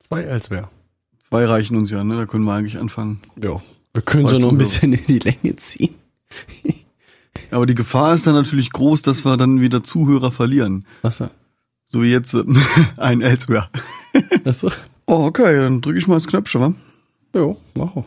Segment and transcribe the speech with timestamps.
[0.00, 0.68] Zwei Elsewhere.
[1.18, 2.16] Zwei reichen uns ja, ne?
[2.16, 3.20] Da können wir eigentlich anfangen.
[3.40, 3.60] Ja.
[3.94, 5.94] Wir können sie noch ein bisschen in die Länge ziehen.
[7.50, 10.86] Aber die Gefahr ist dann natürlich groß, dass wir dann wieder Zuhörer verlieren.
[11.02, 11.22] Was?
[11.88, 12.44] So wie jetzt äh,
[12.96, 13.68] ein Elsewhere.
[14.44, 14.70] Achso.
[15.06, 16.74] Oh, okay, dann drücke ich mal das Knöpfchen, wa?
[17.34, 18.06] Jo, mach auch.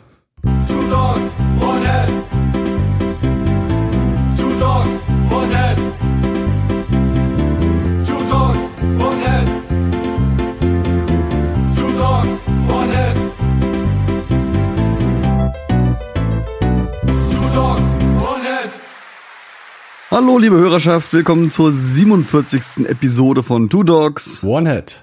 [20.13, 22.87] Hallo, liebe Hörerschaft, willkommen zur 47.
[22.87, 25.01] Episode von Two Dogs One Head.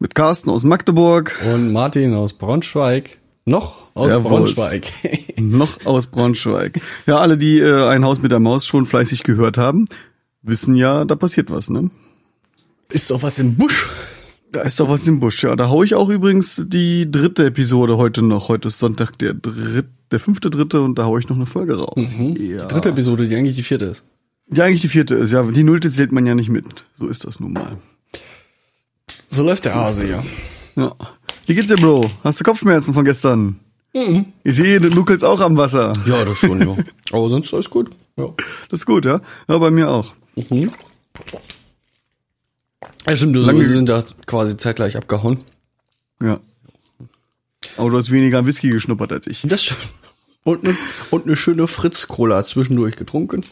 [0.00, 3.20] mit Carsten aus Magdeburg, Und Martin aus Braunschweig.
[3.44, 4.28] Noch aus Servus.
[4.28, 4.88] Braunschweig.
[5.38, 6.80] noch aus Braunschweig.
[7.06, 9.84] Ja, alle, die äh, ein Haus mit der Maus schon fleißig gehört haben,
[10.42, 11.92] wissen ja, da passiert was, ne?
[12.90, 13.90] Ist doch was im Busch.
[14.50, 15.54] Da ist doch was im Busch, ja.
[15.54, 18.48] Da hau ich auch übrigens die dritte Episode heute noch.
[18.48, 21.78] Heute ist Sonntag der dritte, der fünfte dritte und da hau ich noch eine Folge
[21.78, 22.12] raus.
[22.18, 22.32] Ja.
[22.32, 24.02] Die dritte Episode, die eigentlich die vierte ist.
[24.46, 25.42] Die eigentlich die vierte ist, ja.
[25.42, 26.84] Die nullte zählt man ja nicht mit.
[26.96, 27.78] So ist das nun mal.
[29.30, 30.22] So läuft der Hase, ja.
[30.76, 30.94] Ja.
[31.46, 32.10] Wie geht's dir, Bro?
[32.22, 33.58] Hast du Kopfschmerzen von gestern?
[33.94, 34.26] Mhm.
[34.44, 35.92] Ich sehe, du nuckelst auch am Wasser.
[36.06, 36.76] Ja, das schon, ja.
[37.12, 37.90] Aber sonst alles gut.
[38.16, 38.28] Ja.
[38.70, 39.20] Das ist gut, ja?
[39.48, 40.14] Ja, bei mir auch.
[40.36, 40.72] Mhm.
[43.06, 45.40] Ja, stimmt, du Lange- sind da quasi zeitgleich abgehauen.
[46.22, 46.40] Ja.
[47.76, 49.42] Aber du hast weniger Whisky geschnuppert als ich.
[49.44, 49.76] Das schon.
[50.44, 50.76] Und eine
[51.10, 53.42] und ne schöne Fritz-Cola zwischendurch getrunken.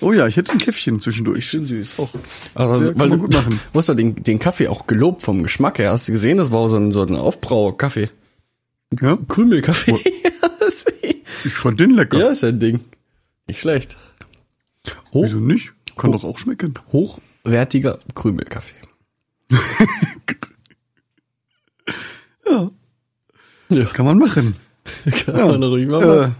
[0.00, 1.46] Oh ja, ich hätte ein Käffchen zwischendurch.
[1.48, 1.98] Schön süß.
[1.98, 2.10] Auch.
[2.54, 3.60] Also, Ja, kann man gut machen.
[3.72, 5.92] Du hast ja den, den Kaffee auch gelobt vom Geschmack her.
[5.92, 6.38] Hast du gesehen?
[6.38, 8.10] Das war so ein, so ein Aufbrau-Kaffee.
[9.00, 9.96] Ja, Krümelkaffee.
[11.44, 12.18] ich fand den lecker.
[12.18, 12.80] ja, ist ja ein Ding.
[13.46, 13.96] Nicht schlecht.
[15.12, 15.72] Hoch, Wieso nicht?
[15.96, 16.74] Kann doch auch schmecken.
[16.92, 18.74] hochwertiger Krümelkaffee.
[22.46, 22.68] Ja,
[23.70, 24.56] Ja, kann man machen.
[25.24, 26.36] kann man ruhig mal Äh, machen.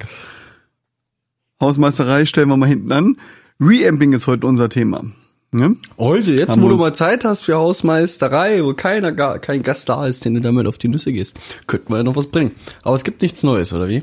[1.60, 3.16] Hausmeisterei stellen wir mal hinten an.
[3.60, 5.04] Reamping ist heute unser Thema.
[5.52, 5.76] Ne?
[5.98, 9.88] Heute, jetzt haben wo du mal Zeit hast für Hausmeisterei, wo keiner, gar, kein Gast
[9.88, 11.36] da ist, den du damit auf die Nüsse gehst,
[11.68, 12.50] könnten wir ja noch was bringen.
[12.82, 14.02] Aber es gibt nichts Neues, oder wie?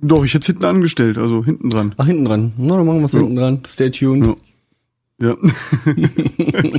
[0.00, 1.94] Doch, ich hätte hinten angestellt, also hinten dran.
[1.96, 2.52] Ach, hinten dran.
[2.56, 3.60] Na, dann machen wir es hinten dran.
[3.66, 4.26] Stay tuned.
[4.26, 4.34] Ja.
[5.20, 5.36] Ja.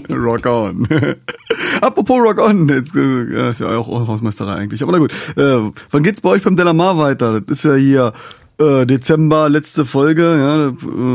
[0.16, 0.88] rock on.
[1.82, 4.84] Apropos Rock on, jetzt äh, ja, ist ja auch Hausmeisterei eigentlich.
[4.84, 5.14] Aber na gut.
[5.38, 7.40] Äh, wann geht's bei euch beim Delamar weiter?
[7.40, 8.14] Das ist ja hier
[8.60, 10.68] äh, Dezember, letzte Folge, ja.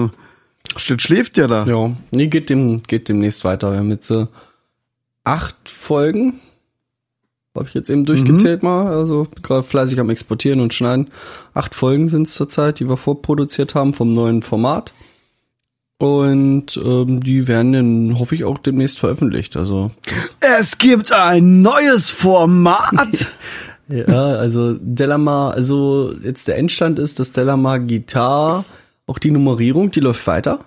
[0.04, 0.08] Äh,
[0.74, 1.64] das schläft ja da.
[1.66, 3.72] Ja, nee, geht dem, geht demnächst weiter.
[3.72, 4.26] Wir haben jetzt äh,
[5.24, 6.40] acht Folgen.
[7.54, 8.86] Habe ich jetzt eben durchgezählt mal.
[8.86, 11.10] Also gerade fleißig am Exportieren und Schneiden.
[11.52, 14.94] Acht Folgen sind es zurzeit, die wir vorproduziert haben vom neuen Format.
[15.98, 19.56] Und ähm, die werden dann, hoffe ich, auch demnächst veröffentlicht.
[19.56, 19.90] Also
[20.40, 23.26] Es gibt ein neues Format.
[23.92, 28.64] Ja, also Delamar, also jetzt der Endstand ist, dass Delamar Gitar,
[29.10, 30.60] auch die Nummerierung, die läuft weiter.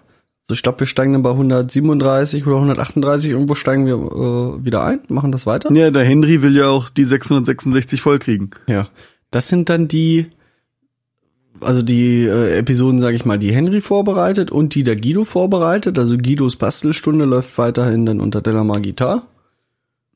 [0.43, 4.83] Also ich glaube, wir steigen dann bei 137 oder 138, irgendwo steigen wir äh, wieder
[4.83, 5.71] ein, machen das weiter.
[5.71, 8.51] ja, der Henry will ja auch die 666 voll kriegen.
[8.67, 8.89] Ja.
[9.31, 10.27] Das sind dann die,
[11.61, 15.97] also die äh, Episoden, sage ich mal, die Henry vorbereitet und die der Guido vorbereitet.
[15.97, 19.23] Also Guidos Bastelstunde läuft weiterhin dann unter Delamar Gitar.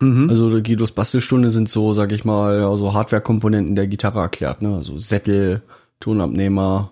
[0.02, 0.30] Mhm.
[0.30, 4.62] Also der Guidos Bastelstunde sind so, sag ich mal, ja, so Hardware-Komponenten der Gitarre erklärt,
[4.62, 4.76] ne?
[4.76, 5.62] Also Sättel,
[6.02, 6.92] Tonabnehmer,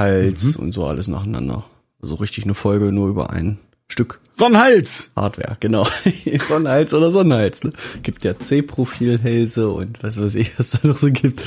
[0.00, 1.64] Hals und so alles nacheinander.
[2.02, 5.10] Also richtig eine Folge nur über ein Stück Sonnenhals.
[5.16, 5.86] Hardware, genau.
[6.48, 7.72] Sonnenhals oder Sonnenhals, ne?
[8.02, 11.42] Gibt ja C-Profilhälse und was weiß ich, was da noch so gibt.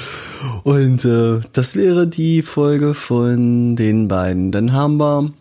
[0.64, 4.52] Und äh, das wäre die Folge von den beiden.
[4.52, 5.32] Dann haben wir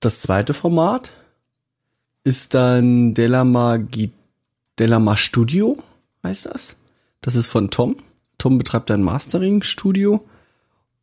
[0.00, 1.12] das zweite Format.
[2.24, 3.78] Ist dann Delamar,
[4.78, 5.78] Delamar Studio,
[6.24, 6.74] heißt das.
[7.20, 7.96] Das ist von Tom.
[8.38, 10.24] Tom betreibt ein Mastering-Studio.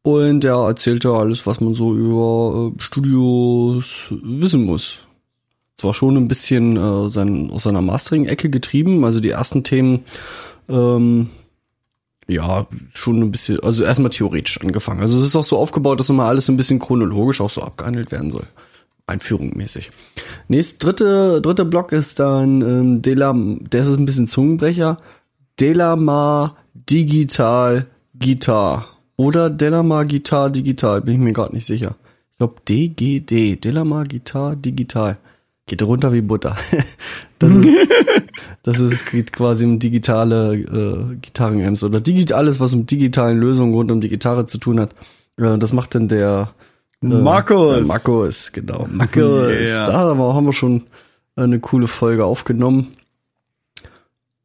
[0.05, 4.99] Und er erzählt da alles, was man so über äh, Studios wissen muss.
[5.77, 10.05] Zwar schon ein bisschen äh, sein, aus seiner Mastering-Ecke getrieben, also die ersten Themen,
[10.69, 11.31] ähm,
[12.27, 15.01] ja, schon ein bisschen, also erstmal theoretisch angefangen.
[15.01, 18.11] Also es ist auch so aufgebaut, dass immer alles ein bisschen chronologisch auch so abgehandelt
[18.11, 18.45] werden soll.
[19.07, 19.89] Einführung mäßig.
[20.47, 24.99] Nächst, dritte, dritte Block ist dann ähm, Delam, der ist ein bisschen Zungenbrecher.
[25.59, 28.94] Delamar Digital Gitar.
[29.17, 31.95] Oder Delamar Gitar Digital, bin ich mir gerade nicht sicher.
[32.31, 35.17] Ich glaube DGD, Delamar Gitar Digital.
[35.67, 36.55] Geht runter wie Butter.
[37.37, 37.67] Das ist,
[38.63, 43.73] das ist geht quasi um digitale äh, Gitarrenamps oder digit alles, was mit digitalen Lösungen
[43.73, 44.91] rund um die Gitarre zu tun hat.
[45.37, 46.51] Äh, das macht dann der
[47.03, 47.75] äh, Markus.
[47.79, 48.87] der Markus, genau.
[48.91, 49.19] Markus.
[49.49, 49.85] Yeah.
[49.85, 50.83] Da haben wir- haben wir schon
[51.35, 52.93] eine coole Folge aufgenommen.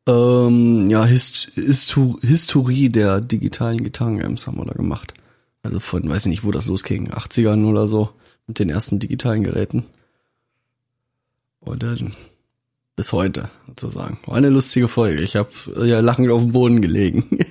[0.06, 5.14] Ähm, ja, Hist Histo Historie der digitalen Gitarren-Games haben wir da gemacht.
[5.62, 8.10] Also von, weiß ich nicht, wo das losging, 80ern oder so,
[8.46, 9.84] mit den ersten digitalen Geräten.
[11.60, 12.14] Und dann
[12.96, 14.18] bis heute, sozusagen.
[14.26, 15.22] War eine lustige Folge.
[15.22, 15.50] Ich habe
[15.84, 17.24] ja lachend auf dem Boden gelegen.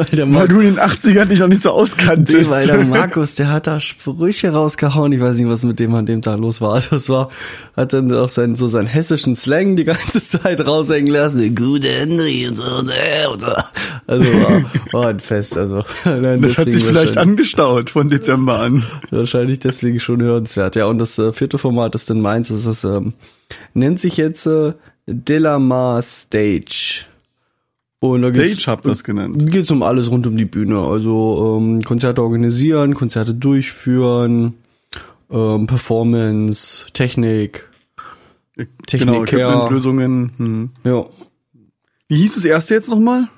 [0.00, 2.50] weil der Weil du in den 80ern dich noch nicht so auskanntest.
[2.50, 5.12] weil der Markus, der hat da Sprüche rausgehauen.
[5.12, 6.82] Ich weiß nicht, was mit dem an dem Tag los war.
[6.90, 7.30] Das war,
[7.76, 11.54] hat dann auch seinen, so seinen hessischen Slang die ganze Zeit raushängen lassen.
[11.54, 12.92] Gute Henry und so, ne,
[13.38, 13.46] so.
[14.06, 15.84] Also war, war ein Fest, also.
[16.04, 18.82] Nein, das hat sich vielleicht angestaut von Dezember an.
[19.10, 20.76] Wahrscheinlich deswegen schon hörenswert.
[20.76, 22.48] Ja, und das äh, vierte Format ist dann meins.
[22.48, 23.12] Das ist, ähm,
[23.74, 24.72] nennt sich jetzt äh,
[25.06, 27.04] Delamar Stage.
[28.00, 29.50] Und da Stage habt das genannt.
[29.50, 30.80] geht's um alles rund um die Bühne.
[30.80, 34.54] Also ähm, Konzerte organisieren, Konzerte durchführen,
[35.30, 37.68] ähm, Performance, Technik.
[38.86, 39.12] Techniker.
[39.12, 40.32] Genau, Equipment-Lösungen.
[40.38, 40.70] Hm.
[40.84, 41.06] Ja.
[42.08, 43.28] Wie hieß das erste jetzt nochmal?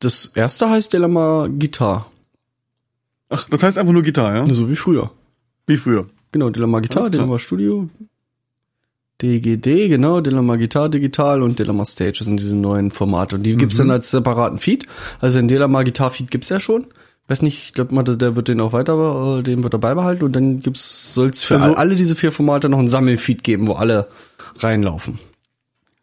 [0.00, 2.10] Das erste heißt Delamar Guitar.
[3.28, 4.54] Ach, das heißt einfach nur Gitarre, ja?
[4.54, 5.12] So wie früher.
[5.66, 6.06] Wie früher.
[6.32, 7.10] Genau, Delamar Guitar.
[7.10, 7.88] Delamar Studio.
[9.22, 13.36] DGD, genau, Delamar Guitar Digital und Delamar Stage, sind diese neuen Formate.
[13.36, 13.82] Und die gibt's Mhm.
[13.82, 14.86] dann als separaten Feed.
[15.20, 16.86] Also den Delamar Guitar Feed gibt's ja schon.
[17.28, 20.32] Weiß nicht, ich glaube, der wird den auch weiter, äh, den wird er beibehalten und
[20.34, 23.74] dann gibt's, soll's für Also- all- alle diese vier Formate noch ein Sammelfeed geben, wo
[23.74, 24.08] alle
[24.58, 25.18] reinlaufen.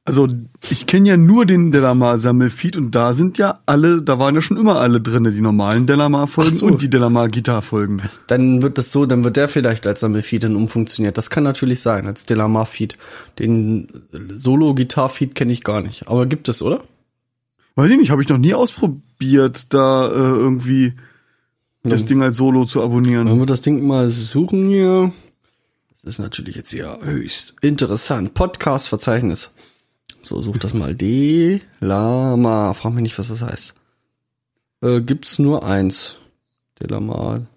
[0.08, 0.26] Also,
[0.70, 4.40] ich kenne ja nur den Delamar Sammelfeed und da sind ja alle, da waren ja
[4.40, 6.66] schon immer alle drinne, die normalen Delamar Folgen Ach so.
[6.68, 8.02] und die Delamar Gitar Folgen.
[8.28, 11.18] Dann wird das so, dann wird der vielleicht als Sammelfeed dann umfunktioniert.
[11.18, 12.98] Das kann natürlich sein, als Delamar Feed.
[13.38, 16.08] Den Solo-Gitar-Feed kenne ich gar nicht.
[16.08, 16.84] Aber gibt es, oder?
[17.76, 20.94] Weiß ich nicht, habe ich noch nie ausprobiert, da äh, irgendwie
[21.84, 23.28] das Ding als Solo zu abonnieren.
[23.28, 25.12] Wenn wir das Ding mal suchen hier.
[25.90, 28.34] Das ist natürlich jetzt hier höchst interessant.
[28.34, 29.52] Podcast-Verzeichnis.
[30.28, 30.94] So, such das mal.
[30.94, 32.74] D Lama.
[32.74, 33.74] Frag mich nicht, was das heißt.
[34.82, 36.16] Äh, gibt's nur eins.
[36.82, 37.48] Delama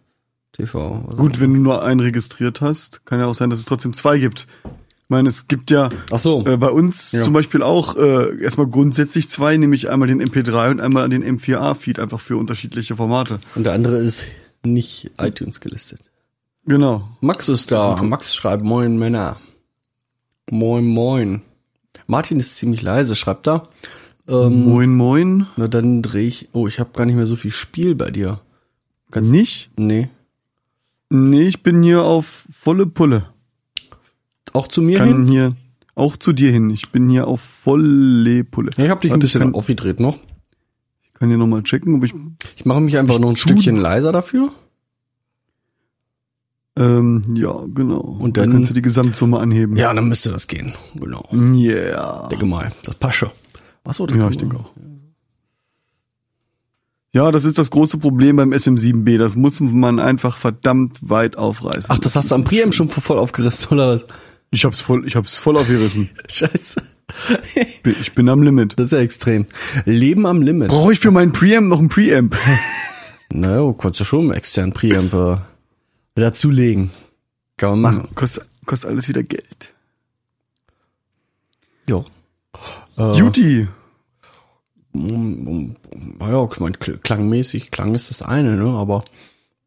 [0.53, 1.05] TV.
[1.09, 3.93] Also- Gut, wenn du nur einen registriert hast, kann ja auch sein, dass es trotzdem
[3.93, 4.47] zwei gibt.
[4.65, 6.47] Ich meine, es gibt ja Ach so.
[6.47, 7.23] äh, bei uns Ja.
[7.23, 11.99] zum Beispiel auch äh, erstmal grundsätzlich zwei, nämlich einmal den MP3 und einmal den M4A-Feed,
[11.99, 13.41] einfach für unterschiedliche Formate.
[13.57, 14.25] Und der andere ist
[14.65, 16.01] nicht iTunes gelistet.
[16.67, 17.09] Genau.
[17.21, 18.01] Max ist da.
[18.01, 19.39] Max schreibt Moin Männer.
[20.51, 21.43] Moin Moin.
[22.07, 23.69] Martin ist ziemlich leise, schreibt da.
[24.29, 25.47] Ähm, Moin, moin.
[25.57, 26.49] Na dann dreh ich.
[26.53, 28.41] Oh, ich habe gar nicht mehr so viel Spiel bei dir.
[29.11, 29.71] Kannst- Nicht?
[29.77, 30.09] Nee.
[31.09, 33.27] Nee, ich bin hier auf volle Pulle.
[34.53, 35.29] Auch zu mir Kann hin?
[35.29, 35.57] hier
[35.97, 36.71] auch zu dir hin.
[36.71, 38.71] Ich bin hier auf volle Pulle.
[38.77, 40.17] Ja, ich habe dich ein Warte, bisschen ich kann, aufgedreht noch.
[41.05, 42.15] ich kann hier nochmal checken, ob ich
[42.57, 44.53] Ich mache mich einfach noch ein Stückchen leiser dafür.
[46.81, 48.01] Ähm, ja, genau.
[48.01, 49.77] Und dann- kannst du die Gesamtsumme anheben.
[49.77, 50.75] Ja, dann müsste das gehen.
[50.95, 51.29] Genau.
[51.33, 52.29] Yeah.
[52.29, 53.31] Denke mal, das passt schon.
[53.85, 54.71] Achso, das Ja, ich denke auch.
[57.13, 59.19] Ja, das ist das große Problem beim SM7B.
[59.19, 61.87] Das muss man einfach verdammt weit aufreißen.
[61.89, 64.07] Ach, das hast du am Preamp schon voll aufgerissen, oder was?
[64.53, 66.11] Ich hab's voll, ich hab's voll aufgerissen.
[66.29, 66.83] Scheiße.
[68.01, 68.79] Ich bin am Limit.
[68.79, 69.47] Das ist ja extrem.
[69.85, 70.69] Leben am Limit.
[70.69, 72.37] Brauche ich für meinen Preamp noch einen Preamp?
[73.33, 75.13] Naja, kannst du schon einen externen Preamp
[76.15, 76.91] dazulegen.
[77.57, 78.15] Kann man machen.
[78.15, 79.75] Kostet, kostet alles wieder Geld.
[81.89, 82.05] Jo.
[82.97, 83.67] Äh,
[84.93, 85.77] um,
[86.19, 88.71] naja, ich mein, kl- klangmäßig, Klang ist das eine, ne?
[88.77, 89.05] Aber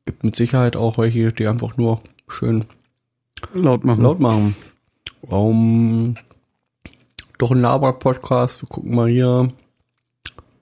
[0.05, 2.65] gibt mit Sicherheit auch welche, die einfach nur schön
[3.53, 4.01] Laut machen.
[4.03, 4.55] laut machen.
[5.21, 6.15] Um,
[7.37, 8.61] doch ein Laber-Podcast.
[8.61, 9.51] Wir gucken mal hier.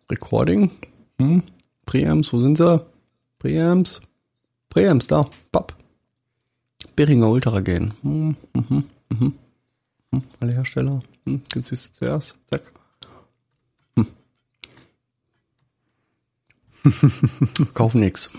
[0.09, 0.71] Recording.
[1.19, 1.43] Hm?
[1.85, 2.85] Preamps, wo sind sie?
[3.39, 4.01] Preamps.
[4.71, 5.29] Preamps, da.
[5.51, 5.75] Papp.
[6.95, 7.93] Behringer Ultra Gain.
[8.01, 9.33] Hm, mhm, mhm.
[10.11, 11.03] Hm, alle Hersteller.
[11.25, 12.37] Hm, günstigste zuerst.
[12.49, 12.71] Zack.
[13.95, 14.07] Hm.
[17.73, 18.31] Kauf nix.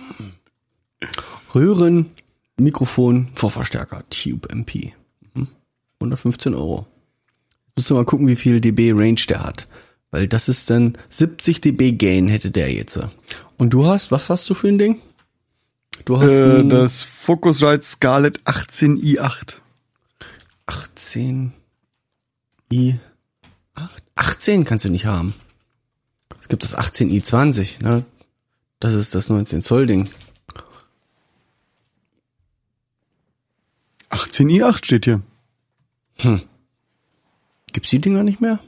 [1.54, 2.10] Röhren,
[2.56, 4.94] Mikrofon, Vorverstärker, Tube MP.
[6.00, 6.86] 115 Euro.
[7.66, 9.68] Jetzt musst du mal gucken, wie viel dB Range der hat.
[10.10, 12.98] Weil das ist dann 70 dB Gain hätte der jetzt.
[13.58, 15.00] Und du hast, was hast du für ein Ding?
[16.04, 19.56] Du hast Äh, das Focusrite Scarlett 18i8.
[20.66, 21.52] 18
[22.72, 22.94] i
[23.74, 25.34] 8, 18 kannst du nicht haben.
[26.40, 28.04] Es gibt das 18 i 20, ne?
[28.80, 30.08] Das ist das 19 Zoll Ding.
[34.10, 35.22] 18i8 steht hier.
[37.72, 38.60] Gibt's die Dinger nicht mehr?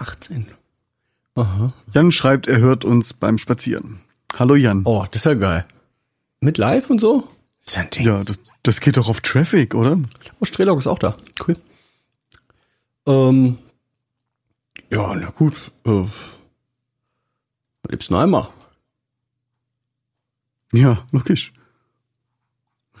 [0.00, 0.46] 18?
[1.34, 1.72] Aha.
[1.94, 4.00] Jan schreibt, er hört uns beim Spazieren.
[4.36, 4.82] Hallo Jan.
[4.84, 5.66] Oh, das ist ja geil.
[6.40, 7.28] Mit live und so?
[7.64, 8.06] Ist ja ein Ding.
[8.06, 10.00] Ja, das, das geht doch auf Traffic, oder?
[10.40, 11.16] Oh, Strelog ist auch da.
[11.46, 11.56] Cool.
[13.06, 13.58] Ähm,
[14.90, 15.54] ja, na gut.
[15.84, 16.06] Äh,
[17.88, 18.48] lebst nur einmal.
[20.72, 21.52] Ja, logisch.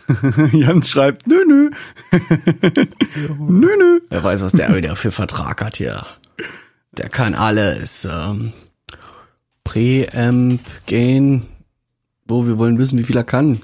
[0.52, 1.70] Jans schreibt, nö, nö.
[3.38, 4.00] nö, nö.
[4.08, 6.04] Wer weiß, was der wieder für Vertrag hat hier.
[6.92, 8.04] Der kann alles.
[8.04, 8.52] Ähm,
[9.64, 11.46] Preamp, Gain.
[12.26, 13.62] Wo, wir wollen wissen, wie viel er kann.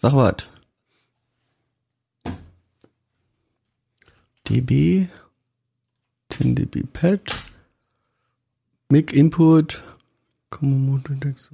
[0.00, 0.48] Sag was.
[4.48, 5.08] dB.
[6.30, 7.20] 10 dB Pad.
[8.88, 9.82] Mic Input.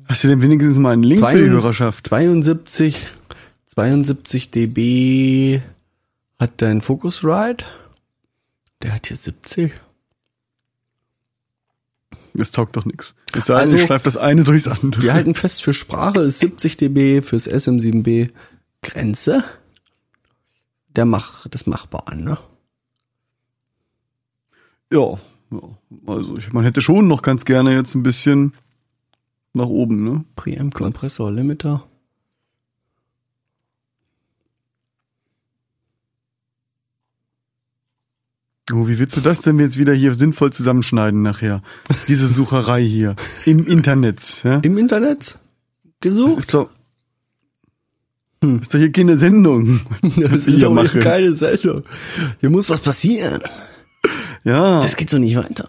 [0.06, 2.06] Hast du denn wenigstens mal einen Link für die Hörerschaft?
[2.06, 3.06] 72,
[3.66, 5.60] 72 dB
[6.38, 7.64] hat dein Focusrite.
[8.82, 9.72] Der hat hier 70.
[12.38, 13.14] Das taugt doch nix.
[13.34, 15.02] Es sei Also- ich schleife das eine durchs andere.
[15.02, 18.30] Wir halten fest, für Sprache ist 70 dB, fürs SM7B
[18.82, 19.42] Grenze.
[20.94, 22.38] Der mach, das machbar, ne?
[24.92, 25.18] Ja,
[25.50, 25.60] ja.
[26.06, 28.54] also ich, man hätte schon noch ganz gerne jetzt ein bisschen
[29.52, 30.24] nach oben, ne?
[30.36, 31.86] Preamp, Kompressor, Limiter.
[38.72, 41.62] Oh, wie willst du das denn jetzt wieder hier sinnvoll zusammenschneiden nachher?
[42.08, 44.58] Diese Sucherei hier im Internet, ja?
[44.58, 45.38] Im Internet Das
[46.00, 46.38] gesucht.
[46.38, 46.68] ist doch,
[48.60, 49.80] ist doch hier keine Sendung.
[50.02, 51.00] Das wir ist hier auch machen.
[51.00, 51.84] keine Sendung.
[52.40, 53.40] Hier muss was passieren.
[54.44, 55.68] Ja, Das geht so nicht weiter.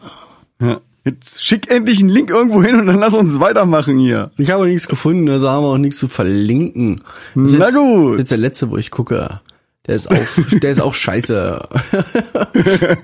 [0.61, 0.79] ja.
[1.05, 4.29] Jetzt schick endlich einen Link irgendwo hin und dann lass uns weitermachen hier.
[4.35, 6.97] Ich habe nichts gefunden, also haben wir auch nichts zu verlinken.
[7.33, 8.05] Das Na jetzt, gut.
[8.07, 9.39] Das ist jetzt der letzte, wo ich gucke.
[9.87, 10.17] Der ist auch,
[10.61, 11.59] der ist auch scheiße.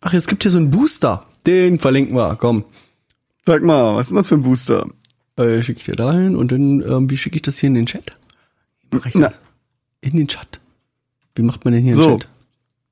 [0.00, 1.26] Ach, es gibt hier so einen Booster.
[1.46, 2.36] Den verlinken wir.
[2.36, 2.64] Komm,
[3.44, 4.86] Sag mal, was ist denn das für ein Booster?
[5.36, 7.86] äh, schicke ich dir dahin und dann, ähm, wie schicke ich das hier in den
[7.86, 8.04] Chat?
[8.90, 9.28] Wie mach ich Na.
[9.28, 9.38] das?
[10.02, 10.60] In den Chat.
[11.34, 12.08] Wie macht man denn hier So.
[12.08, 12.28] einen Chat?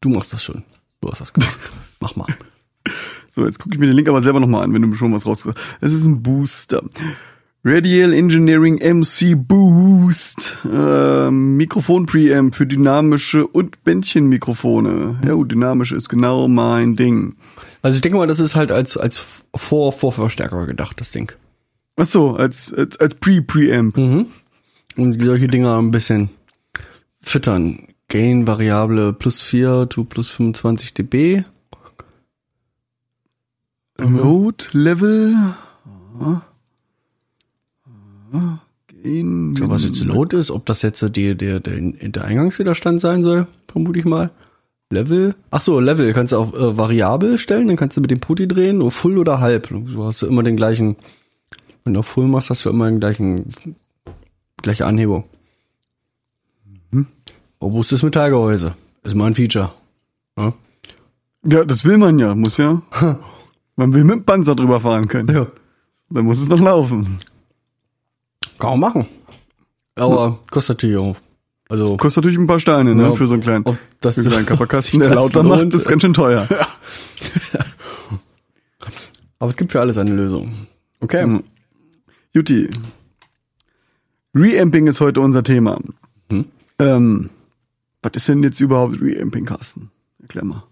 [0.01, 0.63] Du machst das schon.
[1.01, 1.59] Du hast das gemacht.
[2.01, 2.27] Mach mal.
[3.35, 5.27] So, jetzt gucke ich mir den Link aber selber nochmal an, wenn du schon was
[5.27, 5.83] rausgehört hast.
[5.83, 6.83] Es ist ein Booster.
[7.65, 10.57] Radial Engineering MC Boost.
[10.65, 15.19] Ähm, Mikrofon Preamp für dynamische und Bändchenmikrofone.
[15.25, 17.37] Ja gut, dynamische ist genau mein Ding.
[17.83, 21.33] Also ich denke mal, das ist halt als, als Vor Vorverstärker gedacht, das Ding.
[21.97, 23.97] Ach so, als, als, als Pre-Preamp.
[24.97, 26.31] Und solche Dinger ein bisschen
[27.21, 27.89] füttern.
[28.09, 31.45] Gain-Variable plus 4 to plus 25 dB.
[33.99, 35.35] Load Level.
[36.21, 36.48] Ja.
[39.03, 39.57] Gain.
[39.57, 43.23] So, was jetzt Load ist, ob das jetzt so die, der, der, der Eingangswiderstand sein
[43.23, 44.31] soll, vermute ich mal.
[44.91, 45.35] Level.
[45.51, 48.49] Ach so, Level kannst du auf äh, variabel stellen, dann kannst du mit dem Putty
[48.49, 49.69] drehen, oder Full oder Halb.
[49.69, 50.97] Du hast du immer den gleichen,
[51.85, 53.55] wenn du auf Full machst, hast du immer den gleichen,
[54.63, 55.25] gleiche Anhebung.
[57.61, 58.75] Robustes Metallgehäuse.
[59.03, 59.73] Ist mal ein Feature.
[60.39, 60.55] Ja.
[61.45, 62.83] Ja, das will man ja, muss ja.
[63.77, 65.33] Man will mit dem Panzer drüber fahren können.
[65.33, 65.47] ja.
[66.11, 67.19] Dann muss es noch laufen.
[68.59, 69.07] Kann man machen.
[69.95, 71.17] Aber kostet natürlich auch.
[71.69, 73.65] Also, Kostet natürlich ein paar Steine, ne, Ja, für so einen kleinen,
[74.01, 75.73] das- für einen kleinen Kapperkasten, der lauter lohnt.
[75.73, 76.49] macht, ist ganz schön teuer.
[79.39, 80.53] aber es gibt für alles eine Lösung.
[81.01, 81.27] Okay.
[81.27, 81.45] Mhm.
[82.33, 82.69] Juti.
[84.35, 85.79] Reamping ist heute unser Thema.
[86.31, 86.45] Hm?
[86.79, 87.31] Ähm,
[88.03, 89.91] was ist denn jetzt überhaupt Reamping, Carsten?
[90.23, 90.63] Erklär mal.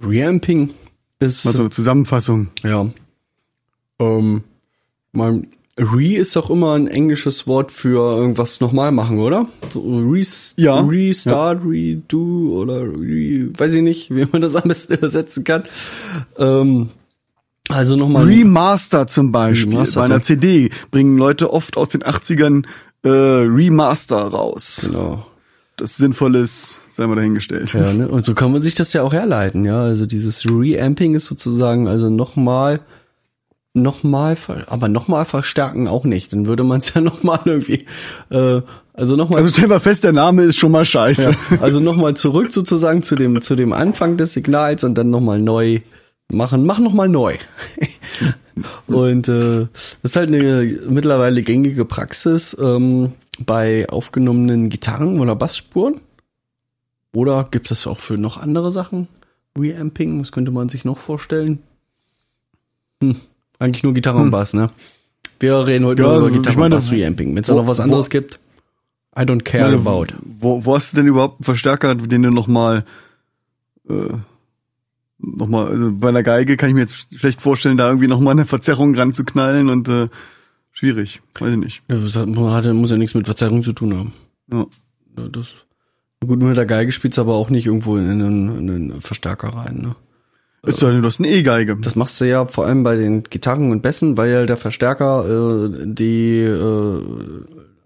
[0.00, 0.70] Reamping
[1.18, 2.48] ist, Also Zusammenfassung.
[2.62, 2.86] ja,
[3.98, 4.44] ähm,
[5.12, 5.48] mein,
[5.78, 9.46] Re ist doch immer ein englisches Wort für irgendwas nochmal machen, oder?
[9.72, 9.80] So,
[10.10, 10.80] res Ja.
[10.80, 15.64] Restart, Redo oder Re, weiß ich nicht, wie man das am besten übersetzen kann.
[16.36, 16.90] Ähm,
[17.68, 18.24] also nochmal.
[18.24, 19.74] Remaster zum Beispiel.
[19.74, 20.20] Remaster, Bei einer ja.
[20.20, 22.64] CD bringen Leute oft aus den 80ern
[23.02, 24.86] äh, Remaster raus.
[24.86, 25.26] Genau.
[25.76, 27.72] Das sinnvoll ist, sei mal dahingestellt.
[27.72, 28.08] Ja, ne?
[28.08, 29.80] Und so kann man sich das ja auch herleiten, ja.
[29.80, 32.80] Also dieses Reamping ist sozusagen also nochmal,
[33.78, 36.32] nochmal, aber nochmal verstärken auch nicht.
[36.32, 37.86] Dann würde man es ja nochmal irgendwie,
[38.30, 38.60] äh,
[38.92, 41.30] also nochmal, Also stell mal fest, der Name ist schon mal scheiße.
[41.30, 45.40] ja, also nochmal zurück sozusagen zu dem, zu dem Anfang des Signals und dann nochmal
[45.40, 45.80] neu
[46.30, 47.36] machen, mach nochmal neu.
[48.86, 49.66] und äh,
[50.02, 53.12] das ist halt eine mittlerweile gängige Praxis ähm,
[53.44, 56.00] bei aufgenommenen Gitarren oder Bassspuren.
[57.14, 59.08] Oder gibt es das auch für noch andere Sachen?
[59.58, 61.60] Reamping, was könnte man sich noch vorstellen?
[63.02, 63.16] Hm,
[63.58, 64.70] eigentlich nur Gitarre und Bass, ne?
[65.40, 67.34] Wir reden heute Ja, nur über also, Gitarre ich meine, und Bass Reamping.
[67.34, 68.40] Wenn es da wo- noch was wo- anderes gibt,
[69.16, 70.06] I don't care Meine, about.
[70.38, 72.84] Wo, wo hast du denn überhaupt einen Verstärker, den du nochmal,
[73.88, 73.94] äh,
[75.18, 78.46] nochmal, also bei einer Geige kann ich mir jetzt schlecht vorstellen, da irgendwie nochmal eine
[78.46, 80.08] Verzerrung ranzuknallen und äh,
[80.72, 81.20] schwierig.
[81.38, 81.82] Weiß ich nicht.
[81.88, 84.12] Ja, das hat, muss ja nichts mit Verzerrung zu tun haben.
[84.52, 84.66] Ja.
[85.18, 85.48] Ja, das,
[86.24, 89.78] gut, mit der Geige spielst aber auch nicht irgendwo in einen, in einen Verstärker rein.
[89.82, 89.94] Ne?
[90.62, 91.76] Ist ja, du hast eine E-Geige.
[91.76, 95.86] Das machst du ja vor allem bei den Gitarren und Bässen, weil der Verstärker äh,
[95.86, 97.02] die äh,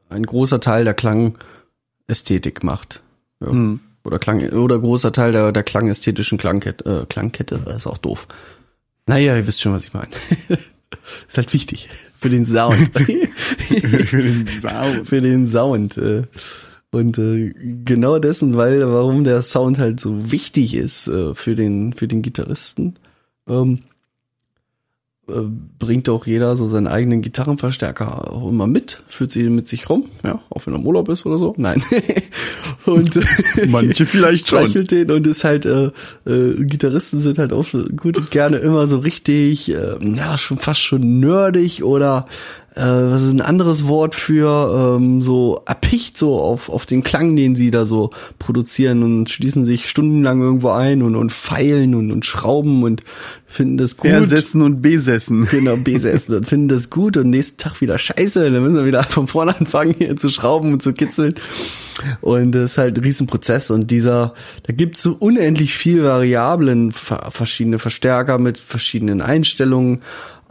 [0.08, 3.02] ein großer Teil der Klangästhetik macht.
[3.40, 3.50] Ja.
[3.50, 3.80] Hm.
[4.04, 8.26] Oder Klang oder großer Teil der, der klangästhetischen Klangkette, äh, Klangkette, ist auch doof.
[9.06, 10.10] Naja, ihr wisst schon, was ich meine.
[11.28, 11.88] ist halt wichtig
[12.22, 12.90] für den Sound.
[12.98, 14.84] Für den Sau.
[15.04, 15.96] für den Sound.
[15.98, 16.22] Äh.
[16.92, 21.94] Und äh, genau dessen, weil warum der Sound halt so wichtig ist äh, für den
[21.94, 22.96] für den Gitarristen,
[23.48, 23.80] ähm,
[25.28, 25.42] äh,
[25.78, 30.10] bringt auch jeder so seinen eigenen Gitarrenverstärker auch immer mit, führt sie mit sich rum,
[30.22, 31.54] ja, auch wenn er im Urlaub ist oder so.
[31.56, 31.82] Nein.
[32.86, 33.22] und äh,
[33.68, 34.70] Manche vielleicht schon.
[34.84, 35.90] den und ist halt, äh,
[36.26, 40.58] äh, Gitarristen sind halt auch so gut und gerne immer so richtig, äh, ja, schon
[40.58, 42.26] fast schon nerdig oder
[42.74, 47.36] äh, was ist ein anderes Wort für ähm, so erpicht so auf, auf den Klang,
[47.36, 52.10] den sie da so produzieren und schließen sich stundenlang irgendwo ein und, und feilen und,
[52.10, 53.02] und schrauben und
[53.46, 54.10] finden das gut.
[54.10, 55.46] Ersessen und besessen.
[55.50, 58.50] Genau, besessen und finden das gut und nächsten Tag wieder scheiße.
[58.50, 61.34] Dann müssen wir wieder von vorne anfangen, hier zu schrauben und zu kitzeln.
[62.22, 63.70] Und das ist halt ein Riesenprozess.
[63.70, 70.00] Und dieser, da gibt's so unendlich viel Variablen, ver- verschiedene Verstärker mit verschiedenen Einstellungen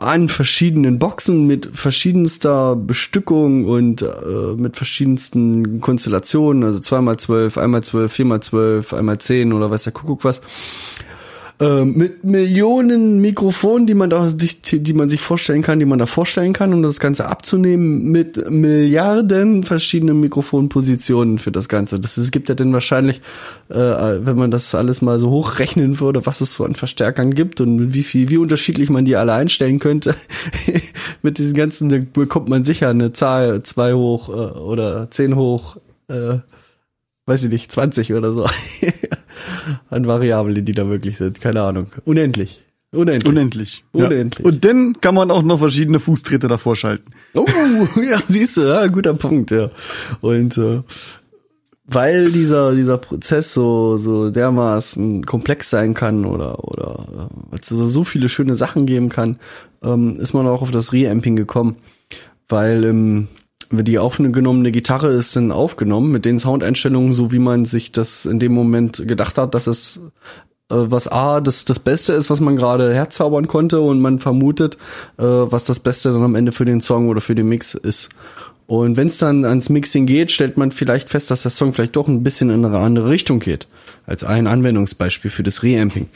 [0.01, 4.07] an verschiedenen Boxen mit verschiedenster Bestückung und äh,
[4.57, 10.41] mit verschiedensten Konstellationen, also 2x12, 1x12, 4x12, 1x10 oder weiß der Kuckuck was
[11.61, 15.99] äh, mit Millionen Mikrofonen, die man da sich, die man sich vorstellen kann, die man
[15.99, 21.99] da vorstellen kann, um das Ganze abzunehmen, mit Milliarden verschiedenen Mikrofonpositionen für das Ganze.
[21.99, 23.21] Das es gibt ja dann wahrscheinlich,
[23.69, 27.61] äh, wenn man das alles mal so hochrechnen würde, was es so an Verstärkern gibt
[27.61, 30.15] und wie viel, wie unterschiedlich man die alle einstellen könnte.
[31.21, 35.77] mit diesen ganzen, da bekommt man sicher eine Zahl zwei hoch äh, oder zehn hoch.
[36.07, 36.39] Äh,
[37.27, 38.47] weiß ich nicht, 20 oder so
[39.89, 41.41] an Variablen, die da wirklich sind.
[41.41, 41.87] Keine Ahnung.
[42.05, 42.63] Unendlich.
[42.93, 43.29] Unendlich.
[43.29, 43.83] Unendlich.
[43.93, 44.45] Unendlich.
[44.45, 44.51] Ja.
[44.51, 47.11] Und dann kann man auch noch verschiedene Fußtritte davor schalten.
[47.33, 47.45] Oh,
[48.01, 49.71] ja, siehst du, ja, guter Punkt, ja.
[50.19, 50.81] Und äh,
[51.85, 57.67] weil dieser dieser Prozess so so dermaßen komplex sein kann oder oder äh, weil es
[57.67, 59.39] so, so viele schöne Sachen geben kann,
[59.83, 61.77] ähm, ist man auch auf das Reamping gekommen,
[62.49, 63.27] weil ähm,
[63.71, 68.39] die aufgenommene Gitarre ist dann aufgenommen mit den Soundeinstellungen, so wie man sich das in
[68.39, 70.01] dem Moment gedacht hat, dass es
[70.69, 74.77] äh, was A, das, das Beste ist, was man gerade herzaubern konnte und man vermutet,
[75.17, 78.09] äh, was das Beste dann am Ende für den Song oder für den Mix ist.
[78.67, 81.97] Und wenn es dann ans Mixing geht, stellt man vielleicht fest, dass der Song vielleicht
[81.97, 83.67] doch ein bisschen in eine andere Richtung geht.
[84.05, 86.07] Als ein Anwendungsbeispiel für das Reamping.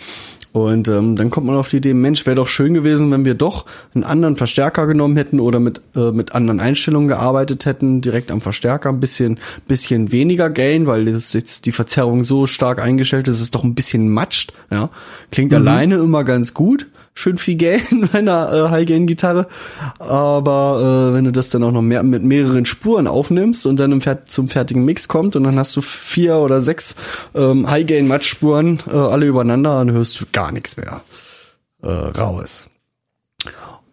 [0.56, 3.34] Und ähm, dann kommt man auf die Idee, Mensch, wäre doch schön gewesen, wenn wir
[3.34, 8.32] doch einen anderen Verstärker genommen hätten oder mit, äh, mit anderen Einstellungen gearbeitet hätten, direkt
[8.32, 9.38] am Verstärker, ein bisschen,
[9.68, 13.66] bisschen weniger Gain, weil das jetzt die Verzerrung so stark eingestellt ist, dass es doch
[13.66, 14.54] ein bisschen matscht.
[14.72, 14.92] Ja,
[15.30, 19.48] Klingt alleine immer ganz gut, schön viel Gain bei einer äh, High-Gain-Gitarre,
[20.00, 23.94] aber äh, wenn du das dann auch noch mehr mit mehreren Spuren aufnimmst und dann
[23.94, 26.96] im Fer zum fertigen Mix kommt und dann hast du vier oder sechs
[27.34, 31.02] ähm, High-Gain-Match-Spuren äh, alle übereinander, dann hörst du gar nichts mehr
[31.82, 32.70] äh, raus.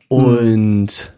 [0.08, 1.14] Und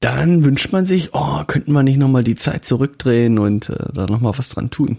[0.00, 4.06] dann wünscht man sich, oh, könnten wir nicht nochmal die Zeit zurückdrehen und äh, da
[4.06, 4.98] nochmal was dran tun.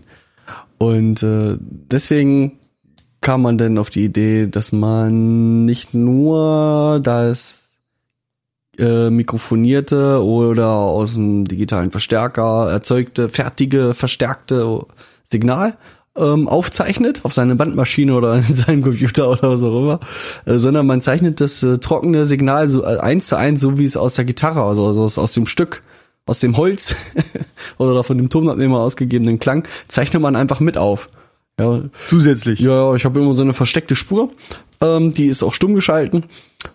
[0.78, 2.59] Und äh, deswegen
[3.22, 7.78] kam man denn auf die Idee, dass man nicht nur das
[8.78, 14.86] äh, mikrofonierte oder aus dem digitalen Verstärker erzeugte, fertige, verstärkte
[15.24, 15.78] Signal
[16.16, 20.00] ähm, aufzeichnet auf seine Bandmaschine oder in seinem Computer oder auch immer,
[20.46, 23.86] äh, sondern man zeichnet das äh, trockene Signal so äh, eins zu eins, so wie
[23.86, 25.84] es aus der Gitarre, also, also aus, aus dem Stück,
[26.26, 26.96] aus dem Holz
[27.78, 31.10] oder von dem Tonabnehmer ausgegebenen Klang, zeichnet man einfach mit auf.
[31.60, 32.60] Ja, Zusätzlich.
[32.60, 34.32] ja, ich habe immer so eine versteckte Spur,
[34.82, 36.24] ähm, die ist auch stumm geschalten,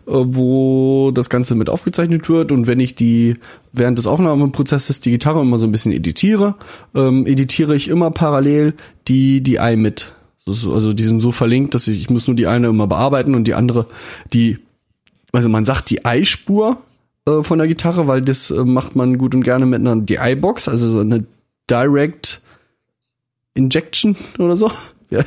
[0.07, 2.53] äh, wo das Ganze mit aufgezeichnet wird.
[2.53, 3.35] Und wenn ich die
[3.73, 6.55] während des Aufnahmeprozesses die Gitarre immer so ein bisschen editiere,
[6.95, 8.75] ähm, editiere ich immer parallel
[9.09, 10.13] die die I mit.
[10.47, 13.45] Also die sind so verlinkt, dass ich, ich muss nur die eine immer bearbeiten und
[13.45, 13.87] die andere
[14.35, 14.59] die,
[15.33, 16.77] also man sagt die I-Spur
[17.27, 20.69] äh, von der Gitarre, weil das äh, macht man gut und gerne mit einer DI-Box,
[20.69, 21.25] also so eine
[21.71, 22.43] Direct
[23.55, 24.71] Injection oder so.
[25.11, 25.21] Ja,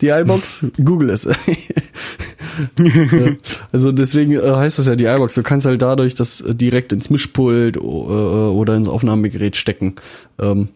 [0.00, 1.24] die iBox, Google es.
[2.78, 3.32] ja,
[3.70, 5.34] also deswegen äh, heißt das ja die iBox.
[5.34, 9.94] Du kannst halt dadurch das äh, direkt ins Mischpult äh, oder ins Aufnahmegerät stecken.
[10.40, 10.68] Ähm,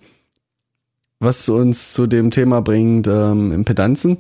[1.18, 4.18] was uns zu dem Thema bringt, ähm, Impedanzen.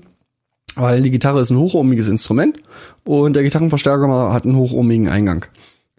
[0.76, 2.58] Weil die Gitarre ist ein hochohmiges Instrument
[3.04, 5.44] und der Gitarrenverstärker hat einen hochohmigen Eingang.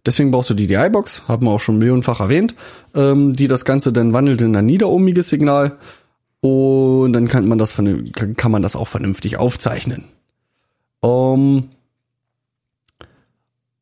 [0.06, 2.56] Deswegen brauchst du die DI-Box, haben wir auch schon millionenfach erwähnt,
[2.94, 5.78] ähm, die das Ganze dann wandelt in ein niederohmiges Signal
[6.46, 7.76] und dann kann man das
[8.38, 10.04] kann man das auch vernünftig aufzeichnen.
[11.04, 11.70] Ähm,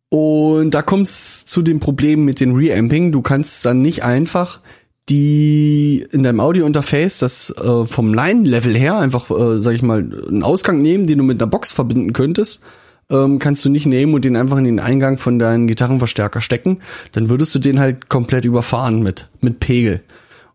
[0.09, 3.11] und da kommt es zu dem Problem mit den Reamping.
[3.11, 4.61] Du kannst dann nicht einfach
[5.09, 9.99] die in deinem Audio-Interface das äh, vom Line-Level her einfach, äh, sag ich mal,
[10.29, 12.61] einen Ausgang nehmen, den du mit einer Box verbinden könntest,
[13.09, 16.79] ähm, kannst du nicht nehmen und den einfach in den Eingang von deinem Gitarrenverstärker stecken.
[17.11, 20.01] Dann würdest du den halt komplett überfahren mit mit Pegel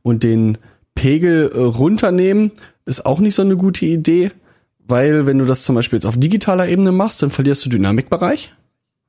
[0.02, 0.56] und den
[0.98, 2.50] Pegel äh, runternehmen
[2.84, 4.32] ist auch nicht so eine gute Idee,
[4.88, 8.52] weil wenn du das zum Beispiel jetzt auf digitaler Ebene machst, dann verlierst du Dynamikbereich.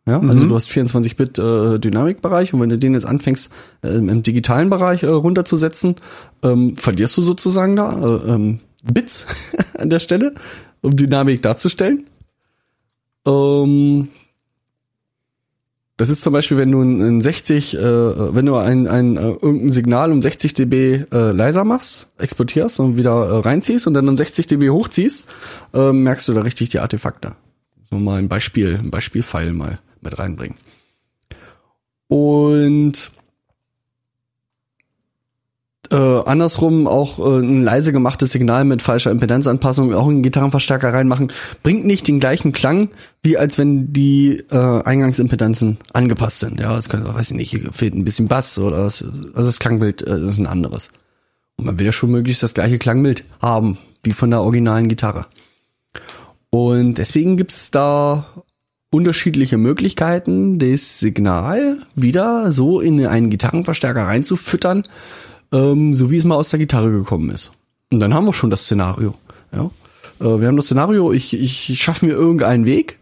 [0.06, 3.52] Ja, also du hast 24-Bit äh, Dynamikbereich und wenn du den jetzt anfängst
[3.84, 5.96] äh, im digitalen Bereich äh, runterzusetzen,
[6.44, 9.26] ähm, verlierst du sozusagen da äh, ähm, Bits
[9.78, 10.36] an der Stelle,
[10.82, 12.06] um Dynamik darzustellen.
[13.26, 14.10] Ähm,
[16.00, 19.32] das ist zum Beispiel, wenn du ein, ein 60, äh, wenn du ein, ein äh,
[19.32, 24.08] irgendein Signal um 60 dB äh, leiser machst, exportierst und wieder äh, reinziehst und dann
[24.08, 25.26] um 60 dB hochziehst,
[25.74, 27.36] äh, merkst du da richtig die Artefakte.
[27.90, 30.58] So mal ein Beispiel, ein Beispielfile mal mit reinbringen.
[32.08, 33.12] Und
[35.92, 40.94] äh, andersrum auch äh, ein leise gemachtes Signal mit falscher Impedenzanpassung auch in den Gitarrenverstärker
[40.94, 41.32] reinmachen,
[41.64, 42.90] bringt nicht den gleichen Klang,
[43.24, 46.60] wie als wenn die äh, Eingangsimpedanzen angepasst sind.
[46.60, 49.60] Ja, es könnte, weiß ich nicht, hier fehlt ein bisschen Bass oder es, also das
[49.60, 50.90] Klangbild äh, ist ein anderes.
[51.58, 55.26] Und man will ja schon möglichst das gleiche Klangbild haben, wie von der originalen Gitarre.
[56.50, 58.26] Und deswegen gibt's da
[58.92, 64.84] unterschiedliche Möglichkeiten, das Signal wieder so in einen Gitarrenverstärker reinzufüttern,
[65.52, 67.52] ähm, so wie es mal aus der Gitarre gekommen ist.
[67.92, 69.16] Und dann haben wir schon das Szenario.
[69.52, 69.72] Ja?
[70.20, 73.00] Äh, wir haben das Szenario, ich, ich schaffe mir irgendeinen Weg,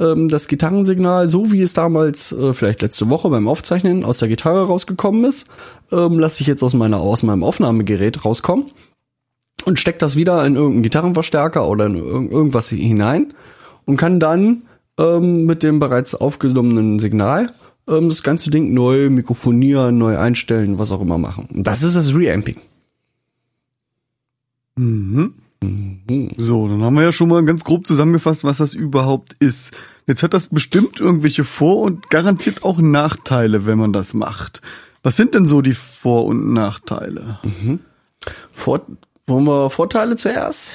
[0.00, 4.28] ähm, das Gitarrensignal, so wie es damals äh, vielleicht letzte Woche beim Aufzeichnen aus der
[4.28, 5.48] Gitarre rausgekommen ist,
[5.90, 8.66] ähm, lasse ich jetzt aus meiner aus meinem Aufnahmegerät rauskommen
[9.64, 13.34] und steck das wieder in irgendeinen Gitarrenverstärker oder in irg irgendwas hinein
[13.86, 14.62] und kann dann
[14.98, 17.52] ähm, mit dem bereits aufgenommenen Signal
[17.88, 21.48] ähm, das ganze Ding neu mikrofonieren, neu einstellen, was auch immer machen.
[21.52, 22.56] Und das ist das Reamping.
[26.36, 29.76] So, dann haben wir ja schon mal ganz grob zusammengefasst, was das überhaupt ist.
[30.06, 34.62] Jetzt hat das bestimmt irgendwelche Vor- und garantiert auch Nachteile, wenn man das macht.
[35.02, 37.40] Was sind denn so die Vor- und Nachteile?
[38.52, 38.82] Vor
[39.26, 40.70] wollen wir Vorteile zuerst?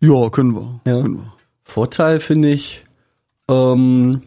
[0.00, 0.80] Ja, können wir.
[0.86, 1.00] Ja.
[1.00, 1.32] Können wir.
[1.64, 2.84] Vorteil finde ich,
[3.48, 4.22] ähm,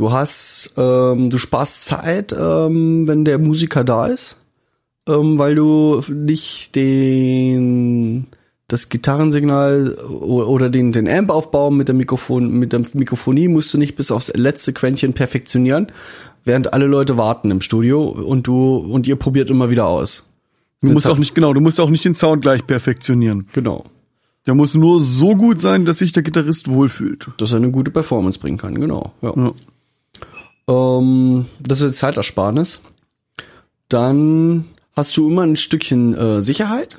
[0.00, 4.38] du hast, ähm, du sparst Zeit, ähm, wenn der Musiker da ist,
[5.06, 8.26] ähm, weil du nicht den
[8.66, 13.94] das Gitarrensignal oder den den Amp-Aufbau mit der Mikrofon mit der Mikrofonie musst du nicht
[13.96, 15.88] bis aufs letzte Quäntchen perfektionieren,
[16.44, 20.24] während alle Leute warten im Studio und du und ihr probiert immer wieder aus.
[20.82, 23.48] Du musst auch nicht, genau, du musst auch nicht den Sound gleich perfektionieren.
[23.52, 23.84] Genau,
[24.46, 27.28] Der muss nur so gut sein, dass sich der Gitarrist wohlfühlt.
[27.36, 28.80] dass er eine gute Performance bringen kann.
[28.80, 29.12] Genau.
[29.20, 29.34] Ja.
[29.36, 29.52] Ja.
[30.70, 32.80] Ähm, das ist Zeitersparnis.
[33.88, 36.96] Dann hast du immer ein Stückchen äh, Sicherheit.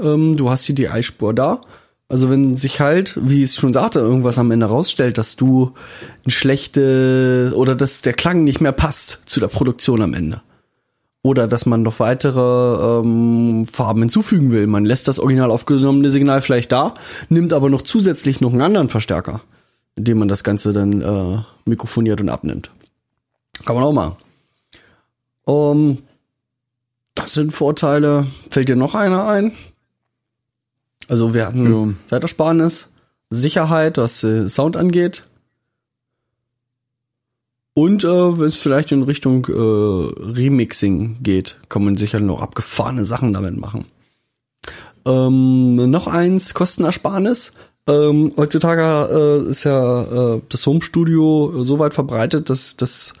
[0.00, 1.60] Ähm, du hast die DI-Spur da.
[2.08, 5.74] Also wenn sich halt, wie ich schon sagte, irgendwas am Ende rausstellt, dass du
[6.26, 10.40] ein schlechte oder dass der Klang nicht mehr passt zu der Produktion am Ende.
[11.22, 14.66] Oder dass man noch weitere ähm, Farben hinzufügen will.
[14.66, 16.94] Man lässt das original aufgenommene Signal vielleicht da,
[17.28, 19.42] nimmt aber noch zusätzlich noch einen anderen Verstärker,
[19.94, 22.72] indem man das Ganze dann äh, mikrofoniert und abnimmt.
[23.64, 24.16] Kann man auch machen.
[25.44, 25.98] Um,
[27.14, 28.26] das sind Vorteile.
[28.50, 29.52] Fällt dir noch einer ein?
[31.08, 31.94] Also wir hatten Ja.
[32.06, 32.92] Zeitersparnis,
[33.30, 35.24] Sicherheit, was äh, Sound angeht.
[37.74, 43.04] Und äh, wenn es vielleicht in Richtung äh, Remixing geht, kann man sicher noch abgefahrene
[43.04, 43.86] Sachen damit machen.
[45.06, 47.54] Ähm, noch eins, Kostenersparnis.
[47.86, 53.14] Ähm, heutzutage äh, ist ja äh, das Home-Studio so weit verbreitet, dass, dass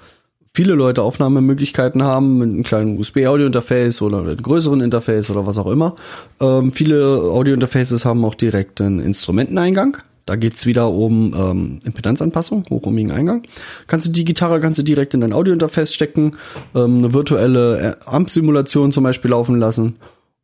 [0.54, 5.70] viele Leute Aufnahmemöglichkeiten haben mit einem kleinen USB-Audio-Interface oder einem größeren Interface oder was auch
[5.70, 5.94] immer.
[6.40, 9.98] Ähm, viele Audio-Interfaces haben auch direkt einen Instrumenteneingang.
[10.26, 13.42] Da geht's wieder um ähm, Impedanzanpassung, hochohmigen Eingang.
[13.86, 16.36] Kannst du die Gitarre kannst du direkt in dein Audio-Interface stecken,
[16.74, 19.96] ähm, eine virtuelle äh, Amp-Simulation zum Beispiel laufen lassen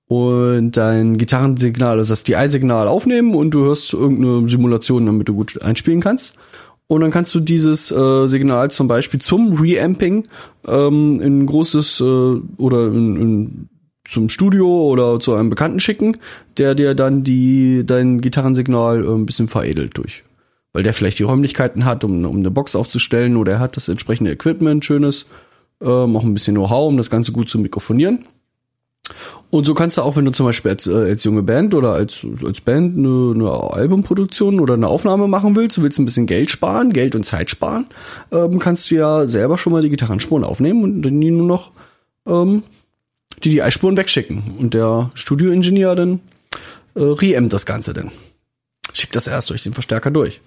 [0.08, 5.60] und dein Gitarrensignal, also das DI-Signal aufnehmen und du hörst irgendeine Simulation, damit du gut
[5.62, 6.36] einspielen kannst.
[6.88, 10.28] Und dann kannst du dieses äh, Signal zum Beispiel zum Reamping
[10.66, 12.04] ähm, in großes äh,
[12.58, 13.68] oder in, in,
[14.08, 16.16] zum Studio oder zu einem Bekannten schicken,
[16.58, 20.22] der dir dann die dein Gitarrensignal äh, ein bisschen veredelt durch
[20.76, 23.88] weil der vielleicht die Räumlichkeiten hat, um, um eine Box aufzustellen oder er hat das
[23.88, 25.24] entsprechende Equipment, schönes,
[25.80, 28.26] ähm, auch ein bisschen Know-how, um das Ganze gut zu mikrofonieren.
[29.56, 31.92] Und so kannst du auch, wenn du zum Beispiel als, äh, als junge Band oder
[31.92, 36.26] als, als Band eine, eine Albumproduktion oder eine Aufnahme machen willst, du willst ein bisschen
[36.26, 37.86] Geld sparen, Geld und Zeit sparen,
[38.32, 41.70] ähm, kannst du ja selber schon mal die Gitarrenspuren aufnehmen und dann die nur noch
[42.26, 42.64] ähm,
[43.44, 44.42] die die Eispuren wegschicken.
[44.58, 46.20] Und der Studioingenieur dann
[46.94, 48.12] äh, re das Ganze dann.
[48.92, 50.42] Schickt das erst durch den Verstärker durch.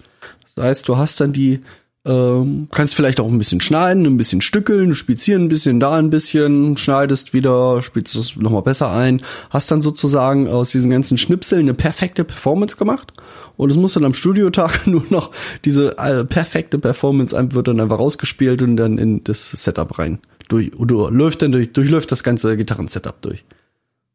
[0.54, 1.60] Das heißt, du hast dann die
[2.06, 6.08] ähm, kannst vielleicht auch ein bisschen schneiden, ein bisschen stückeln, hier ein bisschen, da ein
[6.08, 11.62] bisschen, schneidest wieder, spielst es nochmal besser ein, hast dann sozusagen aus diesen ganzen Schnipseln
[11.62, 13.12] eine perfekte Performance gemacht
[13.58, 15.30] und es muss dann am Studiotag nur noch
[15.66, 20.18] diese äh, perfekte Performance wird dann einfach rausgespielt und dann in das Setup rein.
[20.48, 23.44] Durch, oder läuft dann durch, durchläuft das ganze Gitarren-Setup durch.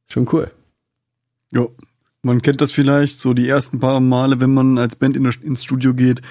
[0.07, 0.51] Schon cool.
[1.51, 1.67] Ja,
[2.23, 5.63] man kennt das vielleicht so die ersten paar Male, wenn man als Band in ins
[5.63, 6.21] Studio geht,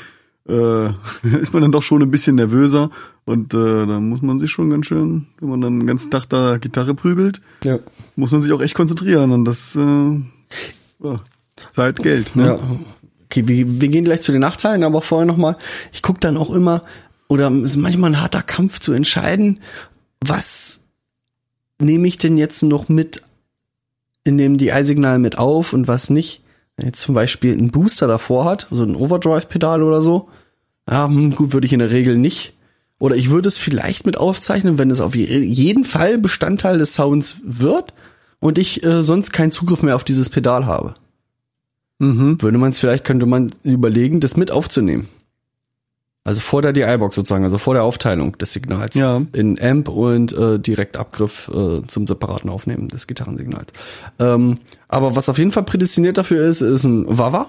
[0.49, 0.89] äh,
[1.41, 2.91] ist man dann doch schon ein bisschen nervöser
[3.25, 6.29] und äh, da muss man sich schon ganz schön, wenn man dann den ganzen Tag
[6.29, 7.79] da Gitarre prügelt, Ja.
[8.17, 9.81] muss man sich auch echt konzentrieren und das äh,
[11.03, 11.21] ja,
[11.73, 12.37] Zeit, Geld.
[12.37, 12.47] Ne?
[12.47, 12.59] Ja.
[13.25, 15.57] Okay, wir, wir gehen gleich zu den Nachteilen, aber vorher nochmal,
[15.93, 16.83] ich gucke dann auch immer,
[17.29, 19.61] oder es ist manchmal ein harter Kampf zu entscheiden,
[20.21, 20.81] was
[21.81, 23.23] nehme ich denn jetzt noch mit
[24.23, 26.43] in dem DI-Signal mit auf und was nicht.
[26.77, 30.29] Wenn jetzt zum Beispiel ein Booster davor hat, so ein Overdrive-Pedal oder so,
[30.91, 32.55] ja, hm, gut, würde ich in der Regel nicht.
[32.99, 36.95] Oder ich würde es vielleicht mit aufzeichnen, wenn es auf je- jeden Fall Bestandteil des
[36.95, 37.93] Sounds wird
[38.41, 40.95] und ich äh, sonst keinen Zugriff mehr auf dieses Pedal habe
[42.01, 42.43] Mhm.
[42.43, 45.09] würde man es vielleicht, könnte man überlegen, das mit aufzunehmen.
[46.27, 48.95] Also vor der DI-Box sozusagen, also vor der Aufteilung des Signals.
[48.95, 49.23] Ja.
[49.35, 53.73] In Amp und äh, Direktabgriff äh, zum separaten Aufnehmen des Gitarrensignals.
[54.19, 54.59] Ähm,
[54.89, 57.49] aber was auf jeden Fall prädestiniert dafür ist, ist ein Wawa.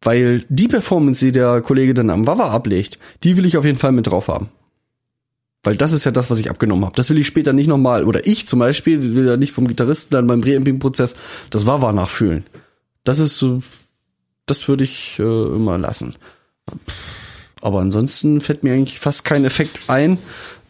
[0.00, 3.78] Weil die Performance, die der Kollege dann am Wawa ablegt, die will ich auf jeden
[3.78, 4.48] Fall mit drauf haben.
[5.64, 6.96] Weil das ist ja das, was ich abgenommen habe.
[6.96, 10.12] Das will ich später nicht nochmal, oder ich zum Beispiel, will ja nicht vom Gitarristen
[10.12, 11.16] dann beim Reamping-Prozess
[11.50, 12.44] das Wawa nachfühlen.
[13.02, 13.60] Das ist so,
[14.46, 16.14] das würde ich äh, immer lassen.
[17.60, 20.18] Aber ansonsten fällt mir eigentlich fast kein Effekt ein,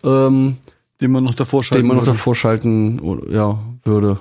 [0.05, 0.57] ähm,
[1.01, 2.13] Den man noch davor schalten den man noch würde.
[2.17, 4.21] davor schalten oder, ja, würde.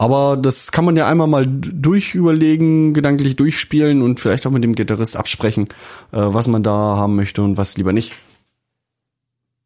[0.00, 4.74] Aber das kann man ja einmal mal durchüberlegen, gedanklich durchspielen und vielleicht auch mit dem
[4.76, 5.64] Gitarrist absprechen,
[6.12, 8.12] äh, was man da haben möchte und was lieber nicht.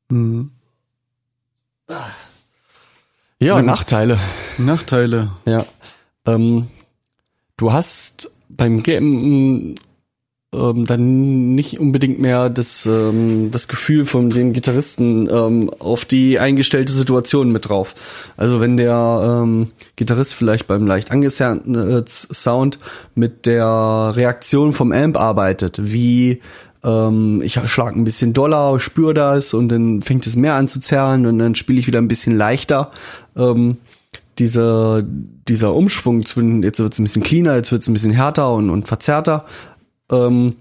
[0.08, 0.50] Mhm.
[1.88, 2.06] Ja,
[3.38, 3.62] Ja.
[3.62, 4.18] Nachteile.
[4.58, 5.32] Nachteile.
[5.44, 5.66] Ja.
[6.26, 6.68] Ähm,
[7.56, 9.74] du hast beim Game
[10.54, 16.38] ähm, dann nicht unbedingt mehr das, ähm, das Gefühl von dem Gitarristen ähm, auf die
[16.38, 17.94] eingestellte Situation mit drauf.
[18.36, 22.78] Also wenn der ähm, Gitarrist vielleicht beim leicht angezerrten äh, Sound
[23.14, 26.42] mit der Reaktion vom Amp arbeitet, wie
[26.84, 30.80] ähm, ich schlag ein bisschen doller, spüre das und dann fängt es mehr an zu
[30.80, 32.90] zerren und dann spiele ich wieder ein bisschen leichter.
[33.36, 33.78] Ähm,
[34.38, 38.12] dieser, dieser Umschwung zwischen, jetzt wird es ein bisschen cleaner, jetzt wird es ein bisschen
[38.12, 39.44] härter und, und verzerrter,
[40.12, 40.56] ähm,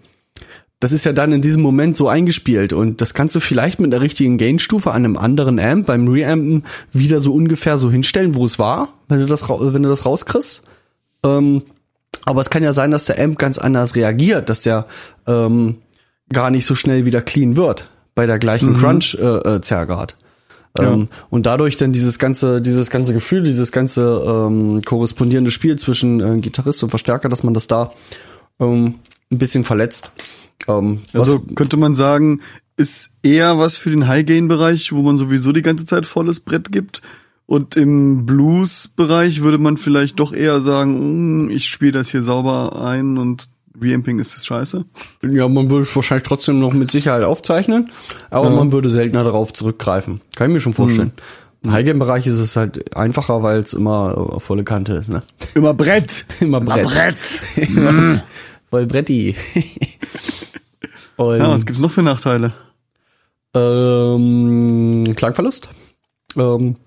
[0.79, 3.93] das ist ja dann in diesem Moment so eingespielt und das kannst du vielleicht mit
[3.93, 8.45] einer richtigen Gainstufe an einem anderen Amp beim Reampen wieder so ungefähr so hinstellen, wo
[8.45, 10.63] es war, wenn du das, wenn du das rauskriegst.
[11.23, 11.61] Ähm,
[12.25, 14.87] aber es kann ja sein, dass der Amp ganz anders reagiert, dass der
[15.27, 15.77] ähm,
[16.33, 20.15] gar nicht so schnell wieder clean wird bei der gleichen Crunch-Zerrgrad.
[20.79, 26.21] Ähm, und dadurch dann dieses ganze, dieses ganze Gefühl, dieses ganze ähm, korrespondierende Spiel zwischen
[26.21, 27.91] äh, Gitarrist und Verstärker, dass man das da
[28.59, 28.95] ähm,
[29.31, 30.11] ein bisschen verletzt.
[30.67, 32.41] Ähm, Also was, könnte man sagen,
[32.77, 37.01] ist eher was für den High-Gain-Bereich, wo man sowieso die ganze Zeit volles Brett gibt.
[37.45, 42.81] Und im Blues-Bereich würde man vielleicht doch eher sagen, "Mm, ich spiele das hier sauber
[42.81, 43.49] ein und
[43.81, 44.85] Reamping ist das scheiße.
[45.31, 47.89] ja, man würde es wahrscheinlich trotzdem noch mit Sicherheit aufzeichnen,
[48.29, 48.55] aber Ja.
[48.55, 50.21] man würde seltener darauf zurückgreifen.
[50.35, 51.13] Kann ich mir schon vorstellen.
[51.63, 55.23] Im High-Game-Bereich ist es halt einfacher, weil es immer äh, volle Kante ist, ne?
[55.55, 56.25] Immer Brett.
[56.41, 56.85] Immer Brett.
[56.85, 57.17] Brett.
[58.71, 59.35] Voll Bretti.
[61.17, 62.53] Und, Ja, was gibt's noch für Nachteile?
[63.53, 65.69] Ähm, Klangverlust.
[66.37, 66.77] Ähm,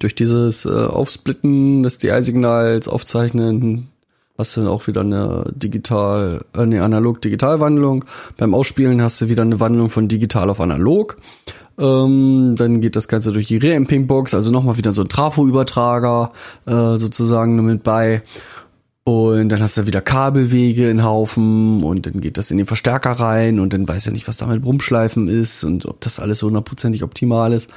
[0.00, 3.88] durch dieses äh, Aufsplitten des DI-Signals, Aufzeichnen,
[4.36, 8.04] hast du dann auch wieder eine digital, äh, eine analog-digital-Wandlung.
[8.36, 11.18] Beim Ausspielen hast du wieder eine Wandlung von digital auf analog.
[11.78, 16.32] Ähm, dann geht das Ganze durch die Reamping-Box, also nochmal wieder so ein Trafo-Übertrager
[16.66, 18.22] äh, sozusagen mit bei.
[19.04, 23.12] Und dann hast du wieder Kabelwege in Haufen und dann geht das in den Verstärker
[23.12, 26.38] rein und dann weiß er nicht, was da mit Rumschleifen ist und ob das alles
[26.38, 27.68] so hundertprozentig optimal ist.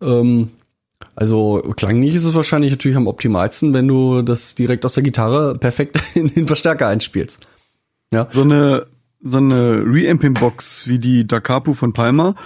[0.00, 0.50] Ähm,
[1.16, 5.58] also klanglich ist es wahrscheinlich natürlich am optimalsten, wenn du das direkt aus der Gitarre
[5.58, 7.48] perfekt in den Verstärker einspielst.
[8.12, 8.28] Ja.
[8.30, 8.86] So eine
[9.20, 12.36] so eine Reamping-Box wie die Dakapu von Palmer,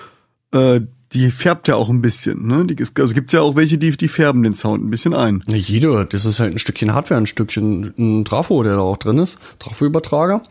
[0.52, 0.80] äh,
[1.12, 2.66] die färbt ja auch ein bisschen, ne?
[2.66, 5.44] Die, also gibt's ja auch welche, die, die färben den Sound ein bisschen ein.
[5.48, 8.96] Ja, jede, das ist halt ein Stückchen Hardware, ein Stückchen ein Trafo, der da auch
[8.96, 10.42] drin ist, Trafo-Übertrager.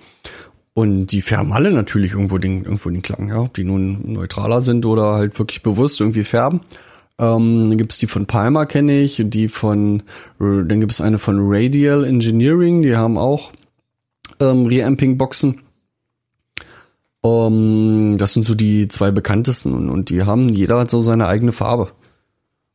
[0.74, 3.39] Und die färben alle natürlich irgendwo den, irgendwo den Klang, ja.
[3.39, 6.62] Ob die nun neutraler sind oder halt wirklich bewusst irgendwie färben.
[7.19, 10.02] Ähm, dann gibt's die von Palmer, kenne ich, die von,
[10.39, 13.52] äh, dann gibt es eine von Radial Engineering, die haben auch
[14.39, 15.62] ähm, Reamping-Boxen.
[17.23, 21.27] Ähm, das sind so die zwei bekanntesten und, und die haben, jeder hat so seine
[21.27, 21.91] eigene Farbe.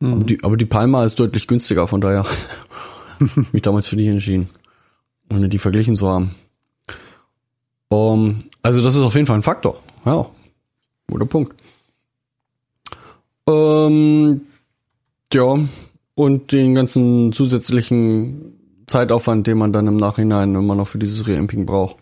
[0.00, 2.26] Aber, die, aber die Palma ist deutlich günstiger, von daher
[3.52, 4.48] mich damals für die entschieden,
[5.32, 6.35] ohne die verglichen zu haben.
[7.90, 9.80] Ähm, also das ist auf jeden Fall ein Faktor.
[10.04, 10.26] Ja,
[11.11, 11.56] guter Punkt.
[13.48, 14.42] Ähm,
[15.32, 15.59] ja,
[16.14, 18.52] und den ganzen zusätzlichen
[18.87, 21.96] Zeitaufwand, den man dann im Nachhinein immer noch für dieses Reamping braucht.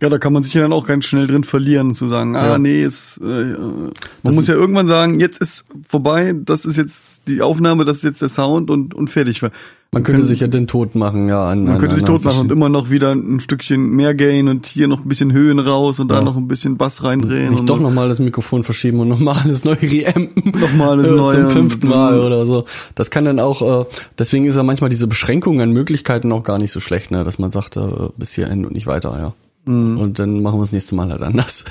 [0.00, 0.08] Ja.
[0.08, 2.58] Da kann man sich ja dann auch ganz schnell drin verlieren, zu sagen, ah Ja.
[2.58, 7.22] nee, es, äh, man Das muss ja irgendwann sagen, jetzt ist vorbei, das ist jetzt
[7.28, 9.42] die Aufnahme, das ist jetzt der Sound und, und fertig.
[9.90, 11.48] Man könnte sich ja den Tod machen, ja.
[11.48, 14.46] An, Man an, könnte sich tot machen und immer noch wieder ein Stückchen mehr Gain
[14.48, 16.20] und hier noch ein bisschen Höhen raus und da Ja.
[16.22, 17.48] noch ein bisschen Bass reindrehen.
[17.50, 20.52] Nicht und doch nochmal das Mikrofon verschieben und nochmal alles neu reampen.
[20.60, 22.66] Nochmal alles Äh, neu Zum fünften Mal oder so.
[22.96, 23.86] Das kann dann auch, äh,
[24.18, 27.24] deswegen ist ja manchmal diese Beschränkung an Möglichkeiten auch gar nicht so schlecht, ne?
[27.24, 27.80] dass man sagt, äh,
[28.18, 29.32] bis hierhin und nicht weiter, ja.
[29.64, 29.98] Mhm.
[29.98, 31.64] Und dann machen wir das nächste Mal halt anders.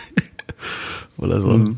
[1.18, 1.50] oder so.
[1.50, 1.78] Mhm.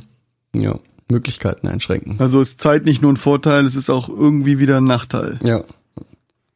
[0.54, 0.80] Ja.
[1.12, 2.16] Möglichkeiten einschränken.
[2.20, 5.40] Also ist Zeit nicht nur ein Vorteil, es ist auch irgendwie wieder ein Nachteil.
[5.44, 5.64] Ja.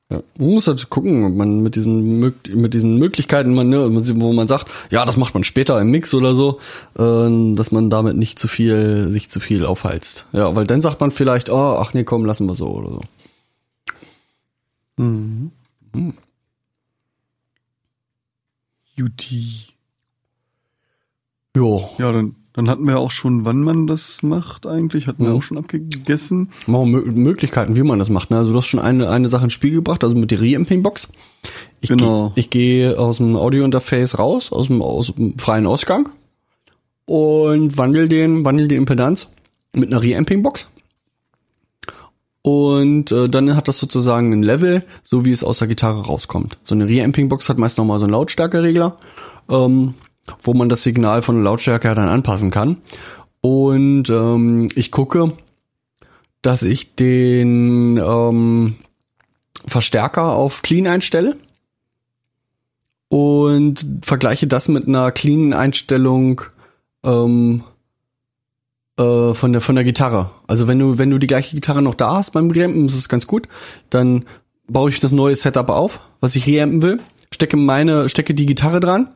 [0.09, 0.21] Ja.
[0.37, 4.47] Man muss halt gucken, ob man mit diesen, mit diesen Möglichkeiten, man, ne, wo man
[4.47, 6.59] sagt, ja, das macht man später im Mix oder so,
[6.99, 10.27] äh, dass man damit nicht zu viel, sich zu viel aufheizt.
[10.31, 13.01] Ja, weil dann sagt man vielleicht, oh, ach nee, komm, lassen wir so oder so.
[18.95, 19.65] Juti.
[21.55, 25.29] Jo, Ja, dann, dann hatten wir auch schon, wann man das macht eigentlich, hatten wir
[25.31, 25.35] Ja.
[25.35, 26.49] auch schon abgegessen.
[26.67, 28.31] Mö- Möglichkeiten, wie man das macht.
[28.31, 28.37] Ne?
[28.37, 31.09] Also du hast schon eine, eine Sache ins Spiel gebracht, also mit der Reamping-Box.
[31.81, 32.31] Ich Genau.
[32.33, 36.09] Geh, ich gehe aus dem Audio-Interface raus, aus dem, aus dem freien Ausgang
[37.05, 39.27] und wandel den, wandel die Impedanz
[39.73, 40.67] mit einer Reamping-Box.
[42.43, 46.57] Und äh, dann hat das sozusagen ein Level, so wie es aus der Gitarre rauskommt.
[46.63, 48.97] So eine Reamping-Box hat meist nochmal so einen Lautstärkeregler,
[49.49, 49.95] ähm,
[50.43, 52.77] wo man das Signal von der Lautstärke dann anpassen kann.
[53.39, 55.31] Und ähm, ich gucke,
[56.41, 58.75] dass ich den ähm,
[59.65, 61.37] Verstärker auf Clean einstelle
[63.07, 66.41] und vergleiche das mit einer cleanen Einstellung
[67.03, 67.63] ähm,
[68.97, 70.29] äh, von der von der Gitarre.
[70.47, 73.09] Also wenn du wenn du die gleiche Gitarre noch da hast beim Reampen, ist es
[73.09, 73.47] ganz gut.
[73.89, 74.25] Dann
[74.67, 76.99] baue ich das neue Setup auf, was ich reampen will,
[77.33, 79.09] stecke meine stecke die Gitarre dran,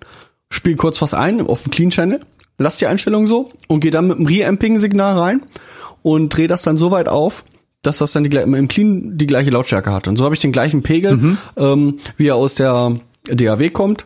[0.49, 2.19] spiele kurz was ein auf dem Clean Channel,
[2.57, 5.41] lass die Einstellung so und gehe dann mit dem Reamping Signal rein
[6.01, 7.43] und drehe das dann so weit auf,
[7.81, 10.07] dass das dann die, im Clean die gleiche Lautstärke hat.
[10.07, 14.05] Und so habe ich den gleichen Pegel, ähm, wie er aus der DAW kommt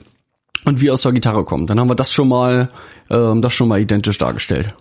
[0.66, 1.70] und wie aus der Gitarre kommt.
[1.70, 2.70] Dann haben wir das schon mal,
[3.10, 4.74] ähm, das schon mal identisch dargestellt.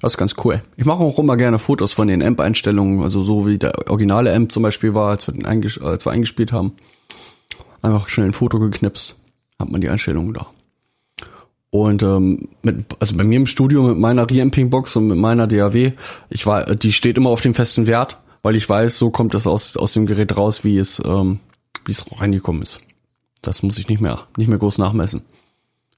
[0.00, 0.62] Das ist ganz cool.
[0.76, 4.52] Ich mache auch immer gerne Fotos von den Amp-Einstellungen, also so wie der originale Amp
[4.52, 6.72] zum Beispiel war, als wir, den einges als wir eingespielt haben.
[7.82, 9.16] Einfach schnell ein Foto geknipst,
[9.58, 10.48] hat man die Einstellungen da.
[11.70, 15.92] Und ähm, mit, also bei mir im Studio mit meiner Reamping-Box und mit meiner DAW,
[16.30, 19.46] ich war, die steht immer auf dem festen Wert, weil ich weiß, so kommt es
[19.46, 21.40] aus, aus dem Gerät raus, wie es, ähm,
[21.84, 22.80] wie es reingekommen ist.
[23.42, 25.22] Das muss ich nicht mehr, nicht mehr groß nachmessen.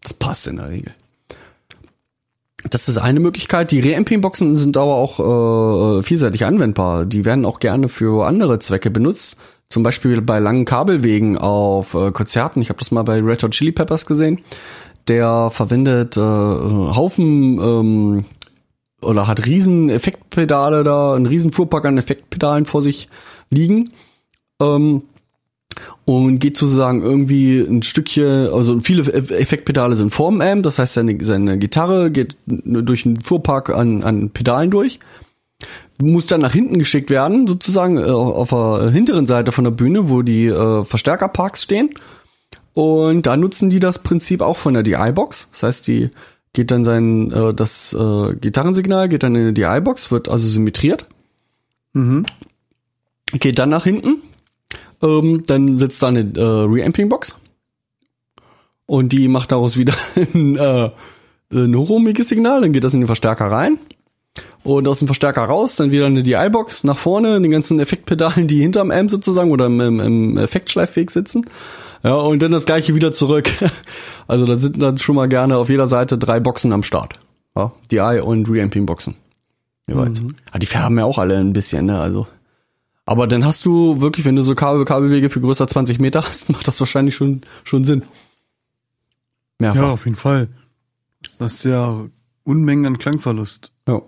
[0.03, 0.95] Das passt in der Regel.
[2.69, 3.71] Das ist eine Möglichkeit.
[3.71, 7.07] Die Reamping-Boxen sind aber auch äh, vielseitig anwendbar.
[7.07, 9.37] Die werden auch gerne für andere Zwecke benutzt.
[9.71, 12.61] Zum Beispiel bei langen Kabelwegen auf äh, Konzerten.
[12.61, 14.41] Ich habe das mal bei Red Hot Chili Peppers gesehen.
[15.09, 18.25] Der verwendet äh, Haufen ähm,
[19.01, 23.09] oder hat riesen Effektpedale da, einen riesen Fuhrpark an Effektpedalen vor sich
[23.49, 23.91] liegen.
[24.61, 25.03] Ähm,
[26.05, 31.23] und geht sozusagen irgendwie ein Stückchen, also viele Effektpedale sind vorm Amp, das heißt seine,
[31.23, 35.01] seine Gitarre geht durch einen Fuhrpark an, an Pedalen durch,
[35.99, 40.09] muss dann nach hinten geschickt werden, sozusagen äh, auf der hinteren Seite von der Bühne,
[40.09, 41.91] wo die äh, Verstärkerparks stehen.
[42.73, 45.51] Und da nutzen die das Prinzip auch von der DI-Box.
[45.51, 46.11] Das heißt, die
[46.53, 51.07] geht dann sein, äh, das äh, Gitarrensignal geht dann in die DI-Box, wird also symmetriert.
[53.33, 54.23] Geht dann nach hinten.
[55.03, 57.37] Ähm, dann sitzt da eine äh, Reamping-Box.
[58.87, 59.95] Und die macht daraus wieder
[60.35, 60.91] ein, äh,
[61.53, 62.63] ein hochohmiges Signal.
[62.63, 63.79] Dann geht das in den Verstärker rein.
[64.63, 68.61] Und aus dem Verstärker raus, dann wieder eine DI-Box nach vorne, den ganzen Effektpedalen, die
[68.61, 71.47] hinterm Amp sozusagen oder im, im, Effektschleifweg sitzen.
[72.03, 73.51] Ja, und dann das gleiche wieder zurück.
[74.29, 77.15] Also da sind dann schon mal gerne auf jeder Seite drei Boxen am Start.
[77.57, 79.17] Ja, DI und Reamping Boxen.
[79.89, 80.21] Jeweils.
[80.53, 81.99] Ja, die färben ja auch alle ein bisschen, ne?
[81.99, 82.29] Also.
[83.11, 86.49] Aber dann hast du wirklich, wenn du so Kabel, Kabelwege für größer 20 Meter hast,
[86.53, 88.03] macht das wahrscheinlich schon, schon Sinn.
[89.59, 89.81] Mehrfach.
[89.83, 90.49] Ja, auf jeden Fall.
[91.39, 92.07] Das ist ja
[92.45, 93.73] Unmengen an Klangverlust.
[93.89, 94.01] Ja.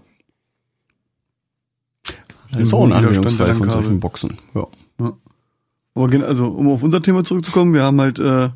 [2.53, 4.39] Das ist auch ein Anwendungsfall von solchen Boxen.
[4.55, 4.67] Ja.
[5.95, 8.51] Aber gen- also, um auf unser Thema zurückzukommen, wir haben halt äh,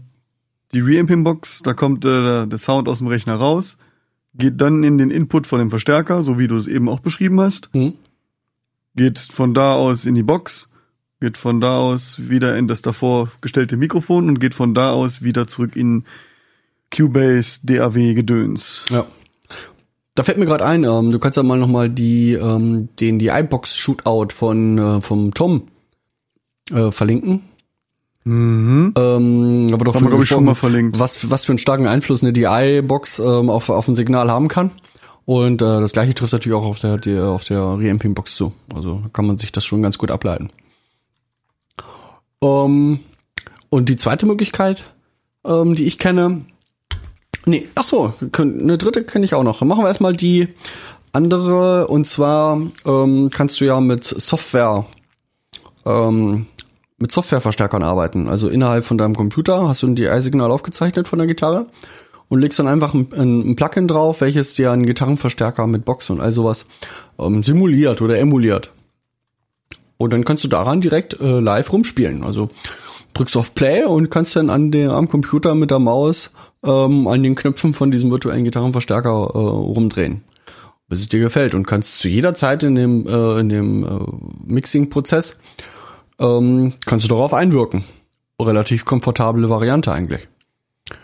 [0.72, 3.78] die Reamping-Box, da kommt äh, der, Sound aus dem Rechner raus,
[4.34, 7.40] geht dann in den Input von dem Verstärker, so wie du es eben auch beschrieben
[7.40, 7.94] hast, Hm?
[8.96, 10.68] Geht von da aus in die Box,
[11.20, 15.22] geht von da aus wieder in das davor gestellte Mikrofon und geht von da aus
[15.22, 16.04] wieder zurück in
[16.94, 18.86] Cubase, DAW, Gedöns.
[18.90, 19.06] Ja.
[20.14, 23.28] Da fällt mir gerade ein, ähm, du kannst ja mal nochmal die, ähm, den die
[23.28, 25.64] iBox Shootout von äh, vom Tom
[26.72, 27.42] äh, verlinken.
[28.24, 28.94] Mhm.
[28.96, 30.98] Ähm, aber doch Haben wir, glaub ich, schon mal verlinkt.
[30.98, 34.72] Was, was für einen starken Einfluss eine DI-Box ähm, auf, auf ein Signal haben kann.
[35.26, 38.52] Und äh, das gleiche trifft natürlich auch auf der, die, auf der Reamping-Box zu.
[38.74, 40.50] Also kann man sich das schon ganz gut ableiten.
[42.40, 43.00] Ähm,
[43.68, 44.94] und die zweite Möglichkeit,
[45.44, 46.44] ähm, die ich kenne,
[47.44, 49.58] nee, ach so, eine dritte kenne ich auch noch.
[49.58, 50.48] Dann machen wir erstmal die
[51.10, 54.86] andere und zwar ähm, kannst du ja mit Software
[55.84, 56.46] ähm,
[56.98, 58.28] mit Softwareverstärkern arbeiten.
[58.28, 61.66] Also innerhalb von deinem Computer hast du ein DI-Signal aufgezeichnet von der Gitarre
[62.28, 66.20] und legst dann einfach ein, ein, Plugin drauf, welches dir einen Gitarrenverstärker mit Box und
[66.20, 66.66] all sowas
[67.18, 68.72] ähm, simuliert oder emuliert.
[69.98, 72.22] Und dann kannst du daran direkt äh, live rumspielen.
[72.22, 72.48] Also
[73.14, 77.22] drückst auf Play und kannst dann an der, am Computer mit der Maus ähm, an
[77.22, 80.22] den Knöpfen von diesem virtuellen Gitarrenverstärker äh, rumdrehen.
[80.88, 84.52] Bis es dir gefällt und kannst zu jeder Zeit in dem, äh, in dem äh,
[84.52, 85.38] Mixing-Prozess
[86.18, 87.84] ähm, kannst du darauf einwirken.
[88.40, 90.28] Relativ komfortable Variante eigentlich.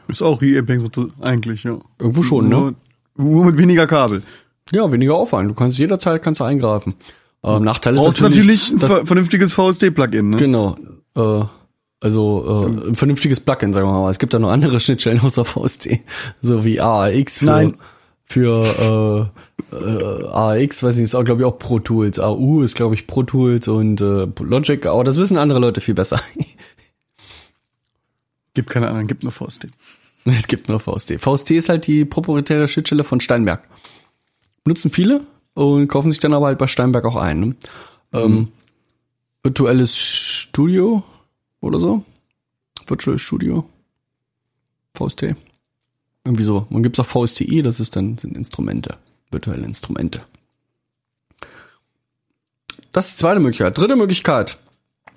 [0.09, 1.79] Ist auch sozusagen, eigentlich, ja.
[1.99, 2.57] Irgendwo schon, ne?
[2.57, 2.75] Nur,
[3.17, 4.23] nur mit weniger Kabel.
[4.73, 5.51] Ja, weniger Aufwand.
[5.51, 6.95] Du kannst jederzeit kannst du eingreifen.
[7.45, 10.37] Ähm, Nachteil ist Brauchst natürlich, natürlich ein ver vernünftiges VST-Plugin, ne?
[10.37, 10.77] genau,
[11.17, 11.45] äh,
[12.01, 14.11] also äh, ein vernünftiges Plugin, sagen wir mal.
[14.11, 15.99] Es gibt da noch andere Schnittstellen außer VST,
[16.41, 17.77] so wie AAX für Nein.
[18.25, 19.31] für
[19.73, 22.21] äh, äh, AAX, weiß ich, ist auch glaube ich auch Pro Tools.
[22.21, 25.95] AU ist glaube ich Pro Tools und äh, Logic, aber das wissen andere Leute viel
[25.95, 26.21] besser.
[28.55, 29.69] Gibt keine anderen, gibt nur VST.
[30.25, 31.21] Es gibt nur VST.
[31.21, 33.67] VST ist halt die proprietäre Schnittstelle von Steinberg.
[34.65, 37.41] Nutzen viele und kaufen sich dann aber halt bei Steinberg auch ein.
[37.41, 37.57] Ne?
[38.13, 38.49] Ähm,
[39.43, 41.03] virtuelles Studio
[41.61, 42.05] oder so.
[42.87, 43.69] Virtual Studio.
[44.95, 45.35] VST.
[46.25, 46.67] Irgendwie so.
[46.71, 48.97] Man gibt's auch VSTI, das ist dann, sind Instrumente.
[49.31, 50.23] Virtuelle Instrumente.
[52.93, 53.77] Das ist die zweite Möglichkeit.
[53.77, 54.59] Dritte Möglichkeit.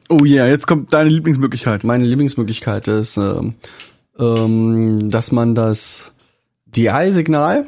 [0.07, 1.83] Oh yeah, jetzt kommt deine Lieblingsmöglichkeit.
[1.83, 3.55] Meine Lieblingsmöglichkeit ist, ähm,
[4.19, 6.11] ähm, dass man das
[6.67, 7.65] DI-Signal,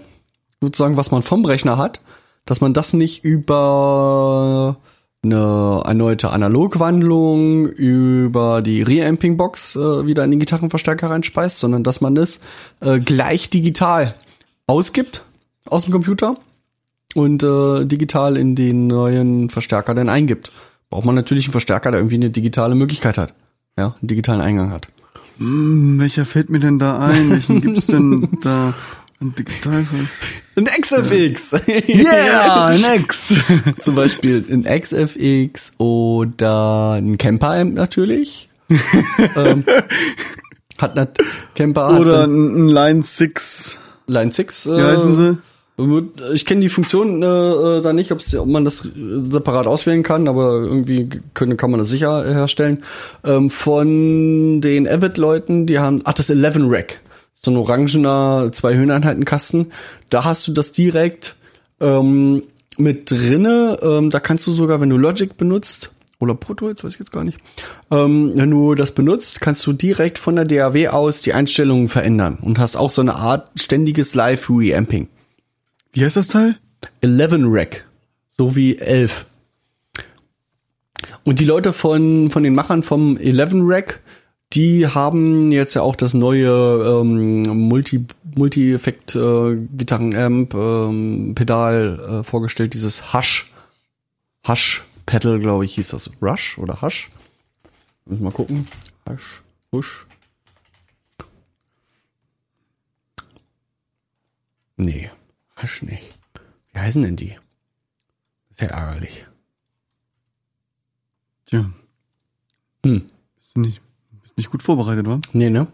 [0.62, 2.02] sozusagen, was man vom Rechner hat,
[2.46, 4.78] dass man das nicht über
[5.24, 12.16] eine erneute Analogwandlung über die Reamping-Box äh, wieder in den Gitarrenverstärker reinspeist, sondern dass man
[12.16, 12.40] das
[12.82, 14.14] äh, gleich digital
[14.68, 15.24] ausgibt
[15.66, 16.38] aus dem Computer
[17.16, 20.52] und äh, digital in den neuen Verstärker dann eingibt.
[20.90, 23.34] Braucht man natürlich einen Verstärker, der irgendwie eine digitale Möglichkeit hat.
[23.78, 24.88] Ja, einen digitalen Eingang hat.
[25.38, 27.30] Hm, welcher fällt mir denn da ein?
[27.30, 28.74] Welchen gibt's denn da?
[29.20, 29.86] Ein digital
[30.56, 31.56] Ein XFX.
[31.88, 33.34] Yeah, next.
[33.82, 38.50] Zum Beispiel ein XFX oder ein Camper-Amp natürlich.
[39.36, 39.64] ähm,
[40.78, 41.18] hat nat
[41.56, 43.80] Camper Oder ein Line 6.
[44.06, 44.66] Line 6.
[44.68, 45.38] Äh, Wie heißen sie?
[46.34, 48.90] Ich kenne die Funktion äh, äh, da nicht, ob's, ob man das äh,
[49.30, 52.84] separat auswählen kann, aber irgendwie können, kann man das sicher herstellen.
[53.24, 57.02] Ähm, von den Avid-Leuten, die haben, ach, das 11 Rack.
[57.36, 59.68] So ein orangener zwei Höheneinheiten-Kasten.
[60.10, 61.36] Da hast du das direkt
[61.80, 62.42] ähm,
[62.80, 63.78] mit drinne.
[63.84, 67.12] Ähm, da kannst du sogar, wenn du Logic benutzt, oder Pro Tools, weiß ich jetzt
[67.12, 67.38] gar nicht.
[67.92, 72.40] Ähm, wenn du das benutzt, kannst du direkt von der DAW aus die Einstellungen verändern
[72.42, 75.10] und hast auch so eine Art ständiges Live-Reamping.
[75.92, 76.58] Wie heißt das Teil?
[77.02, 77.86] 11 Rack.
[78.28, 79.26] So wie 11.
[81.24, 84.02] Und die Leute von, von den Machern vom 11 Rack,
[84.54, 92.24] die haben jetzt ja auch das neue ähm, Multi, Multi-Effekt äh, Gitarrenamp ähm, Pedal äh,
[92.24, 93.52] vorgestellt, dieses Hush.
[94.48, 96.12] Hush Pedal, glaube ich, hieß das.
[96.22, 97.10] Rush oder Hush?
[98.06, 98.68] Müssen wir mal gucken.
[99.10, 100.06] Hush, Hush.
[104.76, 105.10] Nee,
[105.68, 106.18] Hush nicht.
[106.72, 107.36] Wie heißen denn die?
[108.51, 109.26] Sehr ärgerlich.
[111.45, 111.70] Tja.
[112.86, 113.09] Hm.
[113.41, 113.82] Bist nicht,
[114.22, 115.20] bist Nicht gut vorbereitet, wa?
[115.34, 115.68] Nee, ne?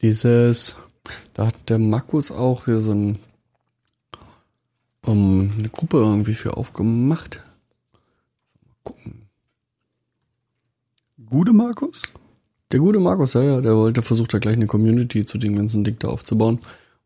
[0.00, 0.76] Dieses,
[1.34, 3.18] da hat der Markus auch hier so ein,
[5.04, 7.42] um, eine Gruppe irgendwie für aufgemacht.
[8.64, 9.28] Mal gucken.
[11.26, 12.02] Gute Markus?
[12.72, 15.84] Der gute Markus, ja, ja, der wollte, versucht da gleich eine Community zu dem ganzen
[15.84, 16.60] Ding da aufzubauen.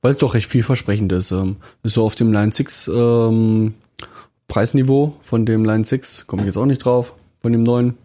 [0.05, 1.31] Weil es doch recht vielversprechend ist.
[1.31, 3.73] Ähm, ist so auf dem Line 6 ähm,
[4.49, 7.97] Preisniveau von dem Line 6, komme ich jetzt auch nicht drauf, von dem neuen.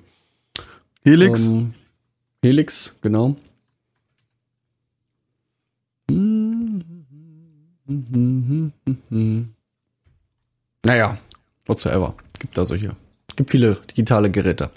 [1.03, 1.49] Helix?
[1.49, 1.73] Ähm,
[2.41, 3.35] Helix, genau.
[10.85, 11.17] Naja,
[11.65, 12.15] whatsoever.
[12.39, 12.95] Gibt da solche.
[13.35, 14.69] Gibt viele digitale Geräte.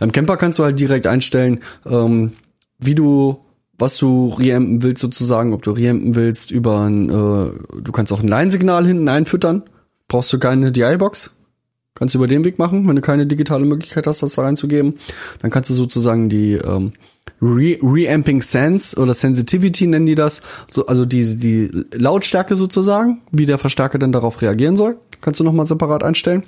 [0.00, 2.32] Im Camper kannst du halt direkt einstellen, ähm,
[2.80, 3.44] wie du,
[3.78, 8.20] was du reampen willst sozusagen, ob du reampen willst über ein, äh, du kannst auch
[8.20, 9.62] ein Line-Signal hinten einfüttern.
[10.08, 11.36] Brauchst du keine DI-Box.
[11.96, 14.96] Kannst du über den Weg machen, wenn du keine digitale Möglichkeit hast, das da reinzugeben.
[15.40, 16.92] Dann kannst du sozusagen die ähm,
[17.40, 20.42] Re Reamping Sense oder Sensitivity nennen die das.
[20.68, 24.98] So, also die, die Lautstärke sozusagen, wie der Verstärker dann darauf reagieren soll.
[25.20, 26.42] Kannst du nochmal separat einstellen.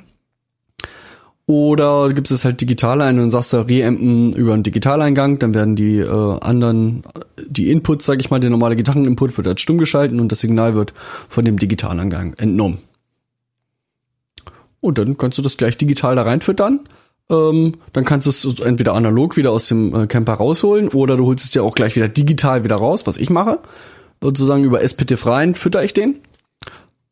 [1.49, 5.77] Oder gibst es halt digital ein und sagst da reampen über einen Digitaleingang, dann werden
[5.77, 7.05] die äh, anderen,
[7.47, 10.75] die Inputs, sag ich mal, der normale Gitarreninput wird als stumm geschalten und das Signal
[10.75, 10.93] wird
[11.29, 12.79] von dem Digitaleingang entnommen.
[14.81, 16.81] Und dann kannst du das gleich digital da reinfüttern.
[17.31, 21.27] Ähm, dann kannst du es entweder analog wieder aus dem äh, Camper rausholen oder du
[21.27, 23.61] holst es dir auch gleich wieder digital wieder raus, was ich mache.
[24.21, 26.17] Sozusagen über SPTIF rein fütter ich den.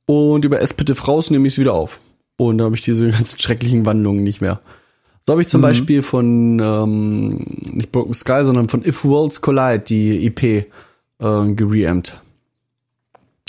[0.07, 2.01] Und über SPTIF raus nehme ich es wieder auf.
[2.37, 4.61] Und da habe ich diese ganzen schrecklichen Wandlungen nicht mehr.
[5.21, 5.63] So habe ich zum Mhm.
[5.63, 7.39] Beispiel von ähm,
[7.73, 10.67] nicht Broken Sky, sondern von If Worlds Collide die EP äh,
[11.19, 12.21] gereamt.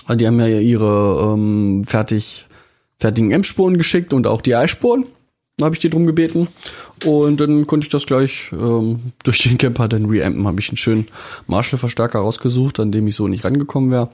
[0.06, 2.46] Also die haben ja ihre ähm, fertig
[3.00, 5.06] fertigen M-Spuren geschickt und auch die I-Spuren.
[5.58, 6.48] Da habe ich die drum gebeten.
[7.06, 10.48] Und dann konnte ich das gleich ähm, durch den Camper dann reampen.
[10.48, 11.08] Habe ich einen schönen
[11.48, 14.10] Marshall-Verstärker rausgesucht, an dem ich so nicht rangekommen wäre.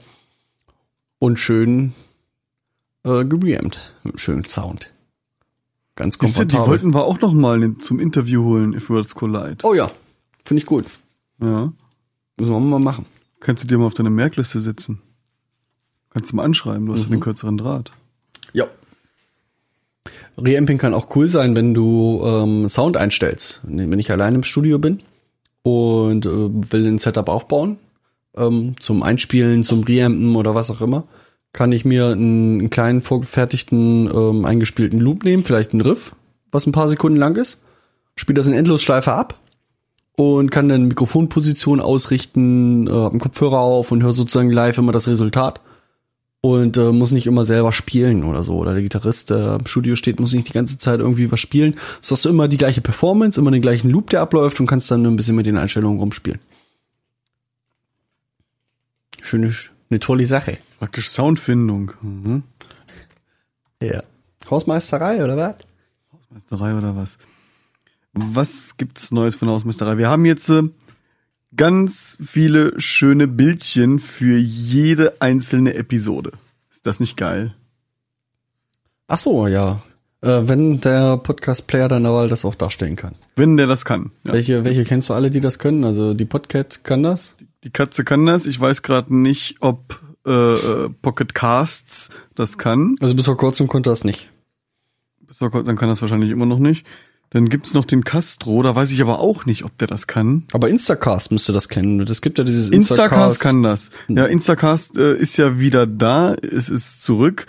[1.18, 1.92] Und schön
[3.04, 3.92] äh, gereamt.
[4.02, 4.92] Mit einem schönen Sound.
[5.96, 6.66] Ganz du, die komfortabel.
[6.70, 9.58] wollten wir auch noch mal zum Interview holen, If Worlds Collide.
[9.62, 9.90] oh ja,
[10.44, 10.86] finde ich gut.
[11.40, 11.72] Ja.
[12.38, 13.04] Müssen wir mal machen.
[13.40, 15.00] Kannst du dir mal auf deine Merkliste setzen.
[16.10, 17.12] Kannst du mal anschreiben, du hast ja Mhm.
[17.12, 17.92] den kürzeren Draht.
[18.52, 18.66] Ja.
[20.38, 23.60] Reamping kann auch cool sein, wenn du ähm, Sound einstellst.
[23.64, 25.00] Wenn ich allein im Studio bin
[25.62, 26.30] und äh,
[26.72, 27.78] will ein Setup aufbauen,
[28.36, 31.04] ähm, zum Einspielen, zum Reampen oder was auch immer,
[31.52, 36.14] kann ich mir einen, einen kleinen vorgefertigten ähm, eingespielten Loop nehmen, vielleicht einen Riff,
[36.50, 37.60] was ein paar Sekunden lang ist,
[38.16, 39.38] spiele das in Endlosschleife ab
[40.16, 44.92] und kann dann Mikrofonposition ausrichten, äh, hab einen Kopfhörer auf und höre sozusagen live immer
[44.92, 45.60] das Resultat
[46.40, 48.56] und äh, muss nicht immer selber spielen oder so.
[48.56, 51.76] Oder der Gitarrist, der im Studio steht, muss nicht die ganze Zeit irgendwie was spielen.
[52.00, 54.90] So hast du immer die gleiche Performance, immer den gleichen Loop, der abläuft und kannst
[54.90, 56.40] dann ein bisschen mit den Einstellungen rumspielen.
[59.22, 59.54] Schöne,
[59.92, 60.58] eine tolle Sache.
[60.78, 61.92] Praktisch Soundfindung.
[62.00, 62.42] Mhm.
[63.82, 64.02] Ja.
[64.50, 65.56] Hausmeisterei oder was?
[66.12, 67.18] Hausmeisterei oder was?
[68.14, 69.98] Was gibt's Neues von der Hausmeisterei?
[69.98, 70.62] Wir haben jetzt äh,
[71.56, 76.32] ganz viele schöne Bildchen für jede einzelne Episode.
[76.70, 77.54] Ist das nicht geil?
[79.08, 79.82] Ach so, ja.
[80.22, 83.12] Äh, wenn der Podcast-Player dann aber das auch darstellen kann.
[83.36, 84.12] Wenn der das kann.
[84.24, 84.34] Ja.
[84.34, 85.84] Welche, welche kennst du alle, die das können?
[85.84, 87.36] Also die Podcat kann das?
[87.40, 88.46] Die Katze kann das.
[88.46, 92.96] Ich weiß gerade nicht, ob äh, äh, Pocket Casts das kann.
[93.00, 94.30] Also bis vor kurzem konnte das nicht.
[95.20, 96.86] Bis vor kurzem- Dann kann das wahrscheinlich immer noch nicht.
[97.30, 98.62] Dann gibt's noch den Castro.
[98.62, 100.44] Da weiß ich aber auch nicht, ob der das kann.
[100.52, 102.04] Aber Instacast müsste das kennen.
[102.04, 103.90] Das gibt ja dieses Instacast kann das.
[104.08, 107.46] Ja, Instacast äh, ist ja wieder da, es ist zurück,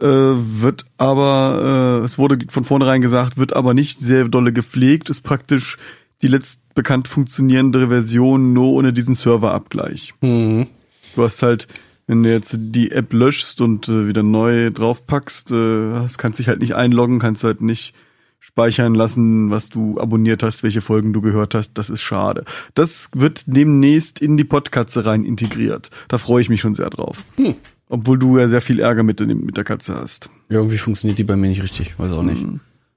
[0.00, 5.10] äh, wird aber, äh, es wurde von vornherein gesagt, wird aber nicht sehr dolle gepflegt,
[5.10, 5.76] ist praktisch
[6.22, 10.14] die letzt bekannt funktionierende Version, nur ohne diesen Serverabgleich.
[10.20, 10.68] Mhm.
[11.16, 11.66] Du hast halt,
[12.06, 16.46] wenn du jetzt die App löschst und äh, wieder neu draufpackst, äh, das kannst dich
[16.46, 17.94] halt nicht einloggen, kannst halt nicht
[18.38, 21.72] speichern lassen, was du abonniert hast, welche Folgen du gehört hast.
[21.74, 22.44] Das ist schade.
[22.74, 25.90] Das wird demnächst in die Podkatze rein integriert.
[26.06, 27.24] Da freue ich mich schon sehr drauf.
[27.38, 27.56] Hm.
[27.88, 30.30] Obwohl du ja sehr viel Ärger mit, mit der Katze hast.
[30.48, 31.98] Ja, irgendwie funktioniert die bei mir nicht richtig.
[31.98, 32.44] Weiß auch nicht.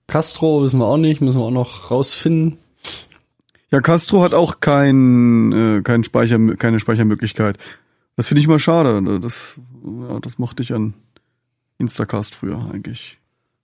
[0.05, 2.59] Castro wissen wir auch nicht, müssen wir auch noch rausfinden.
[3.71, 7.57] Ja, Castro hat auch kein, äh, kein Speicher, keine Speichermöglichkeit.
[8.17, 9.19] Das finde ich mal schade.
[9.19, 10.93] Das, ja, das mochte ich an
[11.77, 13.17] Instacast früher eigentlich.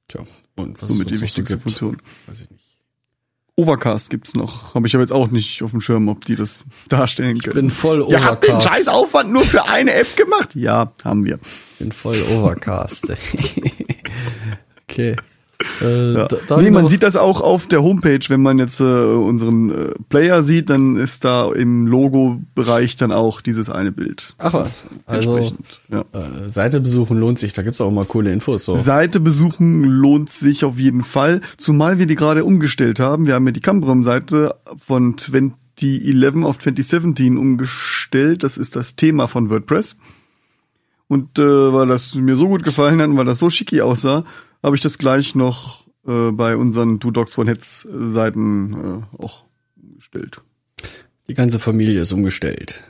[0.08, 0.22] Tja,
[0.55, 1.97] und was Somit die es sonst noch so wichtigste gibt, Funktion.
[2.26, 2.64] Weiß ich nicht.
[3.58, 4.76] Overcast gibt's noch.
[4.76, 7.55] Habe ich aber jetzt auch nicht auf dem Schirm, ob die das darstellen können.
[7.55, 8.76] Bin voll Ihr habt den Overcast.
[8.76, 10.55] scheiß Aufwand nur für eine App gemacht?
[10.55, 11.39] Ja, haben wir.
[11.80, 13.12] Bin voll Overcast.
[14.84, 15.16] okay.
[15.82, 16.28] Äh, Ja.
[16.28, 19.70] da- da nee, man sieht das auch auf der Homepage, wenn man jetzt äh, unseren
[19.72, 24.36] äh, Player sieht, dann ist da im Logo-Bereich dann auch dieses eine Bild.
[24.38, 24.86] Ach was.
[25.08, 25.66] Also Entsprechend.
[25.89, 26.01] Ja.
[26.14, 27.53] äh, Seite besuchen lohnt sich.
[27.53, 28.66] Da gibt's auch mal coole Infos.
[28.66, 28.76] So.
[28.76, 33.26] Seite besuchen lohnt sich auf jeden Fall, zumal wir die gerade umgestellt haben.
[33.26, 34.55] Wir haben ja die Cambrum-Seite
[34.86, 38.43] von 2011 auf 2017 umgestellt.
[38.43, 39.95] Das ist das Thema von WordPress.
[41.08, 44.26] Und äh, weil das mir so gut gefallen hat und weil das so schicki aussah,
[44.68, 49.45] habe ich das gleich noch äh, bei unseren Two Dogs One Heads Seiten äh, auch
[49.82, 50.41] umgestellt.
[51.28, 52.84] Die ganze Familie ist umgestellt.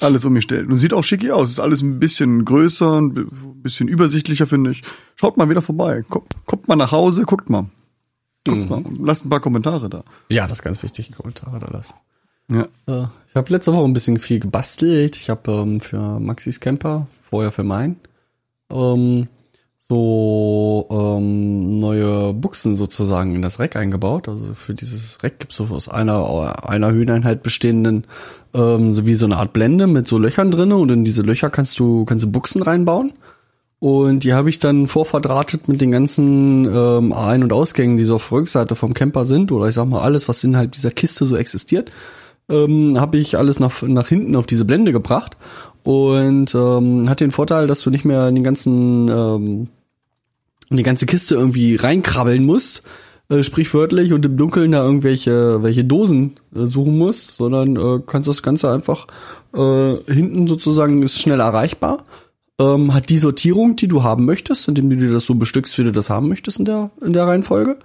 [0.00, 0.68] Alles umgestellt.
[0.68, 1.50] Und sieht auch schicki aus.
[1.50, 3.26] Ist alles ein bisschen größer, ein bi-
[3.62, 4.82] bisschen übersichtlicher, finde ich.
[5.14, 6.04] Schaut mal wieder vorbei.
[6.08, 7.70] Kommt, kommt mal nach Hause, guckt mal.
[8.46, 8.82] Guckt mal.
[8.82, 10.04] und Lasst ein paar Kommentare da.
[10.28, 11.12] Ja, das ist ganz wichtig.
[11.12, 11.94] Kommentare da lassen.
[12.48, 12.68] Ja.
[12.86, 15.16] Äh, ich habe letzte Woche ein bisschen viel gebastelt.
[15.16, 17.96] Ich habe ähm, für Maxis Camper, vorher für meinen,
[18.70, 19.28] ähm,
[19.88, 24.28] so ähm, neue Buchsen sozusagen in das Rack eingebaut.
[24.28, 28.06] Also für dieses Rack gibt's so aus einer, einer Höheneinheit bestehenden
[28.56, 31.50] ähm, so wie so eine Art Blende mit so Löchern drinne und in diese Löcher
[31.50, 33.12] kannst du kannst du Buchsen reinbauen.
[33.78, 38.14] Und die habe ich dann vorverdrahtet mit den ganzen ähm, Ein- und Ausgängen, die so
[38.14, 41.26] auf der Rückseite vom Camper sind, oder ich sag mal alles, was innerhalb dieser Kiste
[41.26, 41.92] so existiert,
[42.48, 45.36] ähm, habe ich alles nach, nach hinten auf diese Blende gebracht.
[45.82, 49.68] Und ähm, hat den Vorteil, dass du nicht mehr den ganzen ähm,
[50.70, 52.82] in die ganze Kiste irgendwie reinkrabbeln musst,
[53.28, 58.28] äh, sprichwörtlich, und im Dunkeln da irgendwelche welche Dosen äh, suchen musst, sondern äh, kannst
[58.28, 59.06] das Ganze einfach
[59.54, 62.04] äh, hinten sozusagen ist schnell erreichbar.
[62.58, 65.84] Ähm, hat die Sortierung, die du haben möchtest, indem du dir das so bestückst, wie
[65.84, 67.76] du das haben möchtest in der, in der Reihenfolge.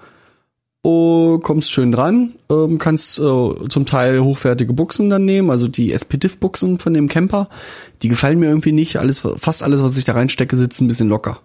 [0.84, 5.92] Oh, kommst schön dran, ähm, kannst äh, zum Teil hochwertige Buchsen dann nehmen, also die
[5.92, 7.50] SPDIF-Buchsen von dem Camper,
[8.02, 8.98] die gefallen mir irgendwie nicht.
[8.98, 11.40] Alles, fast alles, was ich da reinstecke, sitzt ein bisschen locker.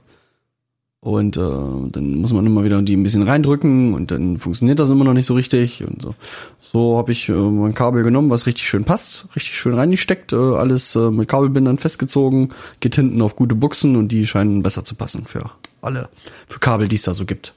[1.01, 4.91] Und äh, dann muss man immer wieder die ein bisschen reindrücken und dann funktioniert das
[4.91, 5.85] immer noch nicht so richtig.
[5.85, 6.15] Und so,
[6.61, 10.37] so habe ich äh, mein Kabel genommen, was richtig schön passt, richtig schön reingesteckt, äh,
[10.37, 12.49] alles äh, mit Kabelbindern festgezogen,
[12.81, 16.09] geht hinten auf gute Buchsen und die scheinen besser zu passen für alle,
[16.49, 17.55] für Kabel, die es da so gibt.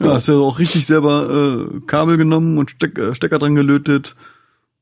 [0.00, 4.14] Ja, hast ja auch richtig selber äh, Kabel genommen und Steck, äh, Stecker dran gelötet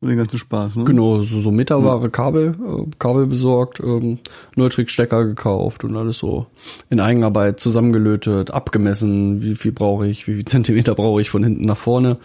[0.01, 0.85] und den ganzen Spaß, ne?
[0.85, 4.19] Genau, so, so meterware Kabel, äh, Kabel besorgt, ähm,
[4.57, 6.47] Neutrik-Stecker gekauft und alles so
[6.89, 11.67] in Eigenarbeit zusammengelötet, abgemessen, wie viel brauche ich, wie viel Zentimeter brauche ich von hinten
[11.67, 12.17] nach vorne.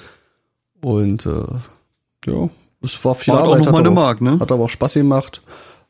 [0.82, 1.44] Und äh,
[2.28, 2.50] ja,
[2.82, 3.66] es war viel Hat auch Arbeit.
[3.66, 4.40] noch mal aber Mark, ne?
[4.40, 5.42] Hat aber auch Spaß gemacht.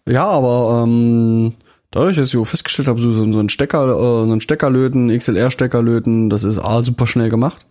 [0.07, 1.53] Ja, aber ähm,
[1.91, 6.29] dadurch, dass ich festgestellt habe, so, so so ein Stecker, äh, so ein Steckerlöten, XLR-Steckerlöten,
[6.29, 7.65] das ist A, super schnell gemacht.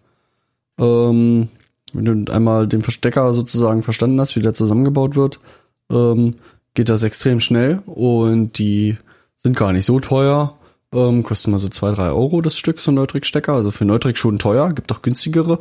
[0.78, 1.48] Ähm,
[1.94, 5.40] wenn du einmal den Verstecker sozusagen verstanden hast, wie der zusammengebaut wird,
[5.90, 6.34] ähm,
[6.74, 8.96] geht das extrem schnell und die
[9.36, 10.58] sind gar nicht so teuer.
[10.92, 13.52] Ähm, kosten mal so zwei drei Euro das Stück, so ein Neutrik-Stecker.
[13.52, 15.60] Also für Neutrik schon teuer, gibt auch günstigere.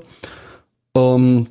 [0.95, 1.47] Ähm,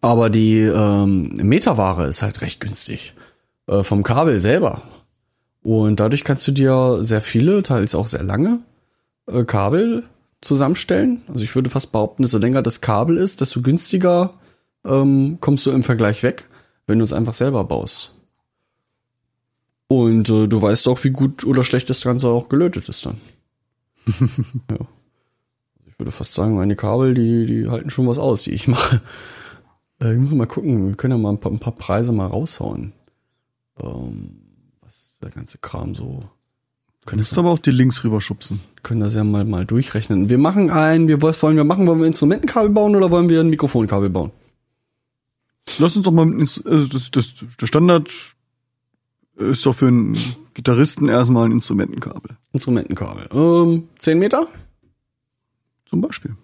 [0.00, 3.14] aber die ähm, Meterware ist halt recht günstig.
[3.66, 4.82] Äh, vom Kabel selber.
[5.62, 8.60] Und dadurch kannst du dir sehr viele, teils auch sehr lange
[9.26, 10.04] äh, Kabel
[10.44, 11.22] zusammenstellen.
[11.28, 14.34] Also ich würde fast behaupten, desto länger das Kabel ist, desto günstiger
[14.84, 16.48] ähm, kommst du im Vergleich weg,
[16.86, 18.14] wenn du es einfach selber baust.
[19.88, 23.16] Und äh, du weißt auch, wie gut oder schlecht das Ganze auch gelötet ist dann.
[24.70, 24.86] ja.
[25.86, 29.00] Ich würde fast sagen, meine Kabel, die, die halten schon was aus, die ich mache.
[30.00, 32.26] Äh, ich muss mal gucken, wir können ja mal ein paar, ein paar Preise mal
[32.26, 32.92] raushauen.
[33.80, 34.40] Ähm,
[34.80, 36.24] was der ganze Kram so.
[37.04, 38.60] Du Können musst aber auch die Links rüberschubsen.
[38.82, 40.30] können das ja mal, mal durchrechnen.
[40.30, 41.86] Wir machen ein, wir was wollen wir machen?
[41.86, 44.30] Wollen wir Instrumentenkabel bauen oder wollen wir ein Mikrofonkabel bauen?
[45.78, 48.10] Lass uns doch mal, also das, das, der Standard
[49.36, 50.16] ist doch für einen
[50.54, 52.38] Gitarristen erstmal ein Instrumentenkabel.
[52.54, 53.28] Instrumentenkabel.
[53.34, 54.46] Ähm, 10 Meter?
[55.84, 56.36] Zum Beispiel.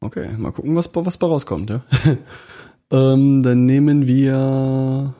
[0.00, 1.84] Okay, mal gucken, was, was bei rauskommt, ja.
[2.90, 5.14] ähm, dann nehmen wir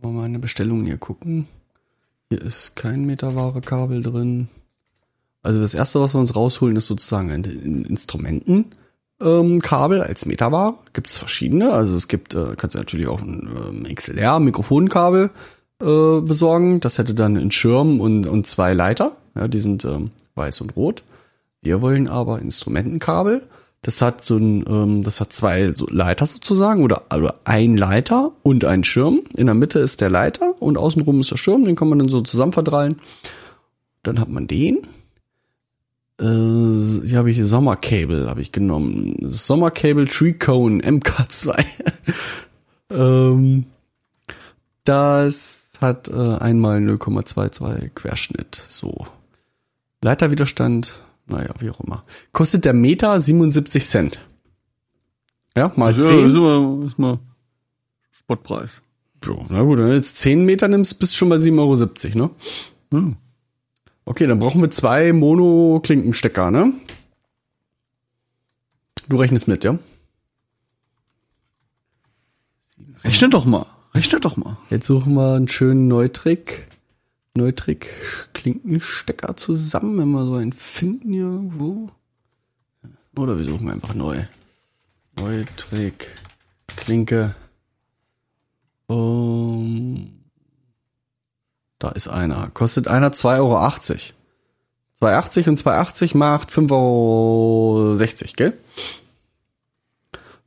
[0.00, 1.48] mal meine Bestellung hier gucken.
[2.30, 4.48] Hier ist kein meterware Kabel drin.
[5.42, 8.70] Also das erste, was wir uns rausholen, ist sozusagen ein Instrumenten.
[9.20, 11.72] Ähm, Kabel als Meterware gibt es verschiedene.
[11.72, 13.48] Also es gibt, äh, kannst du natürlich auch ein
[13.86, 15.30] ähm, XLR Mikrofonkabel
[15.80, 16.80] äh, besorgen.
[16.80, 19.16] Das hätte dann einen Schirm und, und zwei Leiter.
[19.34, 21.02] Ja, die sind ähm, weiß und rot.
[21.60, 23.42] Wir wollen aber Instrumentenkabel.
[23.84, 28.32] Das hat so ein, ähm, das hat zwei so Leiter sozusagen oder, oder ein Leiter
[28.42, 29.20] und ein Schirm.
[29.36, 31.64] In der Mitte ist der Leiter und außenrum ist der Schirm.
[31.64, 32.98] Den kann man dann so zusammen verdrallen.
[34.02, 34.86] Dann hat man den.
[36.18, 39.16] Äh, hier habe ich Sommercable habe ich genommen.
[39.20, 41.64] Sommercable Tree Cone MK2.
[42.90, 43.66] ähm,
[44.84, 48.58] das hat äh, einmal 0,22 Querschnitt.
[48.66, 49.06] So.
[50.00, 52.04] Leiterwiderstand, naja, wie auch immer.
[52.32, 54.20] Kostet der Meter 77 Cent.
[55.56, 56.28] Ja, mal Ja, 10.
[56.28, 57.18] ist mal, ist mal
[58.12, 58.82] Spottpreis.
[59.24, 62.18] So, na gut, wenn du jetzt 10 Meter nimmst, bist du schon bei 7,70 Euro,
[62.18, 62.30] ne?
[62.90, 63.16] Hm.
[64.04, 66.72] Okay, dann brauchen wir zwei Mono-Klinkenstecker, ne?
[69.08, 69.78] Du rechnest mit, ja?
[73.02, 73.66] Rechne doch mal.
[73.94, 74.56] Rechne doch mal.
[74.70, 76.66] Jetzt suchen wir einen schönen Neutrik.
[77.36, 77.90] Neutrik
[78.32, 81.90] Klinkenstecker zusammen, wenn wir so einen finden hier irgendwo.
[83.16, 84.24] Oder wir suchen einfach neu.
[85.18, 86.10] Neutrik
[86.76, 87.34] Klinke.
[88.86, 90.24] Um,
[91.78, 92.50] da ist einer.
[92.50, 93.56] Kostet einer 2,80 Euro.
[95.00, 97.96] 2,80 und 2,80 macht 5,60 Euro,
[98.36, 98.58] gell?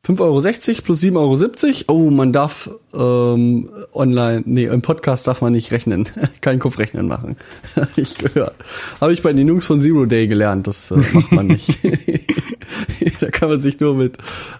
[0.07, 1.99] 5,60 Euro plus 7,70 Euro.
[1.99, 6.07] Oh, man darf ähm, online, nee, im Podcast darf man nicht rechnen.
[6.41, 7.35] Kein Kopfrechnen machen.
[7.97, 8.55] ich gehört.
[9.01, 10.67] Habe ich bei den Jungs von Zero Day gelernt.
[10.67, 11.79] Das äh, macht man nicht.
[13.19, 14.17] da kann man sich nur mit,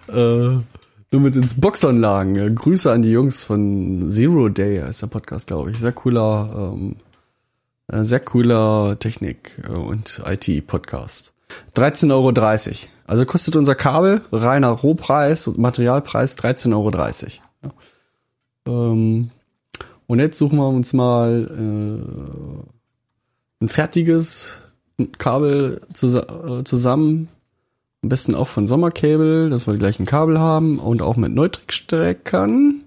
[0.08, 0.64] äh, nur
[1.12, 2.36] mit ins Boxern lagen.
[2.36, 5.78] Äh, Grüße an die Jungs von Zero Day, ist der Podcast, glaube ich.
[5.78, 6.96] Sehr cooler, ähm,
[7.90, 11.32] äh, sehr cooler Technik- äh, und IT-Podcast.
[11.76, 12.32] 13,30 Euro.
[13.06, 16.90] Also kostet unser Kabel, reiner Rohpreis und Materialpreis 13,30 Euro.
[17.62, 17.72] Ja.
[18.66, 19.30] Ähm,
[20.06, 21.48] und jetzt suchen wir uns mal
[23.60, 24.58] äh, ein fertiges
[25.18, 27.28] Kabel zusa äh, zusammen.
[28.02, 32.82] Am besten auch von Sommercable, dass wir die gleichen Kabel haben und auch mit Neutrik-Steckern.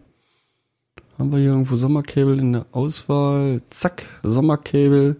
[1.17, 3.61] Haben wir hier irgendwo Sommercable in der Auswahl?
[3.69, 5.17] Zack, Sommercable.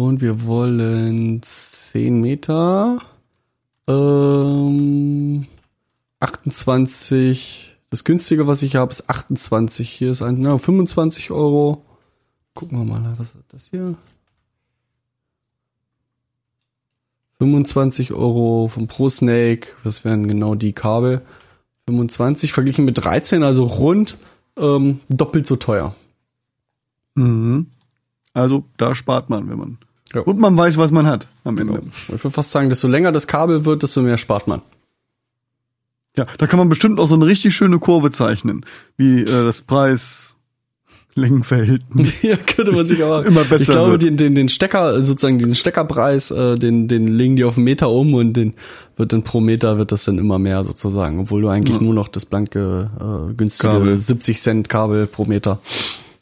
[0.00, 3.00] Und wir wollen 10 Meter.
[3.86, 5.46] Ähm,
[6.20, 7.76] 28.
[7.90, 9.90] Das günstige, was ich habe, ist 28.
[9.90, 11.84] Hier ist ein, na, 25 Euro.
[12.54, 13.94] Gucken wir mal, was ist das hier?
[17.36, 19.68] 25 Euro vom Pro Snake.
[19.84, 21.20] Das wären genau die Kabel.
[21.88, 24.16] 25 verglichen mit 13, also rund
[24.56, 25.94] ähm, doppelt so teuer.
[27.16, 27.66] Mhm.
[28.32, 29.78] Also da spart man, wenn man.
[30.14, 30.22] Ja.
[30.22, 31.80] Und man weiß, was man hat am Ende.
[32.04, 34.60] Ich würde fast sagen, desto länger das Kabel wird, desto mehr spart man.
[36.16, 38.64] Ja, da kann man bestimmt auch so eine richtig schöne Kurve zeichnen,
[38.96, 40.36] wie äh, das Preis
[41.14, 42.10] Längenverhältnis.
[42.22, 44.02] Ja, könnte man sich aber Immer besser Ich glaube, wird.
[44.02, 47.90] den, den, den Stecker, sozusagen den Steckerpreis, äh, den, den legen die auf einen Meter
[47.90, 48.54] um und den
[48.96, 51.82] wird dann pro Meter wird das dann immer mehr sozusagen, obwohl du eigentlich Ja.
[51.82, 52.90] nur noch das blanke,
[53.30, 53.96] äh, günstige Kabel.
[53.98, 55.60] 70 Cent Kabel pro Meter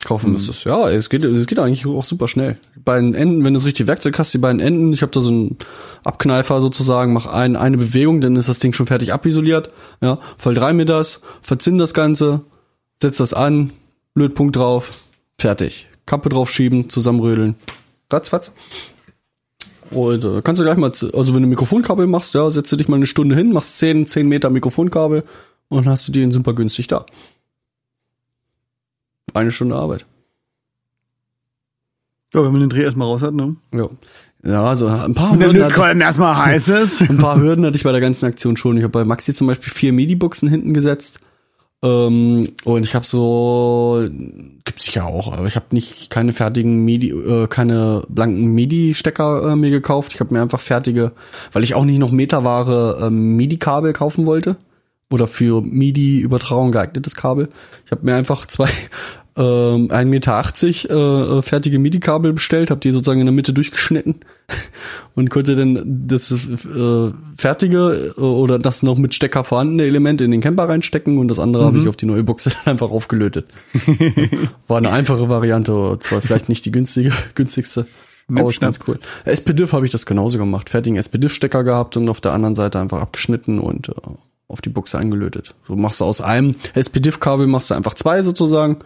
[0.08, 0.64] kaufen müsstest.
[0.64, 2.56] Ja, es geht, es geht eigentlich auch super schnell.
[2.84, 5.20] Bei den Enden, wenn du das richtige Werkzeug hast, die beiden Enden, ich habe da
[5.20, 5.58] so einen
[6.02, 9.70] Abkneifer sozusagen, mach ein, eine Bewegung, dann ist das Ding schon fertig abisoliert.
[10.00, 12.40] Ja, voll drei mir das, verzinn das Ganze,
[13.00, 13.70] setz das an,
[14.14, 14.92] Lötpunkt drauf,
[15.36, 15.86] fertig.
[16.06, 17.56] Kappe draufschieben, zusammenrödeln.
[18.10, 18.52] Ratzfatz.
[19.90, 22.88] Und äh, kannst du gleich mal, also wenn du Mikrofonkabel machst, ja, setzt du dich
[22.88, 25.24] mal eine Stunde hin, machst 10, 10 Meter Mikrofonkabel
[25.68, 27.04] und dann hast du den super günstig da.
[29.34, 30.06] Eine Stunde Arbeit.
[32.34, 33.56] Ja, wenn man den Dreh erstmal raus hat, ne?
[33.72, 33.88] Ja.
[34.44, 37.00] Ja, also ein paar Hürden hatte, Lötkolben erstmal heiß ist.
[37.10, 38.76] ein paar Hürden hatte ich bei der ganzen Aktion schon.
[38.76, 41.18] Ich habe bei Maxi zum Beispiel vier MIDI-Buchsen hinten gesetzt.
[41.82, 44.08] Ähm, und ich habe so,
[44.64, 49.56] gibt's sicher auch, aber ich habe nicht keine fertigen MIDI, äh, keine blanken MIDI-Stecker äh,
[49.56, 50.12] mir gekauft.
[50.14, 51.12] Ich habe mir einfach fertige,
[51.52, 54.56] weil ich auch nicht noch Meterware ähm, MIDI-Kabel kaufen wollte
[55.10, 57.48] oder für MIDI-Übertragung geeignetes Kabel.
[57.86, 58.68] Ich habe mir einfach zwei
[59.38, 60.44] ähm, 1,80 Meter
[60.90, 64.16] äh, äh, fertige MIDI-Kabel bestellt, habe die sozusagen in der Mitte durchgeschnitten
[65.14, 70.32] und konnte dann das äh, fertige äh, oder das noch mit Stecker vorhandene Element in
[70.32, 73.46] den Camper reinstecken und das andere habe ich auf die neue Buchse dann einfach aufgelötet.
[74.66, 77.86] War eine einfache Variante, zwar vielleicht nicht die günstige, günstigste,
[78.28, 78.98] aber ist ganz cool.
[79.24, 80.68] SPDIF habe ich das genauso gemacht.
[80.68, 83.92] Fertigen SPDIF-Stecker gehabt und auf der anderen Seite einfach abgeschnitten und äh,
[84.48, 85.54] auf die Buchse eingelötet.
[85.68, 88.78] So machst du aus einem SPDIF-Kabel machst du einfach zwei sozusagen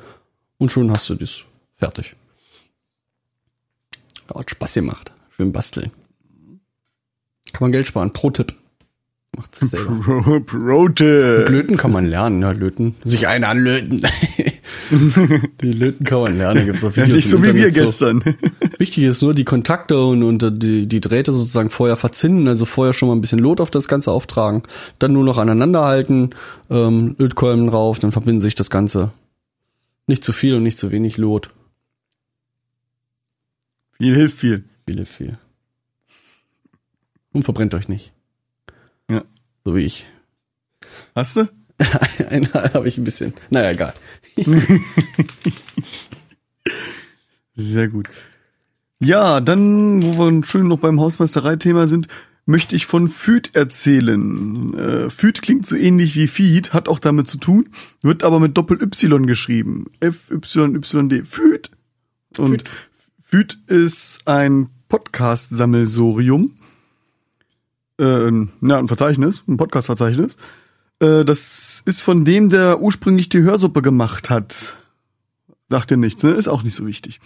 [0.63, 1.43] und schon hast du das
[1.75, 2.15] fertig.
[4.31, 5.13] Ja, hat Spaß gemacht.
[5.31, 5.91] Schön basteln.
[7.53, 8.13] Kann man Geld sparen.
[8.13, 8.55] Pro-Tipp.
[9.37, 9.97] Macht's selber.
[9.97, 11.49] Pro, Pro-Tip.
[11.49, 12.95] Löten kann man lernen, ja, löten.
[13.03, 14.07] Sich einen anlöten.
[15.63, 17.71] die Löten kann man lernen, da gibt's auch Ja, Videos nicht so im wie wir
[17.71, 18.23] gestern.
[18.79, 22.93] Wichtig ist nur die Kontakte und, und die, die Drähte sozusagen vorher verzinnen, also vorher
[22.93, 24.63] schon mal ein bisschen Lot auf das Ganze auftragen,
[25.01, 26.31] dann nur noch aneinander halten,
[26.71, 29.11] ähm, Lötkolben drauf, dann verbinden sich das Ganze.
[30.07, 31.51] Nicht zu viel und nicht zu wenig Lot.
[33.93, 34.65] Viel hilft viel.
[34.87, 35.39] Viele viel.
[37.33, 38.13] Und verbrennt euch nicht.
[39.09, 39.25] Ja.
[39.65, 40.07] So wie ich.
[41.15, 41.49] Hast du?
[42.29, 43.35] Einmal habe ich ein bisschen.
[43.51, 43.95] Naja, egal.
[47.55, 48.09] Sehr gut.
[49.01, 52.09] Ja, dann, wo wir schön noch beim Hausmeisterei-Thema sind,
[52.47, 54.75] möchte ich von Feed erzählen.
[54.75, 57.71] Äh, Feed klingt so ähnlich wie Feed, hat auch damit zu tun,
[58.03, 59.87] wird aber mit Doppel-Y geschrieben.
[60.01, 61.25] F-Y-Y-D.
[61.25, 61.71] Feed.
[62.39, 62.65] Und
[63.23, 66.55] Feed ist ein Podcast-Sammelsorium.
[67.99, 68.31] Äh,
[68.61, 70.37] na, ein Verzeichnis, ein Podcast-Verzeichnis.
[70.99, 74.77] Äh, das ist von dem, der ursprünglich die Hörsuppe gemacht hat.
[75.69, 76.33] Sagt dir nichts, ne?
[76.33, 77.21] Ist auch nicht so wichtig.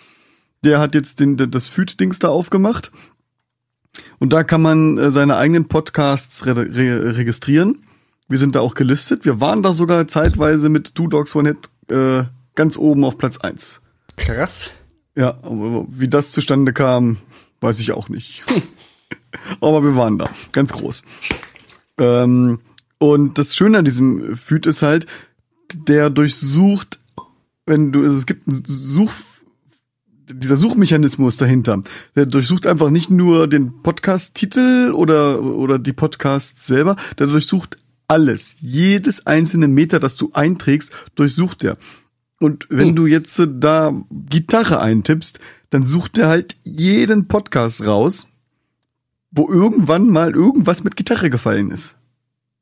[0.64, 2.90] Der hat jetzt den, das Feed-Dings da aufgemacht.
[4.18, 7.84] Und da kann man äh, seine eigenen Podcasts re re registrieren.
[8.28, 9.24] Wir sind da auch gelistet.
[9.24, 12.24] Wir waren da sogar zeitweise mit Two Dogs One Head äh,
[12.54, 13.80] ganz oben auf Platz eins.
[14.16, 14.72] Krass.
[15.14, 17.18] Ja, aber wie das zustande kam,
[17.60, 18.42] weiß ich auch nicht.
[19.60, 21.02] aber wir waren da, ganz groß.
[21.98, 22.60] Ähm,
[22.98, 25.06] und das Schöne an diesem Feed ist halt,
[25.74, 26.98] der durchsucht,
[27.66, 29.12] wenn du, also es gibt einen Such,
[30.28, 31.82] dieser Suchmechanismus dahinter,
[32.14, 37.76] der durchsucht einfach nicht nur den Podcast-Titel oder, oder die Podcasts selber, der durchsucht
[38.08, 38.56] alles.
[38.60, 41.76] Jedes einzelne Meter, das du einträgst, durchsucht der.
[42.40, 42.96] Und wenn Hm.
[42.96, 48.26] du jetzt äh, da Gitarre eintippst, dann sucht er halt jeden Podcast raus,
[49.30, 51.96] wo irgendwann mal irgendwas mit Gitarre gefallen ist.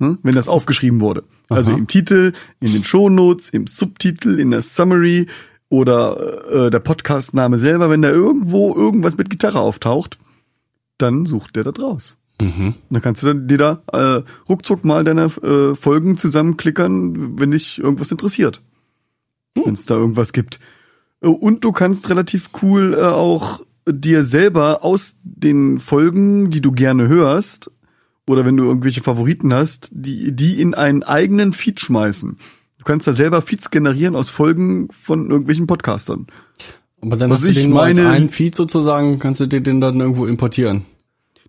[0.00, 0.18] Hm?
[0.22, 1.24] Wenn das aufgeschrieben wurde.
[1.48, 1.78] Also Aha.
[1.78, 5.26] im Titel, in den Shownotes, im Subtitel, in der Summary
[5.78, 10.18] oder äh, der Podcastname selber, wenn da irgendwo irgendwas mit Gitarre auftaucht,
[10.98, 12.16] dann sucht der da draus.
[12.40, 12.68] Mhm.
[12.68, 17.78] Und dann kannst du dir da äh, ruckzuck mal deine äh, Folgen zusammenklickern, wenn dich
[17.78, 18.60] irgendwas interessiert.
[19.54, 20.58] Wenn es da irgendwas gibt.
[21.20, 26.72] Äh, Und du kannst relativ cool äh, auch dir selber aus den Folgen, die du
[26.72, 27.70] gerne hörst,
[28.26, 32.38] oder wenn du irgendwelche Favoriten hast, die, die in einen eigenen Feed schmeißen.
[32.84, 36.26] Du kannst da selber Feeds generieren aus Folgen von irgendwelchen Podcastern.
[37.00, 39.62] Aber dann Was hast du den nur als meine- einen Feed sozusagen, kannst du dir
[39.62, 40.82] den dann irgendwo importieren.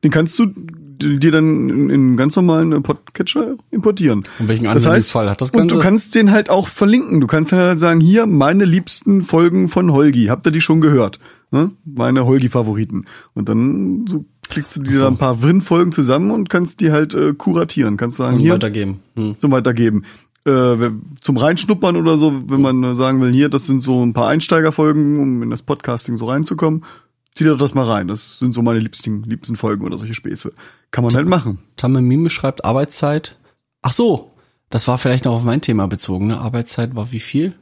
[0.02, 4.24] Den kannst du dir dann in, in ganz normalen Podcatcher importieren.
[4.40, 5.76] Und welchen Das heißt, Anwendungsfall hat das und Ganze?
[5.76, 7.20] du kannst den halt auch verlinken.
[7.20, 10.28] Du kannst halt sagen, hier meine liebsten Folgen von Holgi.
[10.28, 11.20] Habt ihr die schon gehört?
[11.52, 11.72] Ne?
[11.84, 13.06] Meine Holgi-Favoriten.
[13.34, 17.14] Und dann so klickst du dir da ein paar Win-Folgen zusammen und kannst die halt
[17.14, 17.98] äh, kuratieren.
[17.98, 19.00] Kannst sagen, Zum hier weitergeben.
[19.18, 19.36] Hm.
[19.40, 20.04] zum Weitergeben.
[20.48, 20.92] Äh,
[21.22, 24.28] zum Reinschnuppern oder so, wenn man äh, sagen will, hier, das sind so ein paar
[24.28, 26.86] Einsteigerfolgen, um in das Podcasting so reinzukommen,
[27.34, 28.08] zieh dir doch das mal rein.
[28.08, 30.54] Das sind so meine liebsten, liebsten Folgen oder solche Späße.
[30.92, 31.60] Kann man halt machen.
[31.78, 33.40] Tamme Mime schreibt Arbeitszeit.
[33.82, 34.34] Ach so,
[34.70, 36.28] das war vielleicht noch auf mein Thema bezogen.
[36.28, 36.38] Ne?
[36.38, 37.56] Arbeitszeit war wie viel?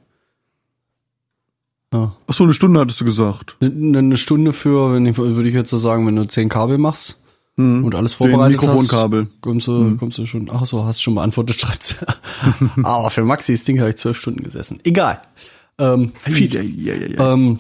[1.94, 2.18] Ja.
[2.28, 3.56] Ach so, eine Stunde hattest du gesagt.
[3.62, 6.78] Eine eine Stunde für, wenn ich, würde ich jetzt so sagen, wenn du zehn Kabel
[6.78, 7.23] machst
[7.56, 7.84] Hm.
[7.84, 9.26] und alles vorbereitet Mikrofonkabel.
[9.26, 12.04] hast, kommst du, kommst du schon, ach so, hast schon beantwortet, schreibt's.
[12.84, 14.80] Aber für Maxis Ding habe ich zwölf Stunden gesessen.
[14.84, 15.22] Egal.
[15.78, 16.14] Ähm.
[16.26, 17.34] Ja, ja, ja, ja.
[17.34, 17.60] Ähm,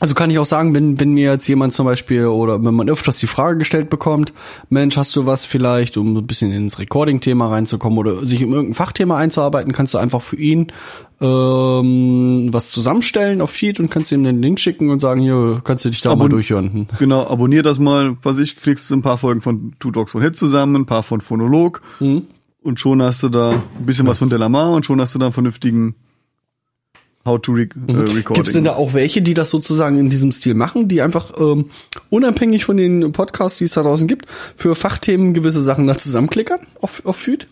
[0.00, 2.88] also kann ich auch sagen, wenn, wenn mir jetzt jemand zum Beispiel oder wenn man
[2.88, 4.32] öfters die Frage gestellt bekommt,
[4.68, 8.74] Mensch, hast du was vielleicht, um ein bisschen ins Recording-Thema reinzukommen oder sich in irgendein
[8.74, 10.68] Fachthema einzuarbeiten, kannst du einfach für ihn
[11.20, 15.84] ähm, was zusammenstellen auf Feed und kannst ihm den Link schicken und sagen, hier, kannst
[15.84, 16.72] du dich da mal Abon- durchhören.
[16.72, 16.86] Hm.
[16.98, 20.36] Genau, abonnier das mal, was ich, klickst ein paar Folgen von Two Dogs One Hit
[20.36, 22.24] zusammen, ein paar von Phonolog Mhm.
[22.62, 25.26] und schon hast du da ein bisschen was von Delamar und schon hast du da
[25.26, 25.94] einen vernünftigen
[27.26, 28.22] How to re äh, Recording.
[28.34, 28.58] Gibt es Mhm.
[28.58, 31.70] denn da auch welche, die das sozusagen in diesem Stil machen, die einfach ähm,
[32.08, 36.60] unabhängig von den Podcasts, die es da draußen gibt, für Fachthemen gewisse Sachen da zusammenklickern
[36.80, 37.48] auf, auf Feed?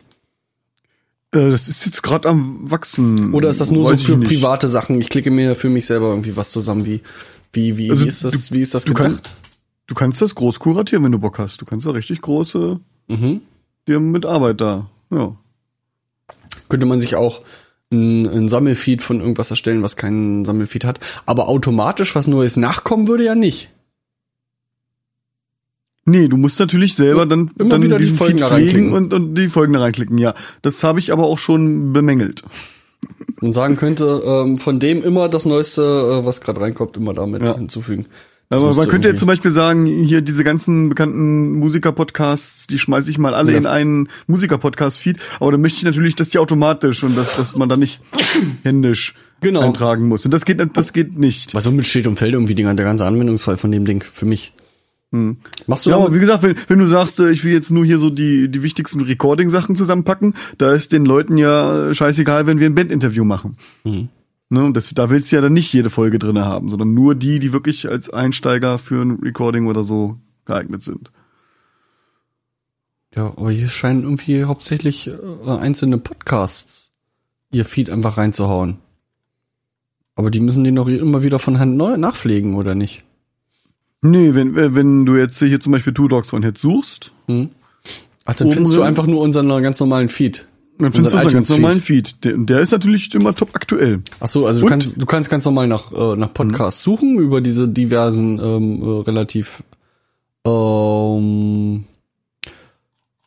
[1.33, 3.35] Äh, das ist jetzt gerade am wachsen.
[3.35, 5.01] Oder ist das nur Weiß so für private Sachen?
[5.01, 6.87] Ich klicke mir für mich selber irgendwie was zusammen.
[6.87, 7.01] Wie,
[7.53, 9.13] wie, wie, Also wie ist das, du- wie ist das du gedacht?
[9.13, 9.33] kannst-
[9.87, 11.61] Du kannst das groß kuratieren, wenn du Bock hast.
[11.61, 13.43] Du kannst da richtig große Mhm.
[13.87, 14.89] dir mit Arbeit da.
[15.11, 15.37] Ja.
[16.71, 17.43] Könnte man sich auch
[17.93, 21.01] ein, ein Sammelfeed von irgendwas erstellen, was keinen Sammelfeed hat.
[21.27, 23.71] Aber automatisch was Neues nachkommen würde ja nicht.
[26.07, 28.93] Nee, du musst natürlich selber dann, Immer dann wieder die Folgen Feed pflegen reinklicken.
[28.93, 30.35] und, und die Folgen da reinklicken, ja.
[30.61, 32.43] Das habe ich aber auch schon bemängelt.
[33.41, 37.43] Und sagen könnte, ähm, von dem immer das Neueste, äh, was gerade reinkommt, immer damit
[37.43, 37.57] Ja.
[37.57, 38.07] hinzufügen.
[38.51, 43.19] Aber man könnte jetzt zum Beispiel sagen, hier diese ganzen bekannten Musiker-Podcasts, die schmeiße ich
[43.19, 43.59] mal alle Ja.
[43.59, 45.19] in einen Musiker-Podcast-Feed.
[45.41, 48.01] Aber dann möchte ich natürlich, dass die automatisch und dass, dass man da nicht
[48.63, 49.61] händisch Genau.
[49.61, 50.25] eintragen muss.
[50.25, 51.55] Und das geht, das geht nicht.
[51.55, 54.53] Weil somit steht und fällt irgendwie der ganze Anwendungsfall von dem Ding für mich.
[55.67, 57.85] Machst du Ja, aber wie gesagt, wenn, wenn du sagst, äh, ich will jetzt nur
[57.85, 62.67] hier so die, die wichtigsten Recording-Sachen zusammenpacken, da ist den Leuten ja scheißegal, wenn wir
[62.67, 63.57] ein Bandinterview machen.
[63.85, 64.09] Mhm.
[64.55, 67.41] Ne, das, da willst du ja dann nicht jede Folge drinne haben, sondern nur die,
[67.41, 71.11] die wirklich als Einsteiger für ein Recording oder so geeignet sind.
[73.17, 76.93] Ja, aber hier scheinen irgendwie hauptsächlich äh, einzelne Podcasts
[77.51, 78.79] ihr Feed einfach reinzuhauen.
[80.15, 83.03] Aber die müssen den doch immer wieder von Hand neu nachpflegen, oder nicht?
[84.03, 88.51] Nee, wenn, wenn du jetzt hier zum Beispiel Two Dogs von Head suchst, Ach, dann
[88.51, 88.87] findest du drin?
[88.87, 90.47] einfach nur unseren ganz normalen Feed.
[90.79, 92.25] Dann findest du Unseren unseren ganz normalen Feed.
[92.25, 94.03] Der, der ist natürlich immer top aktuell.
[94.21, 97.41] Ach so, also du kannst, du kannst ganz normal nach, äh, nach Podcasts suchen über
[97.41, 99.63] diese diversen, ähm, äh, relativ,
[100.47, 101.85] ähm,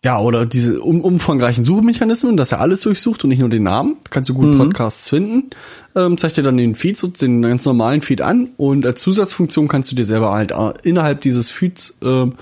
[0.04, 3.98] ja, oder diese um, umfangreichen Suchmechanismen, dass er alles durchsucht und nicht nur den Namen.
[4.10, 5.50] Kannst du gut Podcasts finden.
[5.95, 9.68] Ähm, zeigt dir dann den Feed, so den ganz normalen Feed an und als Zusatzfunktion
[9.68, 12.34] kannst du dir selber halt äh, innerhalb dieses Feeds, ähm,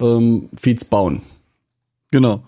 [0.00, 1.20] ähm, Feeds bauen.
[2.12, 2.42] Genau.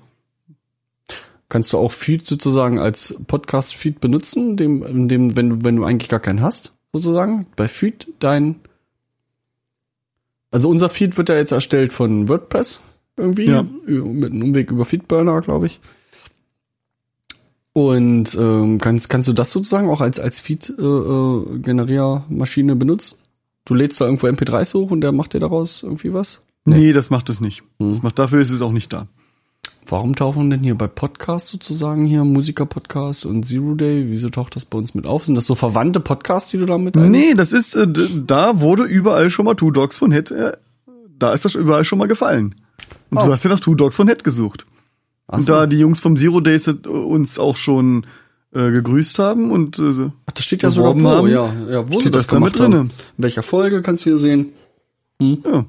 [1.49, 6.09] Kannst du auch Feed sozusagen als Podcast-Feed benutzen, dem, dem, wenn du, wenn du eigentlich
[6.11, 8.57] gar keinen hast, sozusagen, bei Feed dein,
[10.51, 12.81] also unser Feed wird ja jetzt erstellt von WordPress
[13.17, 13.63] irgendwie, Ja.
[13.87, 15.81] mit einem Umweg über Feedburner, glaube ich.
[17.73, 23.17] Und ähm, kannst, kannst du das sozusagen auch als, als Feed-Generiermaschine benutzen?
[23.65, 26.43] Du lädst da irgendwo MP3s hoch und der macht dir daraus irgendwie was?
[26.65, 27.63] Nee, das macht es nicht.
[27.79, 27.91] Hm.
[27.91, 29.07] Das macht, dafür ist es auch nicht da.
[29.91, 34.05] Warum tauchen denn hier bei Podcasts sozusagen hier Musiker-Podcast und Zero Day?
[34.09, 35.25] Wieso taucht das bei uns mit auf?
[35.25, 37.87] Sind das so verwandte Podcasts, die du da mit ein- Nee, das ist, äh,
[38.27, 40.53] da wurde überall schon mal Two Dogs von Head, äh,
[41.19, 42.55] da ist das überall schon mal gefallen.
[43.11, 43.27] Und Oh.
[43.27, 44.67] du hast ja nach Two Dogs von Head gesucht.
[45.27, 45.53] Ach Und so.
[45.53, 48.05] da die Jungs vom Zero Days äh, uns auch schon
[48.55, 52.01] äh, gegrüßt haben und äh, Ach, das steht ja sogar beworben haben, ja, ja, wo
[52.01, 52.81] steht das das da mit drinne.
[52.81, 54.47] In welcher Folge kannst du hier sehen?
[55.21, 55.65] ja.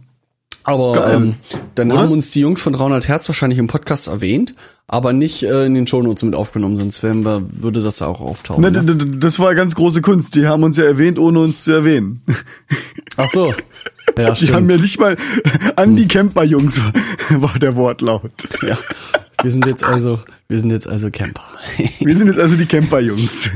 [0.70, 1.16] Aber Geil.
[1.16, 1.36] ähm,
[1.76, 2.02] dann Oder?
[2.02, 4.54] haben uns die Jungs von 300 Hertz wahrscheinlich im Podcast erwähnt,
[4.88, 8.62] aber nicht äh, in den Shownotes mit aufgenommen, sonst wären wir, würde das auch auftauchen.
[8.62, 10.36] Ne, Ne, das war ganz große Kunst.
[10.36, 12.22] Die haben uns ja erwähnt, ohne uns zu erwähnen.
[13.18, 13.54] Ach so.
[14.18, 15.16] Ja, Die haben ja nicht mal
[15.76, 16.82] an die Camper-Jungs
[17.30, 18.32] war der Wortlaut.
[18.68, 18.78] ja.
[19.42, 21.44] Wir sind jetzt also, wir sind jetzt also Camper.
[22.00, 23.50] Wir sind jetzt also die Camper-Jungs.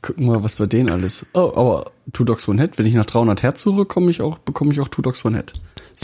[0.00, 1.26] Gucken mal, was bei denen alles.
[1.34, 4.38] Oh, aber Two Dogs One Head, wenn ich nach 300 Hertz suche, komme ich auch,
[4.38, 5.52] bekomme ich auch Two Dogs One Head.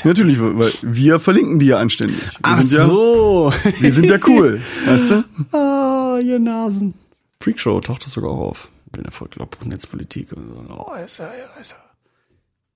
[0.04, 2.20] Natürlich, weil wir verlinken die ja anständig.
[2.20, 3.52] Wir Ach ja, so.
[3.80, 5.24] Wir sind ja cool, weißt du?
[5.56, 6.94] ah, ihr Nasen.
[7.40, 8.68] Freakshow taucht das sogar auch auf.
[8.92, 10.32] Wenn er voll glaubt, Netzpolitik.
[10.32, 10.86] Und so.
[10.86, 11.76] Oh, ist ja, ja, ist ja.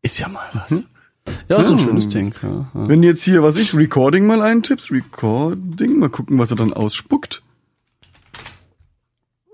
[0.03, 0.83] Ist ja mal was.
[1.49, 2.35] Ja, ist ein schönes Ding.
[2.43, 2.89] Ja, ja.
[2.89, 7.43] Wenn jetzt hier, was ich, Recording mal eintippst, Recording, mal gucken, was er dann ausspuckt.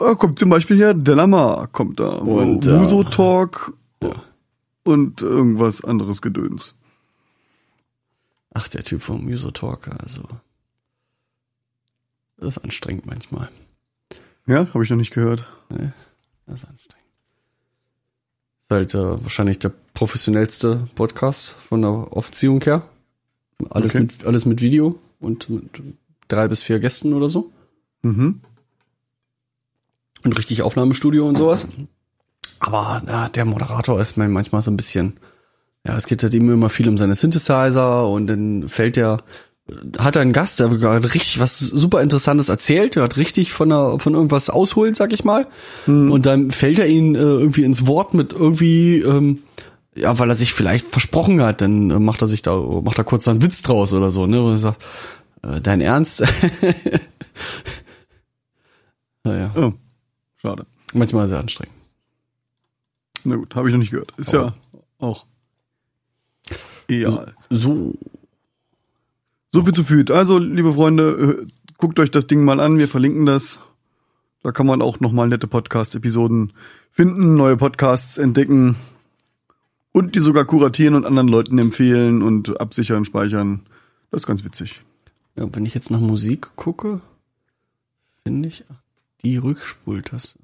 [0.00, 2.08] Ah, kommt zum Beispiel hier Delamar, kommt da.
[2.08, 3.74] Und, äh, Muso Talk
[4.84, 6.74] und irgendwas anderes Gedöns.
[8.58, 10.22] Ach, der Typ vom User-Talker, also.
[12.38, 13.48] Das ist anstrengend manchmal.
[14.46, 15.44] Ja, habe ich noch nicht gehört.
[15.68, 15.90] Nee,
[16.46, 17.06] das ist anstrengend.
[18.62, 22.82] Ist halt äh, wahrscheinlich der professionellste Podcast von der Aufziehung her.
[23.70, 24.00] Alles, Okay.
[24.00, 25.80] mit, alles mit Video und mit
[26.26, 27.52] drei bis vier Gästen oder so.
[28.02, 28.40] Mhm.
[30.24, 31.68] Und richtig Aufnahmestudio und sowas.
[32.58, 35.16] Aber na, der Moderator ist mir manchmal so ein bisschen,
[35.88, 39.18] ja, es geht halt ihm immer viel um seine Synthesizer und dann fällt der,
[39.98, 43.70] hat er einen Gast, der gerade richtig was super Interessantes erzählt, der hat richtig von,
[43.70, 45.46] der, von irgendwas ausholt, sag ich mal.
[45.86, 49.40] Und dann fällt er ihn äh, irgendwie ins Wort mit irgendwie, ähm,
[49.94, 53.04] ja, weil er sich vielleicht versprochen hat, dann äh, macht er sich da, macht er
[53.04, 54.42] kurz einen Witz draus oder so, ne?
[54.42, 54.84] Und er sagt,
[55.42, 56.22] äh, dein Ernst?
[59.24, 59.72] naja, Oh,
[60.36, 60.66] schade.
[60.94, 61.74] manchmal sehr anstrengend.
[63.24, 64.12] Na gut, habe ich noch nicht gehört.
[64.16, 64.54] Ist ja
[64.98, 65.24] auch
[66.88, 67.34] egal.
[67.50, 67.94] So,
[69.52, 70.10] So viel zu Feed.
[70.10, 71.46] Also, liebe Freunde, äh,
[71.78, 72.78] guckt euch das Ding mal an.
[72.78, 73.60] Wir verlinken das.
[74.42, 76.52] Da kann man auch nochmal nette Podcast-Episoden
[76.90, 78.76] finden, neue Podcasts entdecken
[79.92, 83.66] und die sogar kuratieren und anderen Leuten empfehlen und absichern, speichern.
[84.10, 84.80] Das ist ganz witzig.
[85.36, 87.00] Ja, wenn ich jetzt nach Musik gucke,
[88.24, 88.64] finde ich
[89.22, 90.38] die Rückspultaste.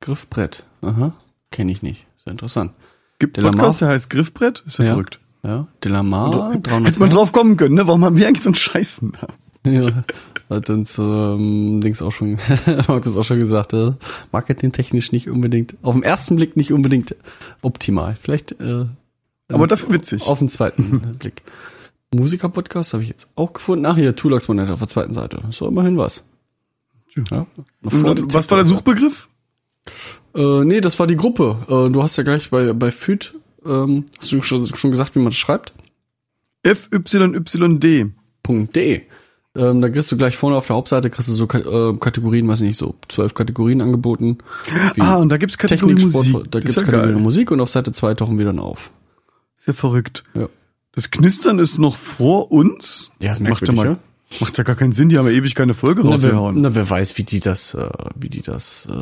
[0.00, 0.64] Griffbrett.
[0.82, 1.14] Aha.
[1.50, 2.06] Kenne ich nicht.
[2.24, 2.72] Ja interessant.
[3.18, 3.56] Gibt Delamar?
[3.58, 4.62] Podcast, der heißt Griffbrett?
[4.66, 4.90] Ist ja, Ja.
[4.92, 5.20] verrückt.
[5.42, 5.66] Ja.
[5.84, 7.86] Delamar, 300 Hätte man drauf kommen können, ne?
[7.86, 9.12] Warum haben wir eigentlich so einen Scheißen?
[9.64, 10.04] Ja.
[10.50, 12.36] Hat uns ähm, Dings auch schon,
[12.88, 13.92] Markus auch schon gesagt, äh,
[14.32, 17.14] marketingtechnisch nicht unbedingt, auf den ersten Blick nicht unbedingt
[17.62, 18.16] optimal.
[18.20, 18.86] Vielleicht äh,
[19.48, 20.22] Aber dafür witzig.
[20.26, 21.42] auf den zweiten Blick.
[22.14, 23.86] Musiker-Podcast habe ich jetzt auch gefunden.
[23.86, 25.42] Ach hier, Tulax Monitor auf der zweiten Seite.
[25.58, 26.24] Doch immerhin was.
[27.30, 27.46] Ja,
[27.82, 29.28] Und, was war der Suchbegriff?
[30.36, 31.56] Äh, nee, das war die Gruppe.
[31.68, 33.34] Äh, du hast ja gleich bei, bei FÜD,
[33.64, 35.72] ähm, hast du schon, schon gesagt, wie man das schreibt?
[36.64, 38.12] FYYD.
[38.48, 39.00] .de.
[39.56, 42.60] Ähm, da kriegst du gleich vorne auf der Hauptseite kriegst du so äh, Kategorien, weiß
[42.60, 44.38] ich nicht, so zwölf Kategorien angeboten.
[44.98, 46.50] Ah, und da gibt's Kategorie Technik, Sport, Musik.
[46.50, 47.22] da Das gibt's ja Kategorie geil.
[47.22, 48.90] Musik und auf Seite 2 tauchen wir dann auf.
[49.58, 50.24] Ist ja verrückt.
[50.34, 50.48] Ja.
[50.92, 53.10] Das Knistern ist noch vor uns.
[53.18, 53.98] Ja, ist macht ja, mal, ja?
[54.40, 56.60] macht ja gar keinen Sinn, die haben ja ewig keine Folge Na wer, rausgehauen.
[56.60, 58.94] na, wer weiß, wie die das, äh, wie die das, äh,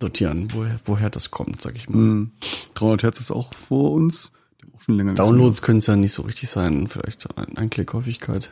[0.00, 2.26] sortieren, woher, woher das kommt, sag ich mal.
[2.74, 4.32] 300 Hertz ist auch vor uns.
[4.74, 8.50] Auch schon länger Downloads können es ja nicht so richtig sein, vielleicht ein Einklickhäufigkeit.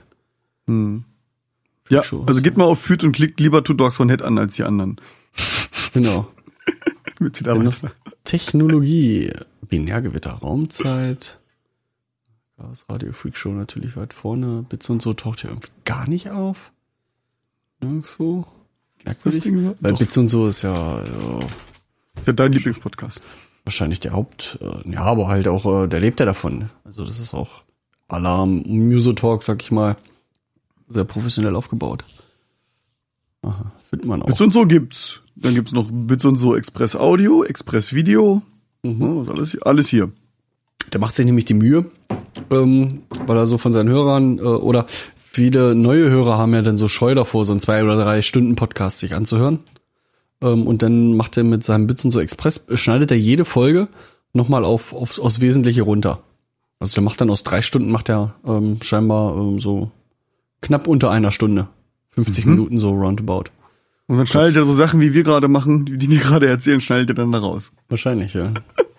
[1.89, 2.25] Ja, Show.
[2.27, 4.65] also geht mal auf Füt und klickt lieber Two Dogs One Head an als die
[4.65, 5.01] anderen.
[5.95, 6.31] Genau.
[7.19, 7.93] Mit weiter.
[8.25, 9.33] Technologie,
[9.67, 11.41] Binärgewitter, Raumzeit.
[12.59, 14.67] Das Radio Freak Show natürlich weit vorne.
[14.69, 16.73] Bits und so taucht ja irgendwie gar nicht auf.
[17.81, 18.47] Nirgendwo.
[19.09, 19.43] Merkwürdig.
[19.43, 19.75] Ding?
[19.81, 19.95] Weil.
[19.95, 21.39] Bits und so ist ja, ja
[22.17, 23.23] Ist ja dein Lieblingspodcast.
[23.65, 26.71] wahrscheinlich der Haupt, äh, ja, aber halt auch, äh, der lebt ja davon.
[26.85, 27.63] Also das ist auch
[28.09, 29.97] Alarm, Musotalk, sag ich mal,
[30.89, 32.05] sehr professionell aufgebaut.
[33.43, 34.27] Aha, findet man auch.
[34.27, 35.21] Bits und so gibt's.
[35.37, 38.43] Dann gibt's noch Bits und so Express Audio, Express Video.
[38.83, 39.03] Mhm.
[39.03, 40.11] Ja, ist alles, alles hier.
[40.93, 41.85] Der macht sich nämlich die Mühe,
[42.51, 44.87] ähm, weil er so von seinen Hörern äh, oder
[45.39, 48.57] viele neue Hörer haben ja dann so Scheu davor, so ein zwei oder drei Stunden
[48.57, 49.61] Podcast sich anzuhören.
[50.43, 53.87] Ähm, und dann macht er mit seinem Bits und so Express, schneidet er jede Folge
[54.33, 56.25] nochmal auf, aufs, aufs Wesentliche runter.
[56.81, 59.93] Also der macht dann aus drei Stunden, macht er ähm, scheinbar ähm, so
[60.61, 61.69] knapp unter einer Stunde.
[62.11, 63.45] 50 Minuten so roundabout.
[64.09, 67.11] Und dann schneidet er so Sachen, wie wir gerade machen, die die gerade erzählen, schneidet
[67.11, 67.71] er dann da raus.
[67.89, 68.53] Wahrscheinlich, ja.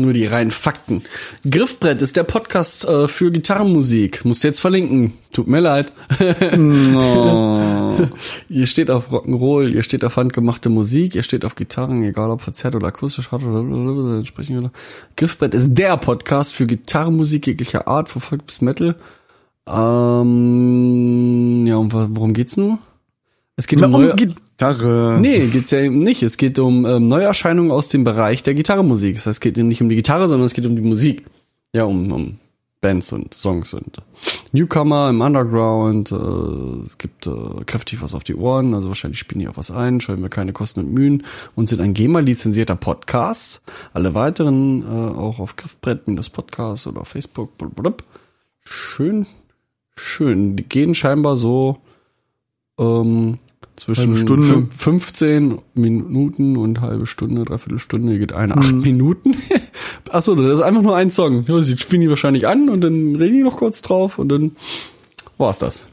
[0.00, 1.02] Nur die reinen Fakten.
[1.48, 4.24] Griffbrett ist der Podcast äh, für Gitarrenmusik.
[4.24, 5.14] Muss jetzt verlinken.
[5.32, 5.92] Tut mir leid.
[6.20, 7.94] Oh.
[8.48, 12.42] ihr steht auf Rock'n'Roll, ihr steht auf handgemachte Musik, ihr steht auf Gitarren, egal ob
[12.42, 14.58] verzerrt oder akustisch hart oder entsprechend.
[14.58, 14.70] oder-
[15.16, 18.94] Griffbrett ist der Podcast für Gitarrenmusik jeglicher Art, verfolgt bis Metal.
[19.68, 22.78] Ähm, ja, und worum geht's nun?
[23.56, 24.14] Es geht um, um neue,
[24.58, 25.18] Gitarre.
[25.20, 26.24] Nee, geht's ja eben nicht.
[26.24, 29.14] Es geht um ähm, Neuerscheinungen aus dem Bereich der Gitarrenmusik.
[29.14, 31.26] Das heißt, es geht eben nicht um die Gitarre, sondern es geht um die Musik.
[31.72, 32.38] Ja, um, um
[32.80, 34.02] Bands und Songs und
[34.50, 36.10] Newcomer im Underground.
[36.10, 37.30] Äh, es gibt äh,
[37.66, 40.52] kräftig was auf die Ohren, also wahrscheinlich spielen die auch was ein, scheuen wir keine
[40.52, 41.22] Kosten und Mühen
[41.54, 43.62] und sind ein GEMA-lizenzierter Podcast.
[43.92, 44.86] Alle weiteren äh,
[45.16, 47.56] auch auf Griffbrett, das Podcast oder auf Facebook.
[47.58, 48.04] Blablabla.
[48.64, 49.26] Schön,
[49.94, 50.56] schön.
[50.56, 51.78] Die gehen scheinbar so
[52.76, 53.38] ähm,
[53.78, 54.46] zwischen Stunde.
[54.46, 59.34] fün- 15 Minuten und halbe Stunde, dreiviertel Stunde, Hier geht eine acht Minuten.
[60.10, 61.44] Achso, das ist einfach nur ein Song.
[61.62, 64.52] Sie spielen die wahrscheinlich an und dann reden die noch kurz drauf und dann
[65.36, 65.86] war's das.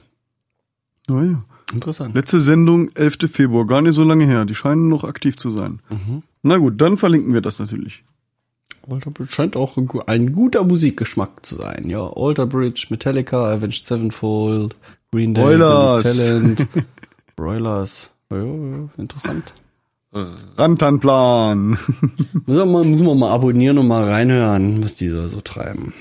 [1.10, 1.44] Oh ja.
[1.74, 2.14] Interessant.
[2.16, 3.18] Letzte Sendung, 11.
[3.32, 4.46] Februar, gar nicht so lange her.
[4.46, 5.80] Die scheinen noch aktiv zu sein.
[5.90, 6.22] Mhm.
[6.44, 8.04] Na gut, dann verlinken wir das natürlich.
[8.90, 11.90] Alter Bridge scheint auch ein gu- ein guter Musikgeschmack zu sein.
[11.90, 14.76] Ja, Alter Bridge, Metallica, Avenged Sevenfold,
[15.12, 16.68] Green Day, Talent,
[17.36, 18.12] Broilers.
[18.30, 19.54] Ja, ja, interessant.
[20.58, 21.72] Rantanplan.
[22.34, 25.94] Müssen wir, mal, müssen wir mal abonnieren und mal reinhören, was die so, so treiben.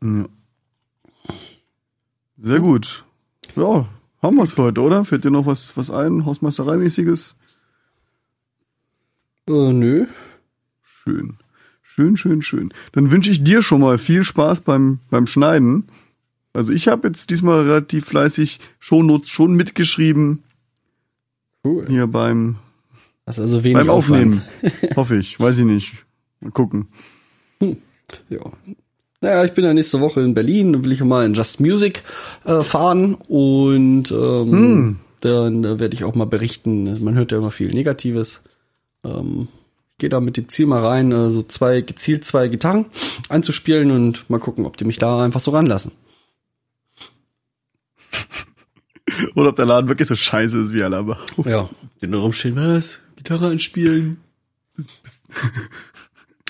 [0.00, 0.26] Ja.
[2.38, 3.04] Sehr gut.
[3.56, 3.88] Ja,
[4.22, 5.04] haben wir's für heute, oder?
[5.04, 6.24] Fällt dir noch was, was ein?
[6.24, 7.34] Hausmeistereimäßiges?
[9.48, 10.06] Äh, nö.
[10.82, 11.38] Schön.
[11.82, 12.72] Schön, schön, schön.
[12.92, 15.88] Dann wünsche ich dir schon mal viel Spaß beim, beim Schneiden.
[16.56, 20.42] Also ich habe jetzt diesmal relativ fleißig Shownotes schon mitgeschrieben.
[21.62, 21.86] Cool.
[21.88, 22.56] Hier beim,
[23.26, 24.42] also wenig beim Aufnehmen.
[24.96, 25.38] Hoffe ich.
[25.38, 25.94] Weiß ich nicht.
[26.40, 26.88] Mal gucken.
[28.28, 28.40] Ja.
[29.20, 32.02] Naja, ich bin ja nächste Woche in Berlin, dann will ich mal in Just Music
[32.44, 34.96] äh, fahren und ähm, Hm.
[35.20, 37.02] dann äh, werde ich auch mal berichten.
[37.02, 38.42] Man hört ja immer viel Negatives.
[39.04, 39.48] Ähm,
[39.92, 42.86] ich gehe da mit dem Ziel mal rein, äh, so zwei, gezielt zwei Gitarren
[43.28, 45.92] einzuspielen und mal gucken, ob die mich da einfach so ranlassen.
[49.34, 51.18] Oder ob der Laden wirklich so scheiße ist wie alle aber.
[51.44, 51.68] Ja.
[52.02, 53.00] Den da rumstehen, was?
[53.16, 54.18] Gitarre einspielen?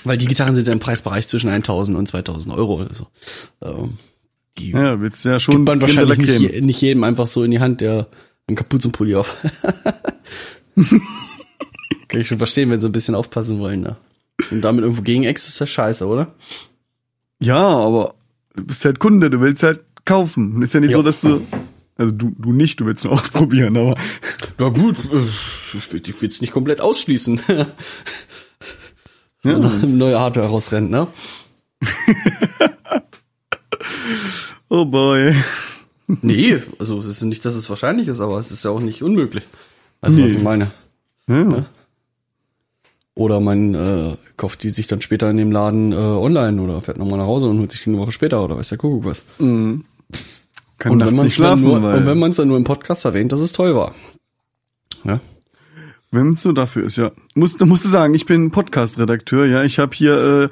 [0.03, 2.81] Weil die Gitarren sind ja im Preisbereich zwischen 1000 und 2000 Euro.
[2.81, 3.07] Also,
[3.61, 3.97] ähm,
[4.57, 7.59] die Ja, wird's ja schon gibt man wahrscheinlich nicht, nicht jedem einfach so in die
[7.59, 8.07] Hand, der
[8.47, 9.37] einen Kapuzenpulli auf.
[12.07, 13.97] Kann ich schon verstehen, wenn sie ein bisschen aufpassen wollen, ne?
[14.51, 16.33] Und damit irgendwo gegen Ex ist das scheiße, oder?
[17.39, 18.15] Ja, aber
[18.55, 20.61] du bist halt Kunde, du willst halt kaufen.
[20.61, 20.97] Ist ja nicht Ja.
[20.97, 21.41] so, dass du,
[21.97, 23.95] also du, du nicht, du willst nur ausprobieren, aber
[24.57, 27.41] Na gut, äh, ich will will's nicht komplett ausschließen.
[29.43, 31.07] ja, Neue Hardware rausrennt, ne?
[34.69, 35.35] oh boy.
[36.21, 39.03] Nee, also es ist nicht, dass es wahrscheinlich ist, aber es ist ja auch nicht
[39.03, 39.43] unmöglich.
[40.01, 40.37] Weißt du, was Nee.
[40.37, 40.71] ich meine?
[41.27, 41.65] Ja.
[43.15, 46.97] Oder man äh, kauft die sich dann später in dem Laden äh, online oder fährt
[46.97, 49.23] nochmal nach Hause und holt sich die eine Woche später oder weiß der Kuckuck was.
[50.77, 53.05] Kann Und wenn man schlafen, nur, weil und wenn man es dann nur im Podcast
[53.05, 53.95] erwähnt, dass es toll war.
[55.03, 55.19] Ja.
[56.11, 57.11] wenn es so dafür ist, ja.
[57.35, 59.63] Muss, da musst du sagen, ich bin Podcast-Redakteur, ja.
[59.63, 60.49] Ich habe hier äh,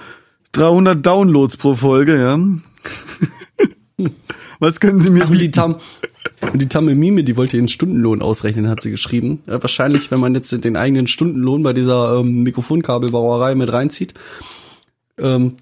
[0.54, 2.40] 300 Downloads pro Folge, ja.
[4.60, 5.54] Was können Sie mir Ach, und die bieten?
[5.54, 5.76] Tam,
[6.42, 9.42] und die Tamme Mime, die wollte ihren Stundenlohn ausrechnen, hat sie geschrieben.
[9.48, 14.14] Ja, wahrscheinlich, wenn man jetzt den eigenen Stundenlohn bei dieser ähm, Mikrofonkabelbauerei mit reinzieht,
[15.18, 15.54] ähm,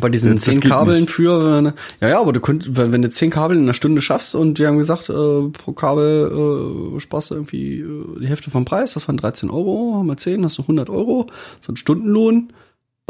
[0.00, 1.10] bei diesen zehn Kabeln nicht.
[1.12, 1.72] für, äh,
[2.04, 4.58] ja, ja, aber du könntest, wenn, wenn du zehn Kabel in einer Stunde schaffst und
[4.58, 8.94] die haben gesagt, äh, pro Kabel äh, sparst du irgendwie äh, die Hälfte vom Preis,
[8.94, 11.26] das waren 13 Euro, mal 10, hast du 100 Euro,
[11.60, 12.52] so ein Stundenlohn,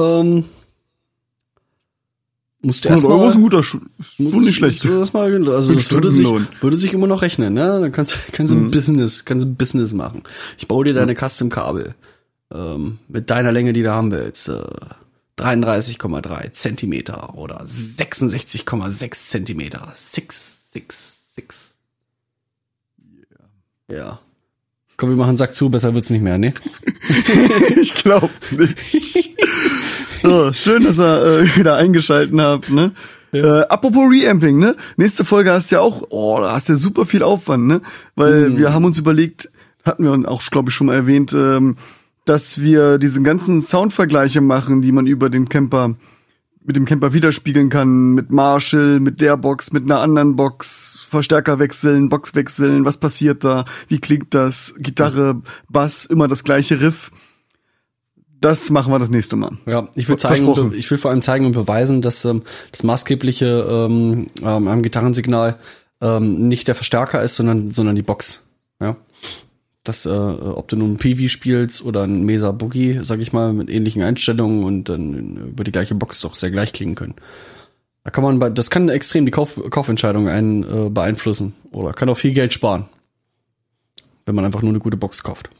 [0.01, 0.45] ähm,
[2.63, 4.81] musst du 100 erstmal Euro ist ein guter schon nicht schlecht.
[4.81, 6.29] so Das mal, also das würde sich,
[6.61, 7.79] würde sich immer noch rechnen, ne?
[7.81, 8.59] Dann kannst, kannst Mhm.
[8.59, 10.23] du ein Business, kannst du ein Business machen.
[10.59, 11.95] Ich baue dir deine Custom-Kabel
[12.53, 14.49] ähm, mit deiner Länge, die du haben willst.
[14.49, 14.63] Äh,
[15.39, 19.93] 33,3 Zentimeter oder 66,6 Zentimeter.
[19.95, 21.77] 666.
[23.89, 24.21] Ja.
[24.97, 26.55] Komm, wir machen Sack zu, besser wird's nicht mehr, ne?
[27.77, 29.37] ich glaube nicht.
[30.23, 32.93] So, schön, dass ihr äh, wieder eingeschalten habt, ne?
[33.33, 34.75] Äh, apropos Reamping, ne?
[34.97, 37.83] Nächste Folge hast du ja auch, oh, da hast du ja super viel Aufwand, ne?
[38.15, 39.51] Weil wir haben uns überlegt,
[39.85, 41.77] hatten wir auch, glaube ich, schon mal erwähnt, ähm,
[42.27, 45.97] dass wir diesen ganzen Soundvergleiche machen, die man über den Camper
[46.67, 51.61] mit dem Camper widerspiegeln kann, mit Marshall, mit der Box, mit einer anderen Box, Verstärker
[51.61, 57.13] wechseln, Box wechseln, was passiert da, wie klingt das, Gitarre, Bass, immer das gleiche Riff.
[58.41, 59.59] Das machen wir das nächste Mal.
[59.65, 62.43] Ja, ich will zeigen, und ich will vor allem zeigen und beweisen, dass ähm,
[62.73, 65.59] das maßgebliche ähm, ähm, am Gitarrensignal
[66.01, 68.49] ähm, nicht der Verstärker ist, sondern sondern die Box.
[68.81, 68.97] Ja,
[69.89, 73.53] dass äh, ob du nun ein Peewee spielst oder ein Mesa Boogie, sag ich mal,
[73.53, 77.15] mit ähnlichen Einstellungen und dann über die gleiche Box doch sehr gleich klingen können.
[78.05, 82.09] Da kann man bei, das kann extrem die Kauf, Kaufentscheidung einen äh, beeinflussen oder kann
[82.09, 82.87] auch viel Geld sparen,
[84.27, 85.51] wenn man einfach nur eine gute Box kauft.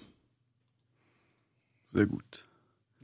[1.93, 2.45] Sehr gut.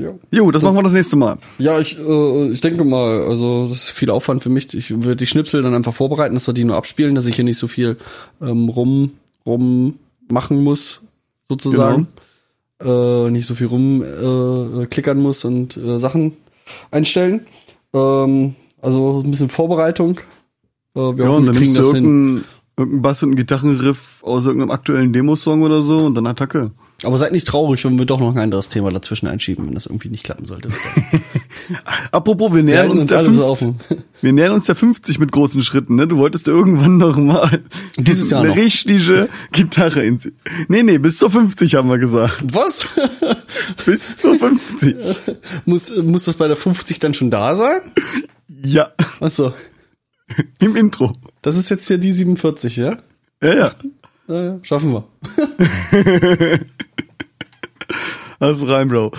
[0.01, 0.15] Ja.
[0.31, 1.39] Jo, das, machen wir das nächste Mal.
[1.59, 4.73] Ja, ich, äh, ich denke mal, also das ist viel Aufwand für mich.
[4.75, 7.45] Ich würde die Schnipsel dann einfach vorbereiten, dass wir die nur abspielen, dass ich hier
[7.45, 7.99] nicht so viel
[8.41, 9.13] ähm, rum,
[9.47, 11.03] rum machen muss,
[11.49, 12.09] sozusagen.
[12.81, 16.37] Äh, nicht so viel rum äh, muss und äh, Sachen
[16.91, 17.47] einstellen.
[17.93, 20.19] Ähm, also ein bisschen Vorbereitung.
[20.95, 22.05] Äh, wir Ja, hoffen, und dann kriegen nimmst du das hin.
[22.05, 22.45] irgendeinen
[22.77, 26.73] irgendein Bass und einen Gitarrenriff aus irgendeinem aktuellen Demosong oder so und dann Attacke.
[27.05, 29.87] Aber seid nicht traurig, wenn wir doch noch ein anderes Thema dazwischen einschieben, wenn das
[29.87, 30.69] irgendwie nicht klappen sollte.
[32.13, 33.75] Apropos, wir Wir nähern halten uns, der alle 50, so offen.
[34.21, 36.07] wir nähern uns der 50 mit großen Schritten, ne?
[36.07, 37.63] Du wolltest ja irgendwann noch mal
[37.97, 38.57] Dieses Jahr eine noch.
[38.57, 40.19] richtige Gitarre in
[40.69, 42.43] Nee, nee, bis zur 50 haben wir gesagt.
[42.53, 42.87] Was?
[43.85, 44.97] Bis zur 50.
[45.65, 47.81] muss, muss das bei der 50 dann schon da sein?
[48.49, 49.53] Ja, Achso.
[50.61, 51.13] im Intro.
[51.43, 52.99] Das ist jetzt hier die 47, ja?
[53.43, 53.71] Ja, ja.
[54.29, 55.05] Ja, ja, schaffen wir.
[58.43, 59.13] Alles rein, Bro.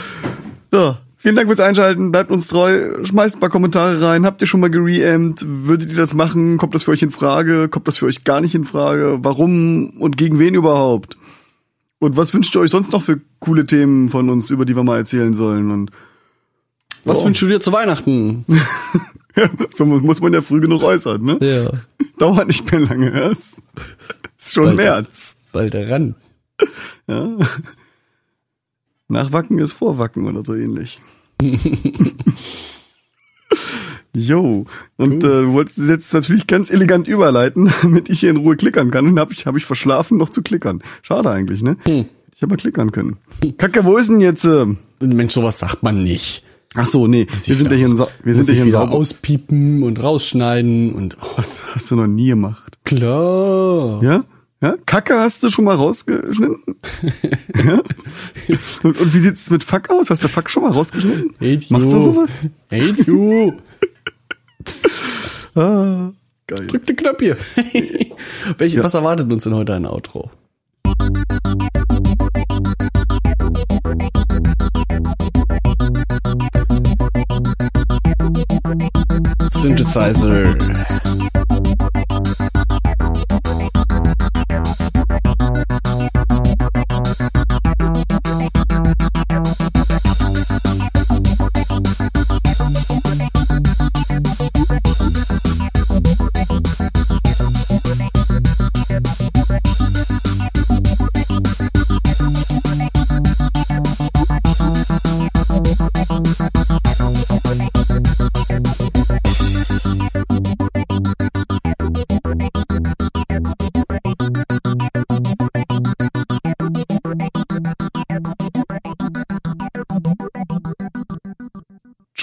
[0.72, 2.12] So, vielen Dank fürs Einschalten.
[2.12, 3.06] Bleibt uns treu.
[3.06, 4.26] Schmeißt ein paar Kommentare rein.
[4.26, 5.46] Habt ihr schon mal gereamt?
[5.48, 6.58] Würdet ihr das machen?
[6.58, 7.70] Kommt das für euch in Frage?
[7.70, 9.20] Kommt das für euch gar nicht in Frage?
[9.22, 11.18] Warum und gegen wen überhaupt?
[12.00, 14.84] Und was wünscht ihr euch sonst noch für coole Themen von uns, über die wir
[14.84, 15.72] mal erzählen sollen?
[15.72, 15.92] Und
[17.06, 17.26] Was Ja.
[17.26, 18.46] wünschst du dir zu Weihnachten?
[19.74, 21.38] so muss man ja früh genug äußern, ne?
[21.42, 21.72] Ja.
[22.18, 23.18] Dauert nicht mehr lange.
[23.18, 23.30] Ja?
[23.30, 23.62] Es
[24.38, 24.78] ist schon Bald.
[24.78, 25.38] März.
[25.54, 26.16] Bald ran.
[27.08, 27.38] Ja.
[29.08, 31.00] Nachwacken ist Vorwacken oder so ähnlich.
[34.16, 34.66] Jo,
[34.98, 38.56] und äh, du wolltest es jetzt natürlich ganz elegant überleiten, damit ich hier in Ruhe
[38.56, 39.08] klickern kann.
[39.08, 40.84] Und habe ich, hab ich verschlafen, noch zu klickern.
[41.02, 41.78] Schade eigentlich, ne?
[41.86, 42.06] Hm.
[42.32, 43.18] Ich hätte mal klickern können.
[43.58, 44.46] Kacke, wo ist denn jetzt?
[44.46, 44.66] Äh?
[45.00, 46.44] Mensch, sowas sagt man nicht.
[46.76, 48.72] Ach so, nee, wir sind ja hier in, Sa wir sind Muss ja hier in
[48.72, 48.92] Sauber.
[48.94, 52.78] auspiepen und rausschneiden und oh, Was hast du noch nie gemacht?
[52.86, 54.02] klar.
[54.04, 54.24] Ja?
[54.64, 54.78] Ja?
[54.86, 56.78] Kacke hast du schon mal rausgeschnitten?
[57.66, 57.82] ja?
[58.82, 60.10] Und, und wie sieht's mit Fuck aus?
[60.10, 61.36] Hast du Fuck schon mal rausgeschnitten?
[61.38, 61.74] Du.
[61.74, 62.40] Machst du sowas?
[62.70, 63.60] Hey du,
[65.56, 66.14] Ah,
[66.48, 66.68] geil.
[66.68, 67.36] drück den Knopf hier.
[68.58, 70.32] Welche, Was erwartet uns denn heute ein Outro?
[79.50, 80.56] Synthesizer.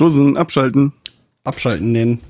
[0.01, 0.95] Chosen, abschalten.
[1.45, 2.21] Abschalten nennen.